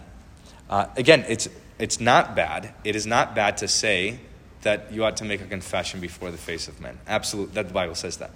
Uh, 0.69 0.87
again, 0.97 1.25
it's, 1.29 1.49
it's 1.79 2.01
not 2.01 2.35
bad. 2.37 2.75
It 2.85 2.97
is 2.97 3.07
not 3.07 3.35
bad 3.35 3.59
to 3.59 3.69
say 3.69 4.21
that 4.63 4.93
you 4.93 5.05
ought 5.05 5.17
to 5.19 5.25
make 5.25 5.41
a 5.41 5.47
confession 5.47 6.01
before 6.01 6.31
the 6.31 6.37
face 6.37 6.69
of 6.69 6.81
men. 6.81 6.99
Absolutely, 7.07 7.55
that 7.55 7.69
the 7.69 7.75
Bible 7.75 7.95
says 7.95 8.19
that. 8.19 8.31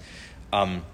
Um, 0.53 0.85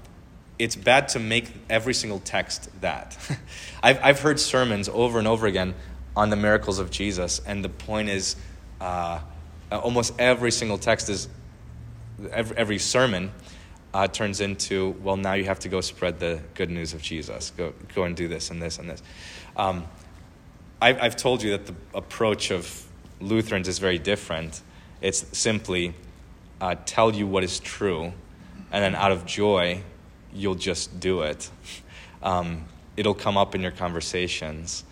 it's 0.59 0.77
bad 0.77 1.09
to 1.11 1.19
make 1.19 1.53
every 1.71 1.95
single 1.95 2.21
text 2.21 2.69
that. 2.81 3.17
I've, 3.83 4.03
I've 4.03 4.21
heard 4.21 4.41
sermons 4.41 4.89
over 4.89 5.19
and 5.19 5.29
over 5.29 5.47
again 5.47 5.75
on 6.17 6.31
the 6.31 6.37
miracles 6.37 6.79
of 6.79 6.91
Jesus, 6.91 7.41
and 7.47 7.65
the 7.65 7.69
point 7.69 8.09
is 8.09 8.37
uh, 8.81 9.21
almost 9.71 10.15
every 10.19 10.51
single 10.51 10.79
text 10.79 11.09
is, 11.09 11.29
every, 12.33 12.57
every 12.57 12.79
sermon 12.79 13.31
uh, 13.95 14.09
turns 14.09 14.41
into, 14.41 14.97
well, 15.03 15.17
now 15.17 15.35
you 15.35 15.45
have 15.45 15.61
to 15.61 15.69
go 15.69 15.81
spread 15.81 16.19
the 16.19 16.41
good 16.55 16.71
news 16.71 16.93
of 16.93 17.03
Jesus. 17.03 17.53
Go, 17.57 17.73
go 17.95 18.03
and 18.03 18.17
do 18.17 18.29
this 18.29 18.51
and 18.51 18.61
this 18.61 18.79
and 18.79 18.91
this. 18.91 19.03
Um, 19.57 19.87
I've, 20.81 21.01
I've 21.01 21.17
told 21.17 21.43
you 21.43 21.53
that 21.53 21.67
the 21.67 21.75
approach 21.95 22.51
of 22.51 22.85
Lutherans 23.21 23.69
is 23.69 23.79
very 23.79 23.99
different. 23.99 24.61
It's 25.01 25.25
simply 25.37 25.95
uh, 26.61 26.77
tell 26.85 27.15
you 27.15 27.27
what 27.27 27.45
is 27.45 27.61
true, 27.61 28.13
and 28.73 28.85
then 28.85 28.95
out 28.95 29.13
of 29.13 29.25
joy, 29.25 29.83
you'll 30.33 30.55
just 30.55 31.01
do 31.01 31.23
it. 31.23 31.51
Um, 32.23 32.65
it'll 32.97 33.15
come 33.15 33.37
up 33.37 33.55
in 33.55 33.61
your 33.61 33.71
conversations, 33.71 34.85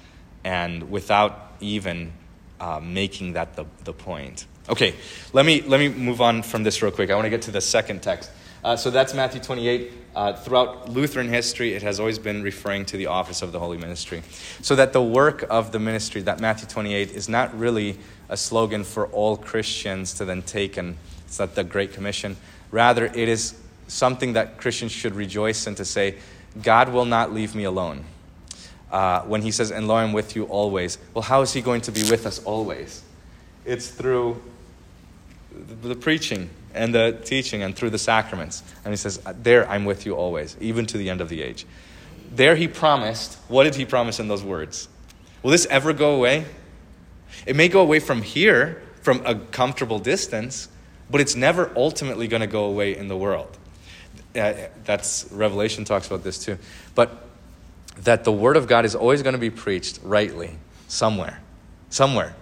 and 0.45 0.91
without 0.91 1.55
even 1.61 2.13
uh, 2.61 2.81
making 2.83 3.35
that 3.35 3.57
the, 3.57 3.65
the 3.85 3.93
point. 3.93 4.47
Okay, 4.69 4.95
let 5.33 5.47
me, 5.47 5.63
let 5.63 5.79
me 5.79 5.89
move 5.89 6.21
on 6.21 6.43
from 6.43 6.63
this 6.63 6.83
real 6.83 6.91
quick. 6.91 7.11
I 7.11 7.15
want 7.15 7.27
to 7.27 7.31
get 7.31 7.43
to 7.43 7.51
the 7.51 7.61
second 7.61 8.03
text. 8.03 8.31
Uh, 8.65 8.75
so 8.75 8.91
that's 8.91 9.15
Matthew 9.15 9.41
28. 9.41 9.93
Uh, 10.15 10.33
throughout 10.33 10.89
Lutheran 10.89 11.29
history, 11.29 11.75
it 11.75 11.83
has 11.83 12.01
always 12.01 12.19
been 12.19 12.43
referring 12.43 12.85
to 12.87 12.97
the 12.97 13.07
office 13.07 13.43
of 13.43 13.53
the 13.53 13.61
holy 13.61 13.79
ministry. 13.79 14.23
So 14.63 14.75
that 14.75 14.93
the 14.93 15.03
work 15.03 15.45
of 15.49 15.71
the 15.71 15.79
ministry, 15.79 16.23
that 16.23 16.41
Matthew 16.41 16.67
28, 16.67 17.11
is 17.11 17.29
not 17.29 17.57
really 17.57 17.99
a 18.29 18.37
slogan 18.37 18.83
for 18.83 19.07
all 19.09 19.37
Christians 19.37 20.15
to 20.15 20.25
then 20.25 20.43
take, 20.43 20.79
and 20.79 20.97
it's 21.27 21.39
not 21.39 21.55
the 21.55 21.63
Great 21.63 21.93
Commission. 21.93 22.37
Rather, 22.73 23.07
it 23.07 23.29
is 23.29 23.55
something 23.89 24.35
that 24.35 24.59
Christians 24.59 24.93
should 24.93 25.15
rejoice 25.15 25.67
in 25.67 25.75
to 25.77 25.85
say, 25.85 26.17
God 26.63 26.89
will 26.89 27.05
not 27.05 27.33
leave 27.33 27.55
me 27.55 27.65
alone. 27.65 28.05
Uh, 28.91 29.23
when 29.23 29.43
he 29.43 29.51
says, 29.51 29.71
And 29.71 29.89
lo, 29.89 29.97
I'm 29.97 30.13
with 30.13 30.37
you 30.37 30.45
always. 30.45 30.99
Well, 31.13 31.23
how 31.23 31.43
is 31.43 31.53
he 31.53 31.61
going 31.61 31.81
to 31.83 31.93
be 31.93 32.09
with 32.09 32.27
us 32.27 32.43
always? 32.45 33.03
It's 33.65 33.89
through 33.89 34.41
the 35.83 35.97
preaching 35.97 36.51
and 36.73 36.95
the 36.95 37.21
teaching 37.25 37.63
and 37.63 37.75
through 37.75 37.91
the 37.91 37.99
sacraments. 37.99 38.63
And 38.85 38.93
he 38.93 38.97
says, 38.97 39.21
There 39.43 39.69
I'm 39.69 39.85
with 39.85 40.07
you 40.07 40.15
always, 40.15 40.57
even 40.61 40.87
to 40.87 40.99
the 40.99 41.11
end 41.11 41.21
of 41.21 41.29
the 41.29 41.43
age. 41.43 41.67
There 42.31 42.57
he 42.57 42.69
promised, 42.69 43.39
what 43.49 43.65
did 43.65 43.77
he 43.77 43.85
promise 43.85 44.21
in 44.21 44.29
those 44.29 44.43
words? 44.43 44.89
Will 45.43 45.51
this 45.51 45.67
ever 45.67 45.93
go 45.93 46.15
away? 46.15 46.45
It 47.47 47.57
may 47.57 47.69
go 47.69 47.81
away 47.81 48.01
from 48.01 48.23
here, 48.23 48.83
from 49.03 49.25
a 49.25 49.35
comfortable 49.35 49.99
distance, 49.99 50.69
but 51.11 51.21
it's 51.21 51.37
never 51.37 51.71
ultimately 51.77 52.29
going 52.29 52.41
to 52.41 52.47
go 52.47 52.65
away 52.65 52.97
in 52.97 53.09
the 53.09 53.17
world. 53.17 53.57
Uh, 54.37 54.69
that's 54.85 55.27
Revelation 55.31 55.85
talks 55.85 56.07
about 56.07 56.23
this 56.23 56.39
too. 56.39 56.59
But 56.95 57.27
that 57.99 58.25
the 58.25 58.33
word 58.33 58.57
of 58.57 58.67
God 58.67 58.85
is 58.85 58.95
always 58.95 59.23
going 59.23 59.35
to 59.35 59.39
be 59.39 59.51
preached 59.51 60.01
rightly 60.03 60.59
somewhere, 60.89 61.41
somewhere. 61.89 62.35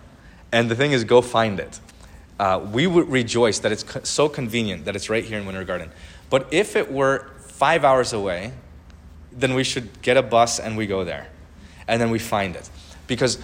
And 0.52 0.70
the 0.70 0.74
thing 0.74 0.92
is, 0.92 1.04
go 1.04 1.20
find 1.22 1.60
it 1.60 1.80
uh, 2.38 2.66
we 2.72 2.86
would 2.86 3.08
rejoice 3.08 3.60
that 3.60 3.72
it's 3.72 3.82
co- 3.82 4.02
so 4.02 4.28
convenient 4.28 4.84
that 4.86 4.96
it's 4.96 5.08
right 5.08 5.24
here 5.24 5.38
in 5.38 5.46
Winter 5.46 5.64
Garden. 5.64 5.90
But 6.30 6.52
if 6.52 6.76
it 6.76 6.90
were 6.90 7.30
five 7.46 7.84
hours 7.84 8.12
away, 8.12 8.52
then 9.32 9.54
we 9.54 9.64
should 9.64 10.02
get 10.02 10.16
a 10.16 10.22
bus 10.22 10.58
and 10.58 10.76
we 10.76 10.86
go 10.86 11.04
there. 11.04 11.28
And 11.86 12.00
then 12.00 12.10
we 12.10 12.18
find 12.18 12.56
it. 12.56 12.68
Because 13.06 13.38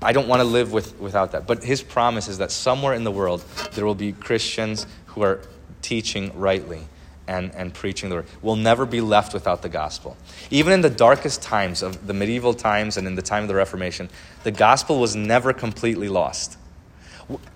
I 0.00 0.12
don't 0.12 0.28
want 0.28 0.40
to 0.40 0.44
live 0.44 0.72
with, 0.72 0.98
without 1.00 1.32
that. 1.32 1.46
But 1.46 1.64
his 1.64 1.82
promise 1.82 2.28
is 2.28 2.38
that 2.38 2.52
somewhere 2.52 2.94
in 2.94 3.04
the 3.04 3.10
world 3.10 3.44
there 3.72 3.84
will 3.84 3.94
be 3.94 4.12
Christians 4.12 4.86
who 5.06 5.22
are 5.22 5.40
teaching 5.82 6.38
rightly 6.38 6.82
and, 7.28 7.54
and 7.54 7.72
preaching 7.72 8.08
the 8.08 8.16
word. 8.16 8.26
We'll 8.42 8.56
never 8.56 8.84
be 8.86 9.00
left 9.00 9.34
without 9.34 9.62
the 9.62 9.68
gospel. 9.68 10.16
Even 10.50 10.72
in 10.72 10.80
the 10.80 10.90
darkest 10.90 11.42
times 11.42 11.82
of 11.82 12.06
the 12.06 12.14
medieval 12.14 12.54
times 12.54 12.96
and 12.96 13.06
in 13.06 13.14
the 13.14 13.22
time 13.22 13.42
of 13.44 13.48
the 13.48 13.54
Reformation, 13.54 14.08
the 14.42 14.50
gospel 14.50 14.98
was 14.98 15.14
never 15.14 15.52
completely 15.52 16.08
lost 16.08 16.58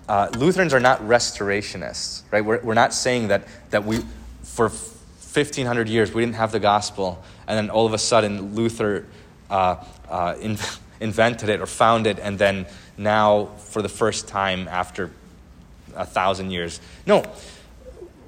uh, 0.07 0.29
Lutherans 0.37 0.73
are 0.73 0.79
not 0.79 0.99
restorationists, 1.01 2.23
right? 2.31 2.43
We're, 2.43 2.61
we're 2.61 2.73
not 2.73 2.93
saying 2.93 3.29
that, 3.29 3.47
that 3.71 3.83
we, 3.85 3.99
for 4.43 4.69
1500 4.69 5.89
years, 5.89 6.13
we 6.13 6.21
didn't 6.21 6.35
have 6.35 6.51
the 6.51 6.59
gospel, 6.59 7.23
and 7.47 7.57
then 7.57 7.69
all 7.69 7.85
of 7.85 7.93
a 7.93 7.97
sudden 7.97 8.55
Luther 8.55 9.05
uh, 9.49 9.83
uh, 10.09 10.35
in, 10.39 10.57
invented 10.99 11.49
it 11.49 11.61
or 11.61 11.65
found 11.65 12.07
it, 12.07 12.19
and 12.19 12.37
then 12.37 12.65
now, 12.97 13.45
for 13.57 13.81
the 13.81 13.89
first 13.89 14.27
time 14.27 14.67
after 14.67 15.09
a 15.95 16.05
thousand 16.05 16.51
years. 16.51 16.79
No, 17.07 17.23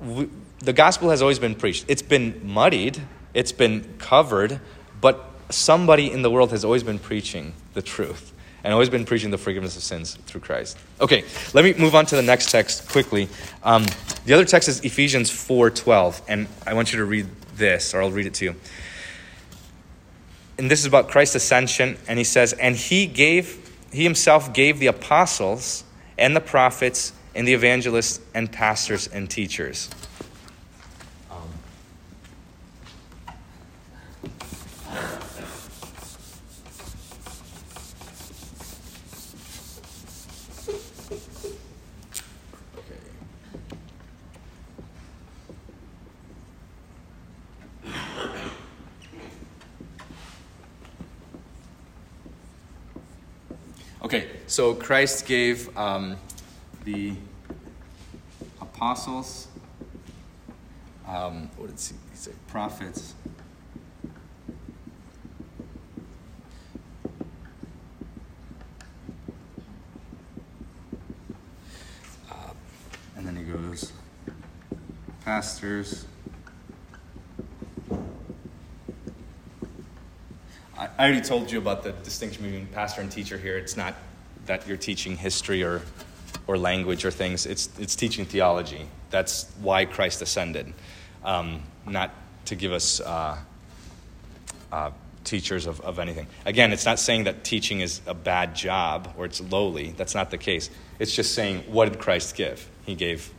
we, 0.01 0.27
the 0.59 0.73
gospel 0.73 1.09
has 1.09 1.21
always 1.21 1.39
been 1.39 1.55
preached. 1.55 1.85
It's 1.87 2.01
been 2.01 2.41
muddied, 2.43 3.01
it's 3.33 3.51
been 3.51 3.95
covered, 3.97 4.59
but 5.01 5.31
somebody 5.49 6.11
in 6.11 6.21
the 6.21 6.31
world 6.31 6.51
has 6.51 6.65
always 6.65 6.83
been 6.83 6.99
preaching 6.99 7.53
the 7.73 7.81
truth 7.81 8.33
and 8.63 8.73
always 8.73 8.89
been 8.89 9.05
preaching 9.05 9.29
the 9.29 9.37
forgiveness 9.37 9.75
of 9.75 9.83
sins 9.83 10.15
through 10.25 10.41
Christ. 10.41 10.77
Okay, 10.99 11.23
let 11.53 11.63
me 11.63 11.75
move 11.75 11.93
on 11.93 12.07
to 12.07 12.15
the 12.15 12.23
next 12.23 12.49
text 12.49 12.89
quickly. 12.89 13.29
Um, 13.63 13.85
the 14.25 14.33
other 14.33 14.43
text 14.43 14.67
is 14.67 14.83
Ephesians 14.83 15.29
4.12, 15.29 16.21
and 16.27 16.47
I 16.65 16.73
want 16.73 16.91
you 16.91 16.97
to 16.97 17.05
read 17.05 17.27
this, 17.55 17.93
or 17.93 18.01
I'll 18.01 18.11
read 18.11 18.25
it 18.25 18.33
to 18.35 18.45
you. 18.45 18.55
And 20.57 20.71
this 20.71 20.79
is 20.79 20.87
about 20.87 21.09
Christ's 21.09 21.35
ascension, 21.35 21.97
and 22.07 22.17
he 22.17 22.23
says, 22.23 22.53
And 22.53 22.75
he 22.75 23.05
gave, 23.05 23.71
he 23.91 24.03
himself 24.03 24.51
gave 24.51 24.79
the 24.79 24.87
apostles 24.87 25.83
and 26.17 26.35
the 26.35 26.41
prophets 26.41 27.13
and 27.35 27.47
the 27.47 27.53
evangelists 27.53 28.19
and 28.33 28.51
pastors 28.51 29.07
and 29.07 29.29
teachers. 29.29 29.89
Okay, 54.05 54.27
so 54.65 54.73
Christ 54.73 55.27
gave 55.27 55.77
um, 55.77 56.17
the 56.85 57.13
apostles, 58.59 59.47
um, 61.07 61.51
what 61.55 61.67
did 61.67 61.79
he 61.79 62.15
say? 62.15 62.31
Prophets. 62.47 63.13
Uh, 72.31 72.33
and 73.15 73.27
then 73.27 73.35
he 73.35 73.43
goes, 73.43 73.93
pastors. 75.23 76.07
I 80.75 80.87
already 80.97 81.21
told 81.21 81.51
you 81.51 81.59
about 81.59 81.83
the 81.83 81.91
distinction 81.91 82.41
between 82.41 82.65
pastor 82.65 83.01
and 83.01 83.11
teacher 83.11 83.37
here. 83.37 83.59
It's 83.59 83.77
not 83.77 83.93
that 84.45 84.67
you're 84.67 84.77
teaching 84.77 85.17
history 85.17 85.63
or, 85.63 85.81
or 86.47 86.57
language 86.57 87.05
or 87.05 87.11
things, 87.11 87.45
it's, 87.45 87.69
it's 87.79 87.95
teaching 87.95 88.25
theology. 88.25 88.87
That's 89.09 89.51
why 89.61 89.85
Christ 89.85 90.21
ascended, 90.21 90.73
um, 91.23 91.63
not 91.85 92.11
to 92.45 92.55
give 92.55 92.71
us 92.71 92.99
uh, 93.01 93.37
uh, 94.71 94.91
teachers 95.23 95.65
of, 95.65 95.81
of 95.81 95.99
anything. 95.99 96.27
Again, 96.45 96.71
it's 96.71 96.85
not 96.85 96.99
saying 96.99 97.25
that 97.25 97.43
teaching 97.43 97.81
is 97.81 98.01
a 98.05 98.13
bad 98.13 98.55
job 98.55 99.13
or 99.17 99.25
it's 99.25 99.41
lowly. 99.41 99.91
That's 99.97 100.15
not 100.15 100.31
the 100.31 100.37
case. 100.37 100.69
It's 100.99 101.15
just 101.15 101.33
saying, 101.33 101.63
what 101.67 101.91
did 101.91 101.99
Christ 101.99 102.35
give? 102.35 102.67
He 102.85 102.95
gave 102.95 103.31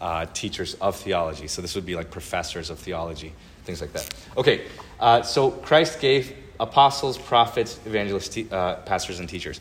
uh, 0.00 0.26
teachers 0.32 0.74
of 0.74 0.96
theology. 0.96 1.48
So 1.48 1.62
this 1.62 1.74
would 1.74 1.86
be 1.86 1.94
like 1.94 2.10
professors 2.10 2.70
of 2.70 2.78
theology, 2.78 3.32
things 3.64 3.80
like 3.80 3.92
that. 3.92 4.14
Okay, 4.36 4.66
uh, 4.98 5.22
so 5.22 5.50
Christ 5.50 6.00
gave 6.00 6.34
apostles, 6.58 7.18
prophets, 7.18 7.78
evangelists, 7.86 8.38
uh, 8.52 8.76
pastors, 8.86 9.18
and 9.20 9.28
teachers. 9.28 9.58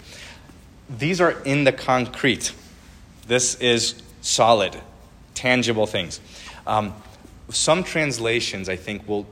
These 0.90 1.22
are 1.22 1.32
in 1.44 1.64
the 1.64 1.72
concrete. 1.72 2.52
This 3.28 3.56
is 3.56 4.02
solid, 4.22 4.76
tangible 5.36 5.86
things. 5.86 6.20
Um, 6.66 6.94
some 7.50 7.84
translations, 7.84 8.70
I 8.70 8.76
think, 8.76 9.08
will 9.08 9.28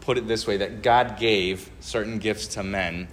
put 0.00 0.18
it 0.18 0.26
this 0.26 0.46
way 0.46 0.56
that 0.56 0.82
God 0.82 1.18
gave 1.18 1.70
certain 1.80 2.18
gifts 2.18 2.48
to 2.48 2.62
men, 2.62 3.08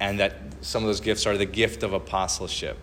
and 0.00 0.20
that 0.20 0.34
some 0.60 0.82
of 0.82 0.88
those 0.88 1.00
gifts 1.00 1.26
are 1.26 1.36
the 1.38 1.46
gift 1.46 1.82
of 1.82 1.92
apostleship, 1.92 2.78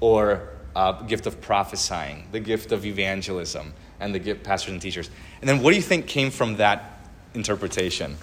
or 0.00 0.50
uh, 0.76 1.02
gift 1.02 1.26
of 1.26 1.40
prophesying, 1.40 2.28
the 2.32 2.40
gift 2.40 2.72
of 2.72 2.84
evangelism, 2.84 3.72
and 4.00 4.14
the 4.14 4.18
gift 4.18 4.44
pastors 4.44 4.72
and 4.72 4.82
teachers. 4.82 5.10
And 5.40 5.48
then, 5.48 5.62
what 5.62 5.70
do 5.70 5.76
you 5.76 5.82
think 5.82 6.06
came 6.06 6.30
from 6.30 6.56
that 6.56 7.00
interpretation? 7.34 8.16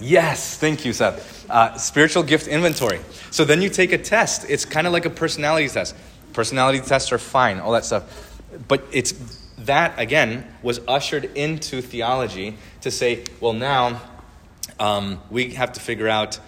Yes, 0.00 0.58
thank 0.58 0.84
you, 0.84 0.92
Seth. 0.92 1.48
Uh, 1.48 1.76
spiritual 1.78 2.22
gift 2.22 2.48
inventory. 2.48 3.00
So 3.30 3.44
then 3.44 3.62
you 3.62 3.70
take 3.70 3.92
a 3.92 3.98
test. 3.98 4.44
It's 4.48 4.64
kind 4.64 4.86
of 4.86 4.92
like 4.92 5.06
a 5.06 5.10
personality 5.10 5.68
test. 5.68 5.94
Personality 6.32 6.80
tests 6.80 7.12
are 7.12 7.18
fine, 7.18 7.60
all 7.60 7.72
that 7.72 7.84
stuff. 7.84 8.40
But 8.68 8.84
it's 8.92 9.12
that, 9.58 9.98
again, 9.98 10.46
was 10.62 10.80
ushered 10.86 11.24
into 11.36 11.80
theology 11.80 12.58
to 12.82 12.90
say, 12.90 13.24
well, 13.40 13.54
now 13.54 14.02
um, 14.78 15.20
we 15.30 15.54
have 15.54 15.72
to 15.72 15.80
figure 15.80 16.08
out 16.08 16.38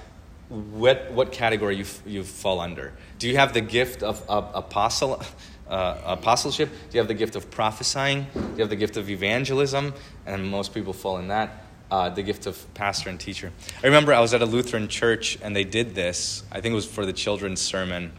what, 0.48 1.10
what 1.12 1.32
category 1.32 1.76
you, 1.76 1.84
f- 1.84 2.02
you 2.06 2.24
fall 2.24 2.60
under. 2.60 2.92
Do 3.18 3.28
you 3.28 3.36
have 3.36 3.54
the 3.54 3.60
gift 3.60 4.02
of, 4.02 4.22
of 4.28 4.50
apostle, 4.54 5.22
uh, 5.68 5.98
apostleship? 6.04 6.68
Do 6.68 6.96
you 6.96 7.00
have 7.00 7.08
the 7.08 7.14
gift 7.14 7.34
of 7.34 7.50
prophesying? 7.50 8.26
Do 8.34 8.40
you 8.40 8.60
have 8.60 8.70
the 8.70 8.76
gift 8.76 8.96
of 8.96 9.08
evangelism? 9.08 9.94
And 10.26 10.50
most 10.50 10.74
people 10.74 10.92
fall 10.92 11.18
in 11.18 11.28
that. 11.28 11.64
Uh, 11.90 12.10
the 12.10 12.22
gift 12.22 12.46
of 12.46 12.74
pastor 12.74 13.08
and 13.08 13.18
teacher. 13.18 13.50
I 13.82 13.86
remember 13.86 14.12
I 14.12 14.20
was 14.20 14.34
at 14.34 14.42
a 14.42 14.46
Lutheran 14.46 14.88
church 14.88 15.38
and 15.40 15.56
they 15.56 15.64
did 15.64 15.94
this. 15.94 16.42
I 16.52 16.60
think 16.60 16.72
it 16.72 16.76
was 16.76 16.84
for 16.84 17.06
the 17.06 17.14
children's 17.14 17.62
sermon, 17.62 18.12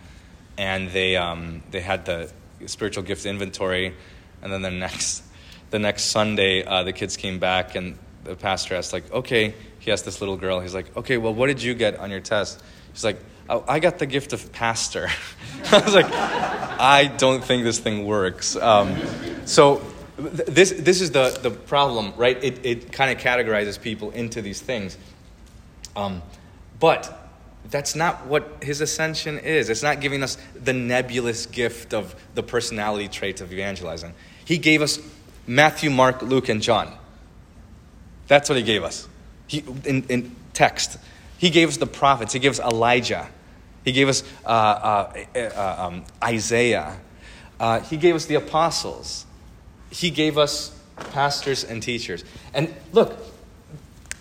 and 0.57 0.89
they 0.89 1.15
um, 1.15 1.61
they 1.69 1.81
had 1.81 2.03
the 2.05 2.31
spiritual 2.65 3.03
gift 3.03 3.27
inventory, 3.27 3.93
and 4.41 4.51
then 4.51 4.63
the 4.63 4.71
next 4.85 5.23
the 5.69 5.77
next 5.77 6.05
Sunday 6.05 6.63
uh, 6.63 6.83
the 6.83 6.93
kids 6.93 7.15
came 7.15 7.37
back 7.37 7.75
and 7.75 7.97
the 8.23 8.35
pastor 8.35 8.75
asked 8.75 8.93
like, 8.93 9.11
okay, 9.11 9.53
he 9.79 9.91
asked 9.91 10.05
this 10.05 10.19
little 10.21 10.37
girl. 10.37 10.59
He's 10.59 10.73
like, 10.73 10.95
okay, 10.97 11.17
well, 11.17 11.33
what 11.33 11.47
did 11.47 11.61
you 11.61 11.73
get 11.73 11.97
on 11.99 12.11
your 12.11 12.19
test? 12.19 12.61
She's 12.93 13.03
like, 13.03 13.19
oh, 13.49 13.63
I 13.67 13.79
got 13.79 13.99
the 13.99 14.05
gift 14.05 14.33
of 14.33 14.51
pastor. 14.51 15.09
I 15.71 15.79
was 15.79 15.93
like, 15.93 16.11
I 16.11 17.11
don't 17.17 17.43
think 17.43 17.63
this 17.63 17.79
thing 17.79 18.05
works. 18.05 18.55
Um, 18.55 18.95
so 19.45 19.81
this 20.19 20.71
this 20.71 21.01
is 21.01 21.11
the 21.11 21.37
the 21.41 21.51
problem, 21.51 22.13
right? 22.17 22.41
It 22.43 22.65
it 22.65 22.91
kind 22.91 23.15
of 23.15 23.23
categorizes 23.23 23.81
people 23.81 24.11
into 24.11 24.41
these 24.41 24.61
things. 24.61 24.97
Um, 25.95 26.21
but 26.79 27.15
that's 27.69 27.95
not 27.95 28.25
what 28.27 28.57
his 28.61 28.81
ascension 28.81 29.39
is. 29.39 29.69
It's 29.69 29.83
not 29.83 30.01
giving 30.01 30.23
us 30.23 30.37
the 30.55 30.73
nebulous 30.73 31.45
gift 31.45 31.93
of 31.93 32.15
the 32.35 32.43
personality 32.43 33.07
traits 33.07 33.41
of 33.41 33.51
evangelizing. 33.51 34.13
He 34.45 34.57
gave 34.57 34.81
us 34.81 34.99
Matthew, 35.45 35.89
Mark, 35.89 36.21
Luke, 36.21 36.49
and 36.49 36.61
John. 36.61 36.93
That's 38.27 38.49
what 38.49 38.57
he 38.57 38.63
gave 38.63 38.83
us. 38.83 39.07
He, 39.47 39.63
in, 39.85 40.03
in 40.03 40.35
text. 40.53 40.97
He 41.37 41.49
gave 41.49 41.69
us 41.69 41.77
the 41.77 41.87
prophets. 41.87 42.33
He 42.33 42.39
gave 42.39 42.51
us 42.51 42.59
Elijah. 42.59 43.29
He 43.85 43.91
gave 43.91 44.09
us 44.09 44.23
uh, 44.45 44.49
uh, 44.49 45.25
uh, 45.35 45.87
um, 45.87 46.05
Isaiah. 46.23 46.99
Uh, 47.59 47.79
he 47.81 47.97
gave 47.97 48.15
us 48.15 48.25
the 48.25 48.35
apostles. 48.35 49.25
He 49.89 50.09
gave 50.09 50.37
us 50.37 50.75
pastors 50.95 51.63
and 51.63 51.81
teachers. 51.81 52.23
And 52.53 52.73
look, 52.91 53.17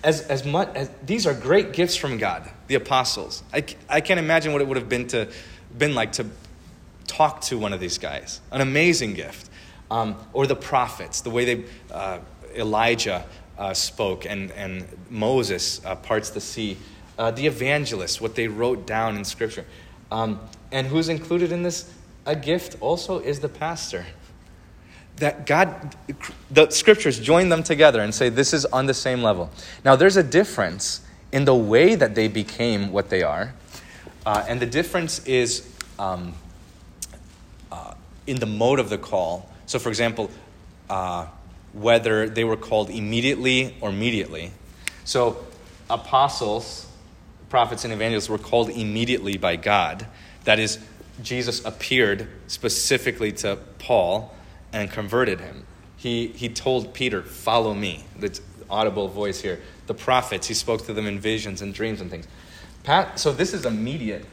as, 0.02 0.22
as 0.22 0.44
much 0.44 0.74
as 0.74 0.90
these 1.04 1.26
are 1.26 1.34
great 1.34 1.72
gifts 1.72 1.96
from 1.96 2.18
God, 2.18 2.48
the 2.68 2.76
apostles. 2.76 3.42
I, 3.52 3.64
I 3.88 4.00
can't 4.00 4.20
imagine 4.20 4.52
what 4.52 4.62
it 4.62 4.68
would 4.68 4.76
have 4.76 4.88
been 4.88 5.06
to 5.08 5.28
been 5.76 5.94
like 5.94 6.12
to 6.12 6.26
talk 7.06 7.40
to 7.42 7.58
one 7.58 7.72
of 7.72 7.80
these 7.80 7.98
guys. 7.98 8.40
An 8.50 8.60
amazing 8.60 9.14
gift. 9.14 9.50
Um, 9.90 10.16
or 10.34 10.46
the 10.46 10.56
prophets, 10.56 11.22
the 11.22 11.30
way 11.30 11.44
they 11.46 11.64
uh, 11.90 12.18
Elijah 12.54 13.24
uh, 13.56 13.72
spoke 13.72 14.26
and, 14.26 14.50
and 14.52 14.86
Moses 15.08 15.84
uh, 15.84 15.96
parts 15.96 16.30
the 16.30 16.42
sea. 16.42 16.76
Uh, 17.18 17.30
the 17.30 17.46
evangelists, 17.46 18.20
what 18.20 18.34
they 18.34 18.48
wrote 18.48 18.86
down 18.86 19.16
in 19.16 19.24
Scripture. 19.24 19.64
Um, 20.12 20.40
and 20.70 20.86
who's 20.86 21.08
included 21.08 21.52
in 21.52 21.62
this? 21.62 21.90
A 22.26 22.36
gift 22.36 22.76
also 22.80 23.18
is 23.18 23.40
the 23.40 23.48
pastor 23.48 24.04
that 25.18 25.46
God, 25.46 25.96
the 26.50 26.70
scriptures 26.70 27.18
join 27.18 27.48
them 27.48 27.62
together 27.62 28.00
and 28.00 28.14
say 28.14 28.28
this 28.28 28.52
is 28.52 28.64
on 28.66 28.86
the 28.86 28.94
same 28.94 29.22
level. 29.22 29.50
Now, 29.84 29.96
there's 29.96 30.16
a 30.16 30.22
difference 30.22 31.00
in 31.32 31.44
the 31.44 31.54
way 31.54 31.94
that 31.94 32.14
they 32.14 32.28
became 32.28 32.92
what 32.92 33.10
they 33.10 33.22
are, 33.22 33.54
uh, 34.24 34.44
and 34.48 34.60
the 34.60 34.66
difference 34.66 35.24
is 35.26 35.68
um, 35.98 36.34
uh, 37.70 37.94
in 38.26 38.36
the 38.36 38.46
mode 38.46 38.78
of 38.78 38.88
the 38.88 38.98
call. 38.98 39.48
So, 39.66 39.78
for 39.78 39.88
example, 39.88 40.30
uh, 40.88 41.26
whether 41.72 42.28
they 42.28 42.44
were 42.44 42.56
called 42.56 42.90
immediately 42.90 43.76
or 43.80 43.92
mediately. 43.92 44.52
So, 45.04 45.44
apostles, 45.90 46.86
prophets, 47.50 47.84
and 47.84 47.92
evangelists 47.92 48.28
were 48.28 48.38
called 48.38 48.70
immediately 48.70 49.36
by 49.36 49.56
God. 49.56 50.06
That 50.44 50.58
is, 50.58 50.78
Jesus 51.22 51.64
appeared 51.64 52.28
specifically 52.46 53.32
to 53.32 53.56
Paul 53.78 54.34
and 54.72 54.90
converted 54.90 55.40
him. 55.40 55.64
He, 55.96 56.28
he 56.28 56.48
told 56.48 56.94
Peter, 56.94 57.22
Follow 57.22 57.74
me. 57.74 58.04
The 58.18 58.38
audible 58.70 59.08
voice 59.08 59.40
here. 59.40 59.60
The 59.86 59.94
prophets, 59.94 60.46
he 60.46 60.54
spoke 60.54 60.84
to 60.86 60.92
them 60.92 61.06
in 61.06 61.18
visions 61.18 61.62
and 61.62 61.72
dreams 61.72 62.00
and 62.00 62.10
things. 62.10 62.28
Pat, 62.84 63.18
so 63.18 63.32
this 63.32 63.52
is 63.52 63.64
immediate, 63.64 64.24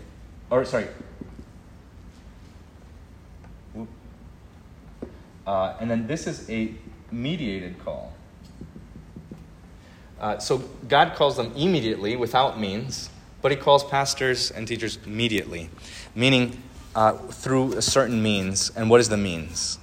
or 0.50 0.66
sorry. 0.66 0.88
Uh, 5.46 5.76
and 5.80 5.90
then 5.90 6.08
this 6.08 6.28
is 6.28 6.50
a 6.50 6.74
mediated 7.12 7.78
call. 7.84 8.14
Uh, 10.20 10.38
so 10.40 10.58
God 10.88 11.16
calls 11.16 11.38
them 11.38 11.52
immediately 11.56 12.16
without 12.16 12.60
means, 12.60 13.10
but 13.42 13.52
he 13.52 13.58
calls 13.58 13.84
pastors 13.84 14.50
and 14.50 14.68
teachers 14.68 14.98
immediately, 15.06 15.70
meaning 16.16 16.62
uh, 16.96 17.14
through 17.14 17.74
a 17.74 17.82
certain 17.82 18.24
means. 18.24 18.72
And 18.76 18.90
what 18.90 19.00
is 19.02 19.10
the 19.10 19.18
means? 19.18 19.78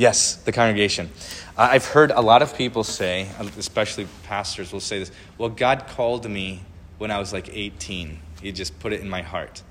Yes, 0.00 0.36
the 0.36 0.50
congregation. 0.50 1.10
I've 1.58 1.84
heard 1.84 2.10
a 2.10 2.22
lot 2.22 2.40
of 2.40 2.56
people 2.56 2.84
say, 2.84 3.28
especially 3.58 4.06
pastors, 4.22 4.72
will 4.72 4.80
say 4.80 4.98
this 4.98 5.12
Well, 5.36 5.50
God 5.50 5.88
called 5.88 6.26
me 6.26 6.62
when 6.96 7.10
I 7.10 7.18
was 7.18 7.34
like 7.34 7.54
18. 7.54 8.18
He 8.40 8.50
just 8.50 8.78
put 8.80 8.94
it 8.94 9.02
in 9.02 9.10
my 9.10 9.20
heart. 9.20 9.62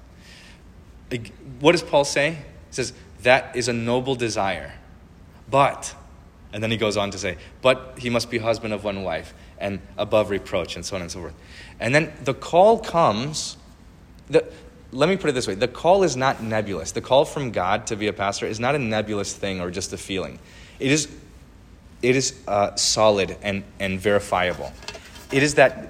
What 1.60 1.72
does 1.72 1.82
Paul 1.82 2.06
say? 2.06 2.34
He 2.34 2.38
says, 2.70 2.94
That 3.24 3.56
is 3.56 3.70
a 3.70 3.74
noble 3.74 4.14
desire. 4.14 4.74
But, 5.50 5.96
and 6.54 6.62
then 6.62 6.70
he 6.70 6.78
goes 6.78 6.96
on 6.96 7.10
to 7.10 7.18
say, 7.18 7.38
But 7.64 7.96
he 7.98 8.12
must 8.12 8.30
be 8.30 8.38
husband 8.38 8.72
of 8.72 8.84
one 8.84 9.02
wife 9.02 9.34
and 9.58 9.80
above 9.98 10.30
reproach, 10.30 10.76
and 10.76 10.86
so 10.86 10.96
on 10.96 11.02
and 11.02 11.10
so 11.12 11.22
forth. 11.22 11.34
And 11.80 11.96
then 11.96 12.14
the 12.24 12.36
call 12.36 12.78
comes. 12.78 13.58
The, 14.30 14.46
let 14.92 15.10
me 15.10 15.18
put 15.18 15.30
it 15.30 15.34
this 15.34 15.48
way 15.48 15.56
the 15.56 15.68
call 15.68 16.04
is 16.04 16.16
not 16.16 16.42
nebulous. 16.42 16.92
The 16.92 17.02
call 17.02 17.26
from 17.26 17.52
God 17.52 17.88
to 17.88 17.96
be 17.96 18.08
a 18.08 18.14
pastor 18.14 18.46
is 18.46 18.60
not 18.60 18.76
a 18.76 18.80
nebulous 18.80 19.34
thing 19.34 19.62
or 19.62 19.72
just 19.72 19.94
a 19.94 19.98
feeling. 19.98 20.40
It 20.80 20.92
is, 20.92 21.08
it 22.02 22.16
is 22.16 22.34
uh, 22.48 22.76
solid 22.76 23.38
and, 23.42 23.64
and 23.80 24.00
verifiable. 24.00 24.72
It 25.32 25.44
is 25.44 25.56
that. 25.56 25.88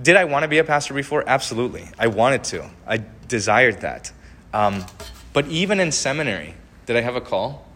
Did 0.00 0.16
I 0.16 0.24
want 0.24 0.44
to 0.44 0.48
be 0.48 0.58
a 0.58 0.64
pastor 0.64 0.94
before? 0.94 1.22
Absolutely. 1.26 1.86
I 1.98 2.06
wanted 2.06 2.44
to. 2.44 2.70
I 2.86 3.04
desired 3.28 3.82
that. 3.82 4.10
Um, 4.54 4.86
but 5.34 5.46
even 5.48 5.80
in 5.80 5.92
seminary, 5.92 6.54
did 6.86 6.96
I 6.96 7.00
have 7.02 7.16
a 7.16 7.20
call? 7.20 7.66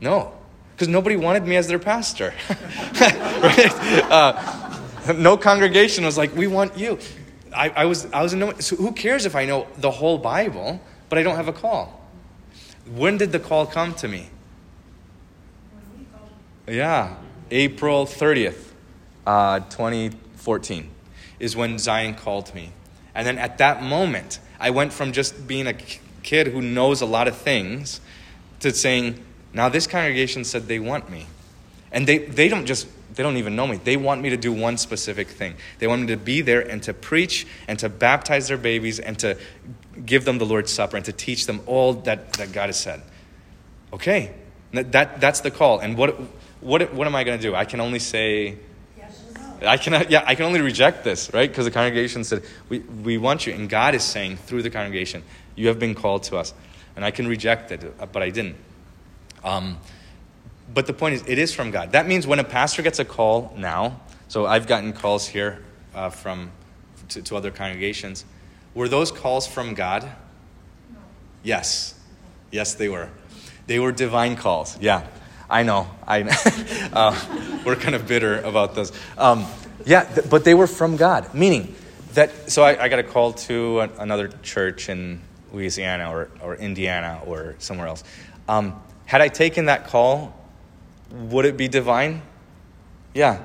No. 0.00 0.32
Because 0.72 0.86
nobody 0.88 1.16
wanted 1.16 1.44
me 1.44 1.56
as 1.56 1.66
their 1.66 1.80
pastor. 1.80 2.32
right? 3.00 3.72
Uh, 4.10 5.12
no 5.12 5.36
congregation 5.36 6.04
was 6.04 6.16
like, 6.16 6.34
we 6.36 6.46
want 6.46 6.78
you. 6.78 6.98
I, 7.54 7.70
I 7.70 7.84
was, 7.84 8.06
I 8.12 8.22
was 8.22 8.34
no, 8.34 8.52
so 8.58 8.76
who 8.76 8.92
cares 8.92 9.26
if 9.26 9.34
I 9.34 9.44
know 9.44 9.66
the 9.78 9.90
whole 9.90 10.18
Bible, 10.18 10.80
but 11.08 11.18
I 11.18 11.22
don't 11.22 11.36
have 11.36 11.48
a 11.48 11.52
call? 11.52 12.00
When 12.94 13.16
did 13.16 13.32
the 13.32 13.40
call 13.40 13.66
come 13.66 13.94
to 13.94 14.08
me? 14.08 14.30
Yeah, 16.68 17.16
April 17.50 18.06
30th, 18.06 18.70
uh, 19.26 19.60
2014 19.60 20.90
is 21.40 21.56
when 21.56 21.78
Zion 21.78 22.14
called 22.14 22.54
me. 22.54 22.72
And 23.14 23.26
then 23.26 23.38
at 23.38 23.58
that 23.58 23.82
moment, 23.82 24.38
I 24.60 24.70
went 24.70 24.92
from 24.92 25.10
just 25.10 25.46
being 25.48 25.66
a 25.66 25.74
kid 26.22 26.48
who 26.48 26.62
knows 26.62 27.00
a 27.00 27.06
lot 27.06 27.26
of 27.26 27.36
things 27.36 28.00
to 28.60 28.72
saying, 28.72 29.24
now 29.52 29.68
this 29.68 29.86
congregation 29.86 30.44
said 30.44 30.68
they 30.68 30.78
want 30.78 31.10
me. 31.10 31.26
And 31.90 32.06
they, 32.06 32.18
they 32.18 32.48
don't 32.48 32.66
just 32.66 32.86
they 33.14 33.22
don't 33.22 33.36
even 33.36 33.56
know 33.56 33.66
me. 33.66 33.76
They 33.82 33.96
want 33.96 34.22
me 34.22 34.30
to 34.30 34.36
do 34.36 34.52
one 34.52 34.76
specific 34.76 35.28
thing. 35.28 35.54
They 35.78 35.86
want 35.86 36.02
me 36.02 36.06
to 36.08 36.16
be 36.16 36.40
there 36.40 36.60
and 36.60 36.82
to 36.84 36.94
preach 36.94 37.46
and 37.68 37.78
to 37.80 37.88
baptize 37.88 38.48
their 38.48 38.56
babies 38.56 38.98
and 38.98 39.18
to 39.20 39.36
give 40.04 40.24
them 40.24 40.38
the 40.38 40.46
Lord's 40.46 40.72
Supper 40.72 40.96
and 40.96 41.04
to 41.06 41.12
teach 41.12 41.46
them 41.46 41.60
all 41.66 41.94
that, 41.94 42.34
that 42.34 42.52
God 42.52 42.66
has 42.66 42.78
said. 42.78 43.02
Okay, 43.92 44.32
that, 44.72 44.92
that 44.92 45.20
that's 45.20 45.40
the 45.40 45.50
call. 45.50 45.80
And 45.80 45.96
what, 45.96 46.20
what, 46.60 46.94
what 46.94 47.06
am 47.06 47.14
I 47.14 47.24
going 47.24 47.38
to 47.38 47.42
do? 47.42 47.54
I 47.54 47.64
can 47.64 47.80
only 47.80 47.98
say, 47.98 48.56
I 49.62 49.76
can, 49.76 50.06
yeah, 50.08 50.22
I 50.26 50.34
can 50.34 50.46
only 50.46 50.60
reject 50.60 51.04
this, 51.04 51.32
right? 51.34 51.50
Because 51.50 51.64
the 51.66 51.70
congregation 51.70 52.24
said, 52.24 52.44
we, 52.68 52.78
we 52.78 53.18
want 53.18 53.46
you. 53.46 53.52
And 53.52 53.68
God 53.68 53.94
is 53.94 54.04
saying 54.04 54.36
through 54.36 54.62
the 54.62 54.70
congregation, 54.70 55.22
you 55.54 55.68
have 55.68 55.78
been 55.78 55.94
called 55.94 56.22
to 56.24 56.36
us. 56.36 56.54
And 56.96 57.04
I 57.04 57.10
can 57.10 57.26
reject 57.26 57.72
it, 57.72 58.12
but 58.12 58.22
I 58.22 58.30
didn't. 58.30 58.56
Um, 59.44 59.78
but 60.72 60.86
the 60.86 60.92
point 60.92 61.14
is, 61.14 61.24
it 61.26 61.38
is 61.38 61.52
from 61.52 61.70
God. 61.70 61.92
That 61.92 62.06
means 62.06 62.26
when 62.26 62.38
a 62.38 62.44
pastor 62.44 62.82
gets 62.82 62.98
a 62.98 63.04
call 63.04 63.54
now, 63.56 64.00
so 64.28 64.46
I've 64.46 64.66
gotten 64.66 64.92
calls 64.92 65.26
here 65.26 65.62
uh, 65.94 66.10
from 66.10 66.50
to, 67.08 67.22
to, 67.22 67.36
other 67.36 67.50
congregations. 67.50 68.24
Were 68.74 68.88
those 68.88 69.10
calls 69.10 69.46
from 69.46 69.74
God? 69.74 70.04
No. 70.04 70.98
Yes, 71.42 71.98
yes, 72.52 72.74
they 72.74 72.88
were. 72.88 73.08
They 73.66 73.80
were 73.80 73.90
divine 73.90 74.36
calls. 74.36 74.78
Yeah, 74.80 75.06
I 75.48 75.64
know. 75.64 75.88
I 76.06 76.22
uh, 76.92 77.60
we're 77.64 77.76
kind 77.76 77.94
of 77.94 78.06
bitter 78.06 78.40
about 78.40 78.74
those. 78.74 78.92
Um, 79.18 79.46
yeah, 79.84 80.04
th- 80.04 80.30
but 80.30 80.44
they 80.44 80.54
were 80.54 80.68
from 80.68 80.96
God, 80.96 81.34
meaning 81.34 81.74
that. 82.14 82.50
So 82.50 82.62
I, 82.62 82.84
I 82.84 82.88
got 82.88 83.00
a 83.00 83.04
call 83.04 83.32
to 83.32 83.80
a, 83.80 83.88
another 83.98 84.28
church 84.42 84.88
in 84.88 85.20
Louisiana 85.52 86.10
or, 86.10 86.30
or 86.40 86.54
Indiana 86.54 87.20
or 87.26 87.56
somewhere 87.58 87.88
else. 87.88 88.04
Um, 88.48 88.80
had 89.06 89.20
I 89.20 89.28
taken 89.28 89.64
that 89.64 89.88
call 89.88 90.39
would 91.10 91.44
it 91.44 91.56
be 91.56 91.68
divine? 91.68 92.22
Yeah. 93.14 93.40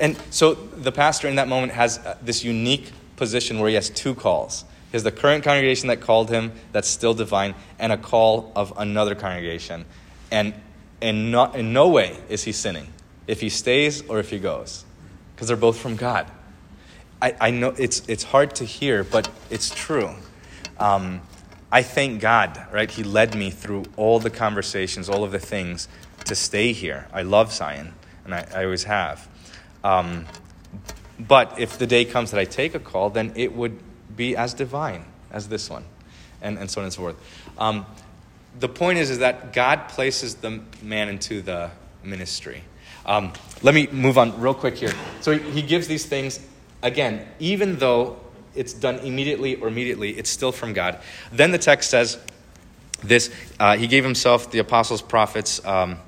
And 0.00 0.16
so 0.30 0.54
the 0.54 0.92
pastor 0.92 1.28
in 1.28 1.36
that 1.36 1.48
moment 1.48 1.72
has 1.72 1.98
uh, 1.98 2.16
this 2.22 2.44
unique 2.44 2.92
position 3.16 3.58
where 3.58 3.68
he 3.68 3.74
has 3.74 3.90
two 3.90 4.14
calls. 4.14 4.64
He 4.90 4.92
has 4.92 5.02
the 5.02 5.12
current 5.12 5.44
congregation 5.44 5.88
that 5.88 6.00
called 6.00 6.30
him, 6.30 6.52
that's 6.72 6.88
still 6.88 7.14
divine, 7.14 7.54
and 7.78 7.92
a 7.92 7.98
call 7.98 8.52
of 8.56 8.72
another 8.76 9.14
congregation. 9.14 9.84
And 10.30 10.54
in, 11.00 11.30
not, 11.30 11.56
in 11.56 11.72
no 11.72 11.88
way 11.88 12.16
is 12.28 12.44
he 12.44 12.52
sinning 12.52 12.88
if 13.26 13.40
he 13.40 13.50
stays 13.50 14.02
or 14.08 14.18
if 14.18 14.30
he 14.30 14.38
goes, 14.38 14.84
because 15.34 15.48
they're 15.48 15.56
both 15.56 15.78
from 15.78 15.96
God. 15.96 16.26
I, 17.20 17.34
I 17.40 17.50
know 17.50 17.74
it's, 17.76 18.02
it's 18.08 18.22
hard 18.22 18.54
to 18.56 18.64
hear, 18.64 19.04
but 19.04 19.28
it's 19.50 19.74
true. 19.74 20.10
Um, 20.78 21.20
I 21.70 21.82
thank 21.82 22.20
God, 22.20 22.66
right? 22.72 22.90
He 22.90 23.02
led 23.02 23.34
me 23.34 23.50
through 23.50 23.84
all 23.96 24.20
the 24.20 24.30
conversations, 24.30 25.08
all 25.08 25.24
of 25.24 25.32
the 25.32 25.38
things 25.38 25.88
to 26.24 26.34
stay 26.34 26.72
here. 26.72 27.06
I 27.12 27.22
love 27.22 27.52
Zion, 27.52 27.94
and 28.24 28.34
I, 28.34 28.46
I 28.54 28.64
always 28.64 28.84
have. 28.84 29.28
Um, 29.84 30.26
but 31.18 31.58
if 31.58 31.78
the 31.78 31.86
day 31.86 32.04
comes 32.04 32.30
that 32.30 32.40
I 32.40 32.44
take 32.44 32.74
a 32.74 32.78
call, 32.78 33.10
then 33.10 33.32
it 33.34 33.54
would 33.54 33.78
be 34.14 34.36
as 34.36 34.54
divine 34.54 35.04
as 35.30 35.48
this 35.48 35.68
one, 35.68 35.84
and, 36.40 36.58
and 36.58 36.70
so 36.70 36.80
on 36.80 36.84
and 36.84 36.92
so 36.92 37.02
forth. 37.02 37.16
Um, 37.58 37.86
the 38.58 38.68
point 38.68 38.98
is, 38.98 39.10
is 39.10 39.18
that 39.18 39.52
God 39.52 39.88
places 39.88 40.36
the 40.36 40.60
man 40.82 41.08
into 41.08 41.42
the 41.42 41.70
ministry. 42.02 42.62
Um, 43.06 43.32
let 43.62 43.74
me 43.74 43.88
move 43.90 44.18
on 44.18 44.40
real 44.40 44.54
quick 44.54 44.76
here. 44.76 44.92
So 45.20 45.36
he, 45.36 45.50
he 45.50 45.62
gives 45.62 45.86
these 45.88 46.06
things, 46.06 46.40
again, 46.82 47.26
even 47.38 47.76
though 47.76 48.18
it's 48.54 48.72
done 48.72 48.98
immediately 49.00 49.56
or 49.56 49.68
immediately, 49.68 50.10
it's 50.10 50.30
still 50.30 50.52
from 50.52 50.72
God. 50.72 50.98
Then 51.32 51.52
the 51.52 51.58
text 51.58 51.90
says 51.90 52.18
this 53.02 53.32
uh, 53.60 53.76
He 53.76 53.86
gave 53.86 54.04
himself 54.04 54.50
the 54.50 54.58
apostles, 54.58 55.02
prophets, 55.02 55.64
um, 55.64 55.98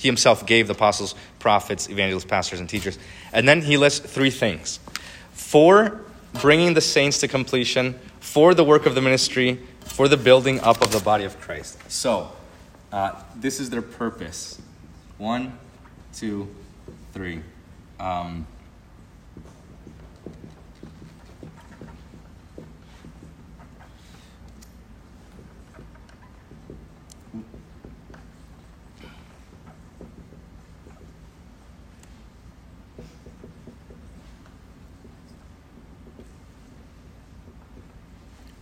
he 0.00 0.08
himself 0.08 0.46
gave 0.46 0.66
the 0.66 0.72
apostles, 0.72 1.14
prophets, 1.38 1.90
evangelists, 1.90 2.24
pastors, 2.24 2.58
and 2.58 2.66
teachers. 2.70 2.98
And 3.34 3.46
then 3.46 3.60
he 3.60 3.76
lists 3.76 4.00
three 4.00 4.30
things 4.30 4.80
for 5.32 6.00
bringing 6.40 6.72
the 6.72 6.80
saints 6.80 7.18
to 7.18 7.28
completion, 7.28 8.00
for 8.18 8.54
the 8.54 8.64
work 8.64 8.86
of 8.86 8.94
the 8.94 9.02
ministry, 9.02 9.60
for 9.80 10.08
the 10.08 10.16
building 10.16 10.58
up 10.60 10.80
of 10.80 10.90
the 10.90 11.00
body 11.00 11.24
of 11.24 11.38
Christ. 11.38 11.78
So, 11.90 12.32
uh, 12.90 13.22
this 13.36 13.60
is 13.60 13.68
their 13.68 13.82
purpose. 13.82 14.58
One, 15.18 15.58
two, 16.14 16.48
three. 17.12 17.42
Um, 17.98 18.46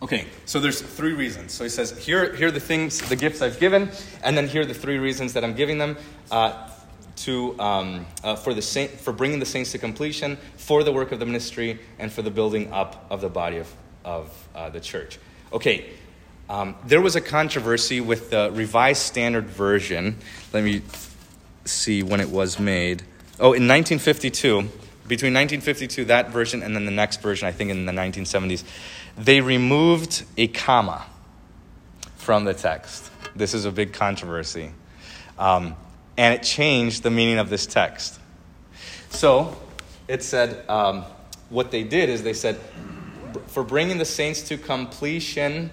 Okay, 0.09 0.25
so 0.47 0.59
there's 0.59 0.81
three 0.81 1.13
reasons. 1.13 1.53
So 1.53 1.65
he 1.65 1.69
says, 1.69 1.91
here, 1.99 2.35
here 2.35 2.49
are 2.49 2.51
the 2.51 2.59
things, 2.59 2.99
the 3.11 3.15
gifts 3.15 3.43
I've 3.43 3.61
given, 3.61 3.91
and 4.25 4.35
then 4.35 4.49
here 4.49 4.63
are 4.63 4.65
the 4.65 4.73
three 4.73 4.97
reasons 4.97 5.35
that 5.35 5.45
I'm 5.45 5.53
giving 5.53 5.77
them 5.77 5.99
uh, 6.31 6.71
to, 7.17 7.61
um, 7.61 8.07
uh, 8.25 8.35
for, 8.35 8.55
the 8.55 8.63
saint, 8.63 8.91
for 8.91 9.13
bringing 9.13 9.39
the 9.39 9.45
saints 9.45 9.73
to 9.73 9.79
completion, 9.79 10.39
for 10.57 10.83
the 10.83 10.95
work 10.95 11.13
of 11.13 11.19
the 11.19 11.27
ministry, 11.27 11.79
and 11.99 12.11
for 12.11 12.23
the 12.23 12.31
building 12.31 12.73
up 12.73 13.05
of 13.11 13.21
the 13.21 13.29
body 13.29 13.59
of, 13.59 13.71
of 14.03 14.49
uh, 14.55 14.71
the 14.71 14.81
church. 14.81 15.19
Okay, 15.53 15.91
um, 16.49 16.75
there 16.87 17.03
was 17.03 17.15
a 17.15 17.21
controversy 17.21 18.01
with 18.01 18.31
the 18.31 18.51
Revised 18.55 19.03
Standard 19.03 19.51
Version. 19.51 20.17
Let 20.55 20.65
me 20.65 20.81
see 21.67 22.03
when 22.03 22.21
it 22.21 22.31
was 22.31 22.59
made. 22.59 23.03
Oh, 23.39 23.53
in 23.53 23.69
1952, 23.69 24.71
between 25.07 25.33
1952, 25.35 26.07
that 26.07 26.31
version, 26.31 26.63
and 26.63 26.75
then 26.75 26.87
the 26.87 26.91
next 26.91 27.21
version, 27.21 27.47
I 27.47 27.53
think 27.53 27.71
in 27.71 27.85
the 27.85 27.93
1970s 27.93 28.65
they 29.19 29.41
removed 29.41 30.25
a 30.37 30.47
comma 30.47 31.05
from 32.17 32.45
the 32.45 32.55
text. 32.55 33.11
This 33.35 33.53
is 33.53 33.65
a 33.65 33.73
big 33.73 33.93
controversy. 33.93 34.71
Um, 35.39 35.75
and 36.17 36.35
it 36.35 36.43
changed 36.43 37.03
the 37.03 37.11
meaning 37.11 37.39
of 37.39 37.51
this 37.51 37.67
text. 37.67 38.19
So 39.11 39.57
it 40.07 40.23
said, 40.23 40.69
um, 40.69 41.05
what 41.49 41.71
they 41.71 41.83
did 41.83 42.09
is 42.09 42.23
they 42.23 42.33
said, 42.33 42.61
for 43.47 43.65
bringing 43.65 43.99
the 43.99 44.05
saints 44.05 44.43
to 44.43 44.57
completion, 44.57 45.71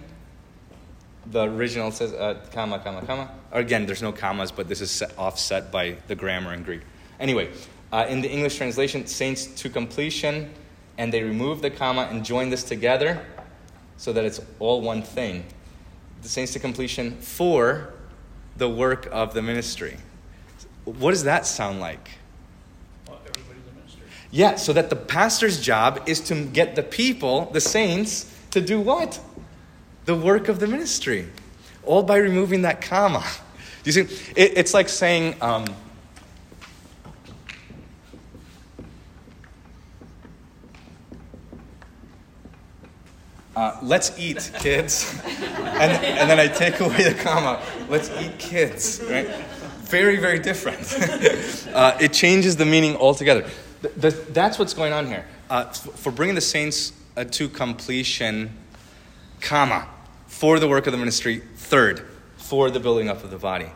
the 1.28 1.43
original 1.43 1.91
says, 1.91 2.14
uh, 2.14 2.43
comma, 2.52 2.80
comma, 2.80 3.06
comma. 3.06 3.32
Again, 3.52 3.86
there's 3.86 4.02
no 4.02 4.12
commas, 4.12 4.52
but 4.52 4.68
this 4.68 4.82
is 4.82 4.89
set, 4.89 5.18
offset 5.18 5.72
by 5.72 5.98
the 6.08 6.16
grammar 6.16 6.54
in 6.54 6.64
Greek. 6.64 6.82
Anyway, 7.20 7.52
uh, 7.91 8.06
in 8.10 8.22
the 8.22 8.30
English 8.30 8.58
translation, 8.58 9.06
saints 9.08 9.48
to 9.48 9.70
completion, 9.70 10.52
and 10.98 11.12
they 11.12 11.24
removed 11.24 11.62
the 11.62 11.70
comma 11.70 12.08
and 12.12 12.24
joined 12.24 12.52
this 12.52 12.64
together 12.64 13.22
so 13.98 14.14
that 14.14 14.26
it's 14.26 14.41
all 14.60 14.82
one 14.82 15.02
thing. 15.02 15.46
The 16.22 16.30
saints 16.30 16.54
to 16.54 16.60
completion 16.60 17.18
for 17.18 17.93
the 18.58 18.70
work 18.70 19.08
of 19.12 19.34
the 19.34 19.41
ministry. 19.41 19.98
What 20.86 21.12
does 21.12 21.24
that 21.24 21.46
sound 21.46 21.80
like? 21.80 22.10
Well, 23.08 23.20
everybody's 23.28 23.64
a 23.70 23.76
minister. 23.76 24.02
Yeah, 24.32 24.56
so 24.56 24.74
that 24.74 24.89
the 24.89 24.96
pastor's 24.96 25.62
job 25.62 26.04
is 26.08 26.22
to 26.22 26.46
get 26.46 26.76
the 26.76 26.84
people, 26.84 27.50
the 27.52 27.62
saints, 27.62 28.32
to 28.52 28.62
do 28.62 28.80
what? 28.80 29.20
The 30.06 30.16
work 30.16 30.48
of 30.48 30.60
the 30.60 30.68
ministry. 30.68 31.28
All 31.84 32.04
by 32.04 32.18
removing 32.18 32.62
that 32.64 32.82
comma. 32.82 33.24
Do 33.84 33.91
you 33.91 34.06
see? 34.08 34.16
It, 34.36 34.54
it's 34.58 34.74
like 34.74 34.89
saying, 34.89 35.36
um, 35.41 35.66
Uh, 43.56 43.78
let's 43.82 44.18
eat, 44.20 44.51
kids. 44.60 45.18
and, 45.26 45.91
and 45.91 46.30
then 46.30 46.39
I 46.39 46.47
take 46.47 46.80
away 46.82 47.10
the 47.10 47.16
comma. 47.16 47.62
Let's 47.89 48.10
eat, 48.20 48.38
kids. 48.38 49.01
Right? 49.10 49.28
Very, 49.84 50.18
very 50.18 50.39
different. 50.39 50.80
uh, 51.74 51.97
it 52.01 52.12
changes 52.12 52.58
the 52.58 52.66
meaning 52.66 52.97
altogether. 52.97 53.49
The, 53.82 53.89
the, 53.89 54.10
that's 54.32 54.60
what's 54.60 54.74
going 54.74 54.91
on 54.93 55.08
here. 55.08 55.26
Uh, 55.49 55.66
for 55.66 56.12
bringing 56.12 56.36
the 56.36 56.41
saints 56.41 56.91
uh, 57.16 57.24
to 57.26 57.47
completion, 57.47 58.51
comma, 59.39 59.88
for 60.28 60.60
the 60.60 60.68
work 60.68 60.86
of 60.88 60.91
the 60.91 60.97
ministry, 60.97 61.41
third, 61.56 62.06
for 62.36 62.70
the 62.70 62.80
building 62.80 63.08
up 63.10 63.24
of 63.24 63.32
the 63.32 63.38
body. 63.38 63.70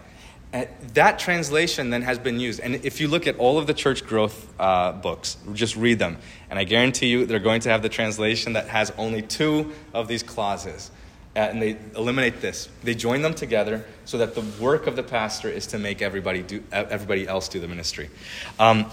That 0.52 1.20
translation 1.20 1.92
then 1.92 2.02
has 2.02 2.18
been 2.18 2.40
used. 2.40 2.60
And 2.60 2.76
if 2.84 3.00
you 3.00 3.08
look 3.08 3.28
at 3.28 3.38
all 3.38 3.60
of 3.60 3.68
the 3.68 3.74
church 3.74 4.04
growth 4.04 4.52
uh, 4.60 4.94
books, 4.94 5.38
just 5.54 5.76
read 5.76 6.00
them. 6.00 6.18
And 6.50 6.58
I 6.58 6.64
guarantee 6.64 7.08
you 7.08 7.28
they're 7.28 7.38
going 7.38 7.62
to 7.62 7.70
have 7.70 7.84
the 7.84 7.90
translation 7.90 8.54
that 8.54 8.68
has 8.68 8.92
only 8.98 9.22
two 9.22 9.72
of 9.94 10.08
these 10.08 10.24
clauses. 10.24 10.90
Uh, 11.36 11.40
and 11.40 11.62
they 11.62 11.78
eliminate 11.96 12.42
this. 12.42 12.68
They 12.84 12.96
join 12.96 13.22
them 13.22 13.36
together 13.36 13.86
so 14.06 14.18
that 14.18 14.34
the 14.34 14.42
work 14.62 14.88
of 14.88 14.96
the 14.96 15.04
pastor 15.04 15.50
is 15.50 15.68
to 15.68 15.78
make 15.78 16.02
everybody, 16.02 16.42
do, 16.42 16.64
everybody 16.72 17.28
else 17.28 17.48
do 17.48 17.60
the 17.60 17.68
ministry. 17.68 18.10
Um, 18.58 18.90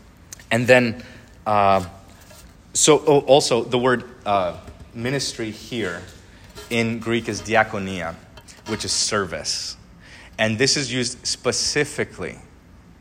and 0.50 0.66
then, 0.66 1.02
uh, 1.46 1.86
so 2.74 3.02
oh, 3.06 3.20
also 3.20 3.64
the 3.64 3.78
word 3.78 4.04
uh, 4.26 4.58
ministry 4.92 5.50
here 5.50 6.02
in 6.68 6.98
Greek 6.98 7.30
is 7.30 7.40
diakonia, 7.40 8.14
which 8.66 8.84
is 8.84 8.92
service. 8.92 9.77
And 10.38 10.56
this 10.56 10.76
is 10.76 10.92
used 10.92 11.26
specifically, 11.26 12.38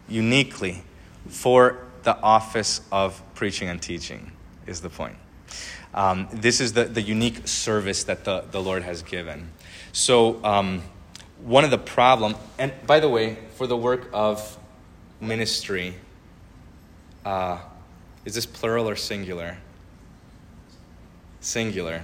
uniquely, 0.09 0.83
for 1.27 1.85
the 2.03 2.17
office 2.21 2.81
of 2.91 3.21
preaching 3.35 3.69
and 3.69 3.81
teaching, 3.81 4.31
is 4.65 4.81
the 4.81 4.89
point. 4.89 5.17
Um, 5.93 6.27
this 6.31 6.59
is 6.59 6.73
the, 6.73 6.85
the 6.85 7.01
unique 7.01 7.47
service 7.47 8.03
that 8.05 8.23
the, 8.23 8.45
the 8.51 8.61
Lord 8.61 8.83
has 8.83 9.01
given. 9.03 9.51
So, 9.93 10.43
um, 10.43 10.81
one 11.43 11.63
of 11.63 11.71
the 11.71 11.77
problem, 11.77 12.35
and 12.57 12.73
by 12.85 12.99
the 12.99 13.09
way, 13.09 13.37
for 13.55 13.67
the 13.67 13.77
work 13.77 14.09
of 14.11 14.57
ministry, 15.21 15.95
uh, 17.23 17.59
is 18.25 18.35
this 18.35 18.45
plural 18.45 18.89
or 18.89 18.95
singular? 18.95 19.57
Singular 21.39 22.03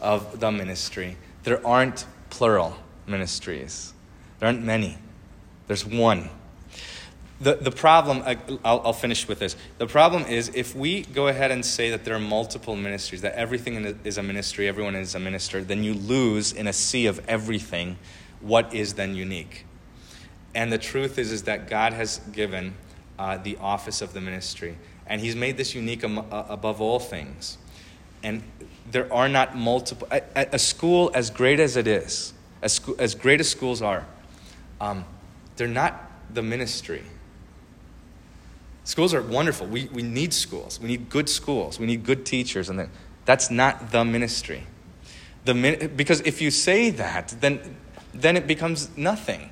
of 0.00 0.40
the 0.40 0.50
ministry. 0.50 1.16
There 1.44 1.64
aren't 1.66 2.06
plural 2.28 2.76
ministries. 3.06 3.92
There 4.40 4.48
aren't 4.48 4.64
many, 4.64 4.98
there's 5.68 5.86
one. 5.86 6.30
The, 7.40 7.54
the 7.54 7.70
problem, 7.70 8.22
I'll, 8.64 8.82
I'll 8.84 8.92
finish 8.92 9.26
with 9.26 9.38
this. 9.38 9.56
The 9.78 9.86
problem 9.86 10.24
is 10.24 10.50
if 10.54 10.74
we 10.74 11.02
go 11.02 11.28
ahead 11.28 11.50
and 11.50 11.64
say 11.64 11.88
that 11.90 12.04
there 12.04 12.14
are 12.14 12.20
multiple 12.20 12.76
ministries, 12.76 13.22
that 13.22 13.34
everything 13.34 13.96
is 14.04 14.18
a 14.18 14.22
ministry, 14.22 14.68
everyone 14.68 14.94
is 14.94 15.14
a 15.14 15.18
minister, 15.18 15.62
then 15.62 15.82
you 15.82 15.94
lose 15.94 16.52
in 16.52 16.66
a 16.66 16.72
sea 16.72 17.06
of 17.06 17.26
everything 17.28 17.96
what 18.40 18.74
is 18.74 18.94
then 18.94 19.14
unique. 19.14 19.64
And 20.54 20.72
the 20.72 20.78
truth 20.78 21.18
is, 21.18 21.32
is 21.32 21.44
that 21.44 21.68
God 21.68 21.92
has 21.94 22.18
given 22.32 22.74
uh, 23.18 23.38
the 23.38 23.56
office 23.58 24.02
of 24.02 24.12
the 24.12 24.20
ministry, 24.20 24.76
and 25.06 25.20
He's 25.20 25.36
made 25.36 25.56
this 25.56 25.74
unique 25.74 26.04
uh, 26.04 26.22
above 26.48 26.80
all 26.80 26.98
things. 26.98 27.56
And 28.22 28.42
there 28.90 29.10
are 29.12 29.28
not 29.28 29.56
multiple. 29.56 30.08
A, 30.10 30.22
a 30.52 30.58
school 30.58 31.10
as 31.14 31.30
great 31.30 31.60
as 31.60 31.76
it 31.76 31.86
is, 31.86 32.34
as, 32.60 32.74
sco- 32.74 32.96
as 32.98 33.14
great 33.14 33.40
as 33.40 33.48
schools 33.48 33.80
are, 33.80 34.06
um, 34.80 35.04
they're 35.56 35.68
not 35.68 36.10
the 36.32 36.42
ministry. 36.42 37.02
Schools 38.84 39.14
are 39.14 39.22
wonderful. 39.22 39.66
We, 39.66 39.86
we 39.86 40.02
need 40.02 40.32
schools. 40.32 40.80
We 40.80 40.88
need 40.88 41.10
good 41.10 41.28
schools. 41.28 41.78
We 41.78 41.86
need 41.86 42.04
good 42.04 42.24
teachers. 42.24 42.68
And 42.68 42.88
that's 43.24 43.50
not 43.50 43.92
the 43.92 44.04
ministry. 44.04 44.66
The 45.44 45.54
min- 45.54 45.94
because 45.96 46.20
if 46.20 46.40
you 46.40 46.50
say 46.50 46.90
that, 46.90 47.34
then, 47.40 47.76
then 48.12 48.36
it 48.36 48.46
becomes 48.46 48.96
nothing. 48.96 49.50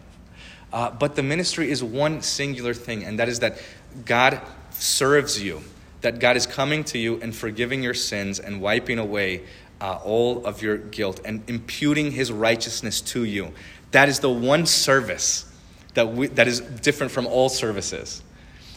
Uh, 0.72 0.90
but 0.90 1.14
the 1.14 1.22
ministry 1.22 1.70
is 1.70 1.82
one 1.82 2.20
singular 2.20 2.74
thing, 2.74 3.04
and 3.04 3.18
that 3.18 3.28
is 3.28 3.40
that 3.40 3.58
God 4.04 4.40
serves 4.70 5.42
you, 5.42 5.62
that 6.02 6.18
God 6.18 6.36
is 6.36 6.46
coming 6.46 6.84
to 6.84 6.98
you 6.98 7.18
and 7.20 7.34
forgiving 7.34 7.82
your 7.82 7.94
sins 7.94 8.38
and 8.38 8.60
wiping 8.60 8.98
away 8.98 9.44
uh, 9.80 9.98
all 10.04 10.44
of 10.44 10.60
your 10.60 10.76
guilt 10.76 11.20
and 11.24 11.48
imputing 11.48 12.10
his 12.10 12.30
righteousness 12.30 13.00
to 13.00 13.24
you. 13.24 13.52
That 13.93 14.09
is 14.09 14.20
the 14.20 14.30
one 14.30 14.66
service 14.66 15.51
that, 15.95 16.12
we, 16.12 16.28
that 16.28 16.49
is 16.49 16.61
different 16.61 17.12
from 17.12 17.26
all 17.26 17.49
services. 17.49 18.22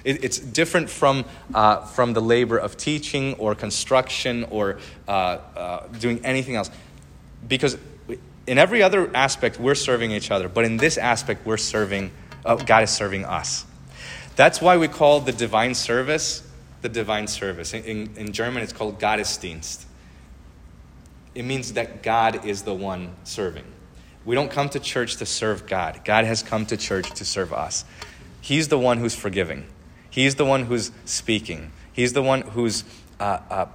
It, 0.03 0.23
it's 0.23 0.39
different 0.39 0.89
from, 0.89 1.25
uh, 1.53 1.85
from 1.85 2.13
the 2.13 2.21
labor 2.21 2.57
of 2.57 2.77
teaching 2.77 3.35
or 3.35 3.53
construction 3.53 4.45
or 4.45 4.79
uh, 5.07 5.11
uh, 5.11 5.87
doing 5.87 6.25
anything 6.25 6.55
else. 6.55 6.71
Because 7.47 7.77
in 8.47 8.57
every 8.57 8.81
other 8.81 9.15
aspect, 9.15 9.59
we're 9.59 9.75
serving 9.75 10.11
each 10.11 10.31
other, 10.31 10.49
but 10.49 10.65
in 10.65 10.77
this 10.77 10.97
aspect, 10.97 11.45
we're 11.45 11.57
serving, 11.57 12.11
uh, 12.45 12.55
God 12.55 12.83
is 12.83 12.89
serving 12.89 13.25
us. 13.25 13.65
That's 14.35 14.61
why 14.61 14.77
we 14.77 14.87
call 14.87 15.19
the 15.19 15.33
divine 15.33 15.75
service 15.75 16.43
the 16.81 16.89
divine 16.89 17.27
service. 17.27 17.73
In, 17.73 17.83
in, 17.83 18.09
in 18.17 18.31
German, 18.33 18.63
it's 18.63 18.73
called 18.73 18.99
Gottesdienst. 18.99 19.85
It 21.33 21.43
means 21.43 21.73
that 21.73 22.03
God 22.03 22.45
is 22.45 22.63
the 22.63 22.73
one 22.73 23.15
serving. 23.23 23.65
We 24.25 24.35
don't 24.35 24.51
come 24.51 24.69
to 24.69 24.79
church 24.79 25.17
to 25.17 25.25
serve 25.25 25.67
God. 25.67 26.01
God 26.05 26.25
has 26.25 26.43
come 26.43 26.65
to 26.67 26.77
church 26.77 27.09
to 27.11 27.25
serve 27.25 27.53
us. 27.53 27.85
He's 28.41 28.67
the 28.67 28.77
one 28.77 28.97
who's 28.97 29.15
forgiving. 29.15 29.65
He's 30.09 30.35
the 30.35 30.45
one 30.45 30.65
who's 30.65 30.91
speaking. 31.05 31.71
He's 31.93 32.13
the 32.13 32.21
one 32.21 32.41
who's 32.41 32.83
uh, 33.19 33.39
uh, 33.49 33.65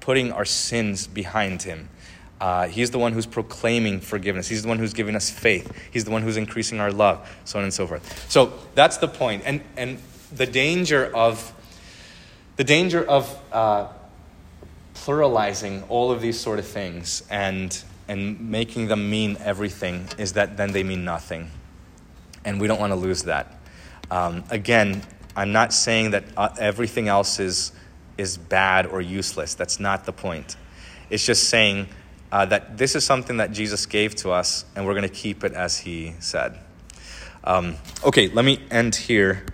putting 0.00 0.32
our 0.32 0.44
sins 0.44 1.06
behind 1.06 1.62
him. 1.62 1.88
Uh, 2.40 2.68
he's 2.68 2.90
the 2.90 2.98
one 2.98 3.12
who's 3.12 3.26
proclaiming 3.26 4.00
forgiveness. 4.00 4.46
He's 4.46 4.62
the 4.62 4.68
one 4.68 4.78
who's 4.78 4.92
giving 4.92 5.16
us 5.16 5.30
faith. 5.30 5.72
He's 5.90 6.04
the 6.04 6.10
one 6.10 6.22
who's 6.22 6.36
increasing 6.36 6.80
our 6.80 6.92
love, 6.92 7.26
so 7.44 7.58
on 7.58 7.64
and 7.64 7.72
so 7.72 7.86
forth. 7.86 8.30
So 8.30 8.52
that's 8.74 8.98
the 8.98 9.08
point. 9.08 9.42
And, 9.46 9.62
and 9.76 9.98
the 10.32 10.46
danger 10.46 11.10
of 11.14 11.52
the 12.56 12.64
danger 12.64 13.04
of 13.04 13.38
uh, 13.52 13.88
pluralizing 14.94 15.84
all 15.88 16.10
of 16.10 16.20
these 16.22 16.40
sort 16.40 16.58
of 16.58 16.66
things 16.66 17.22
and 17.30 17.82
and 18.08 18.50
making 18.50 18.88
them 18.88 19.10
mean 19.10 19.36
everything 19.40 20.08
is 20.18 20.34
that 20.34 20.56
then 20.56 20.72
they 20.72 20.82
mean 20.82 21.04
nothing, 21.04 21.50
and 22.44 22.60
we 22.60 22.66
don't 22.66 22.80
want 22.80 22.92
to 22.92 22.96
lose 22.96 23.24
that. 23.24 23.58
Um, 24.10 24.44
again, 24.50 25.02
I'm 25.34 25.52
not 25.52 25.72
saying 25.72 26.12
that 26.12 26.24
uh, 26.36 26.48
everything 26.58 27.08
else 27.08 27.40
is 27.40 27.72
is 28.18 28.38
bad 28.38 28.86
or 28.86 29.00
useless. 29.00 29.54
That's 29.54 29.78
not 29.78 30.06
the 30.06 30.12
point. 30.12 30.56
It's 31.10 31.24
just 31.24 31.48
saying 31.50 31.88
uh, 32.32 32.46
that 32.46 32.78
this 32.78 32.94
is 32.94 33.04
something 33.04 33.36
that 33.38 33.52
Jesus 33.52 33.86
gave 33.86 34.14
to 34.16 34.30
us, 34.30 34.64
and 34.74 34.86
we're 34.86 34.94
going 34.94 35.08
to 35.08 35.14
keep 35.14 35.44
it 35.44 35.52
as 35.52 35.78
He 35.78 36.14
said. 36.20 36.58
Um, 37.44 37.76
okay, 38.04 38.28
let 38.28 38.44
me 38.44 38.60
end 38.70 38.96
here. 38.96 39.44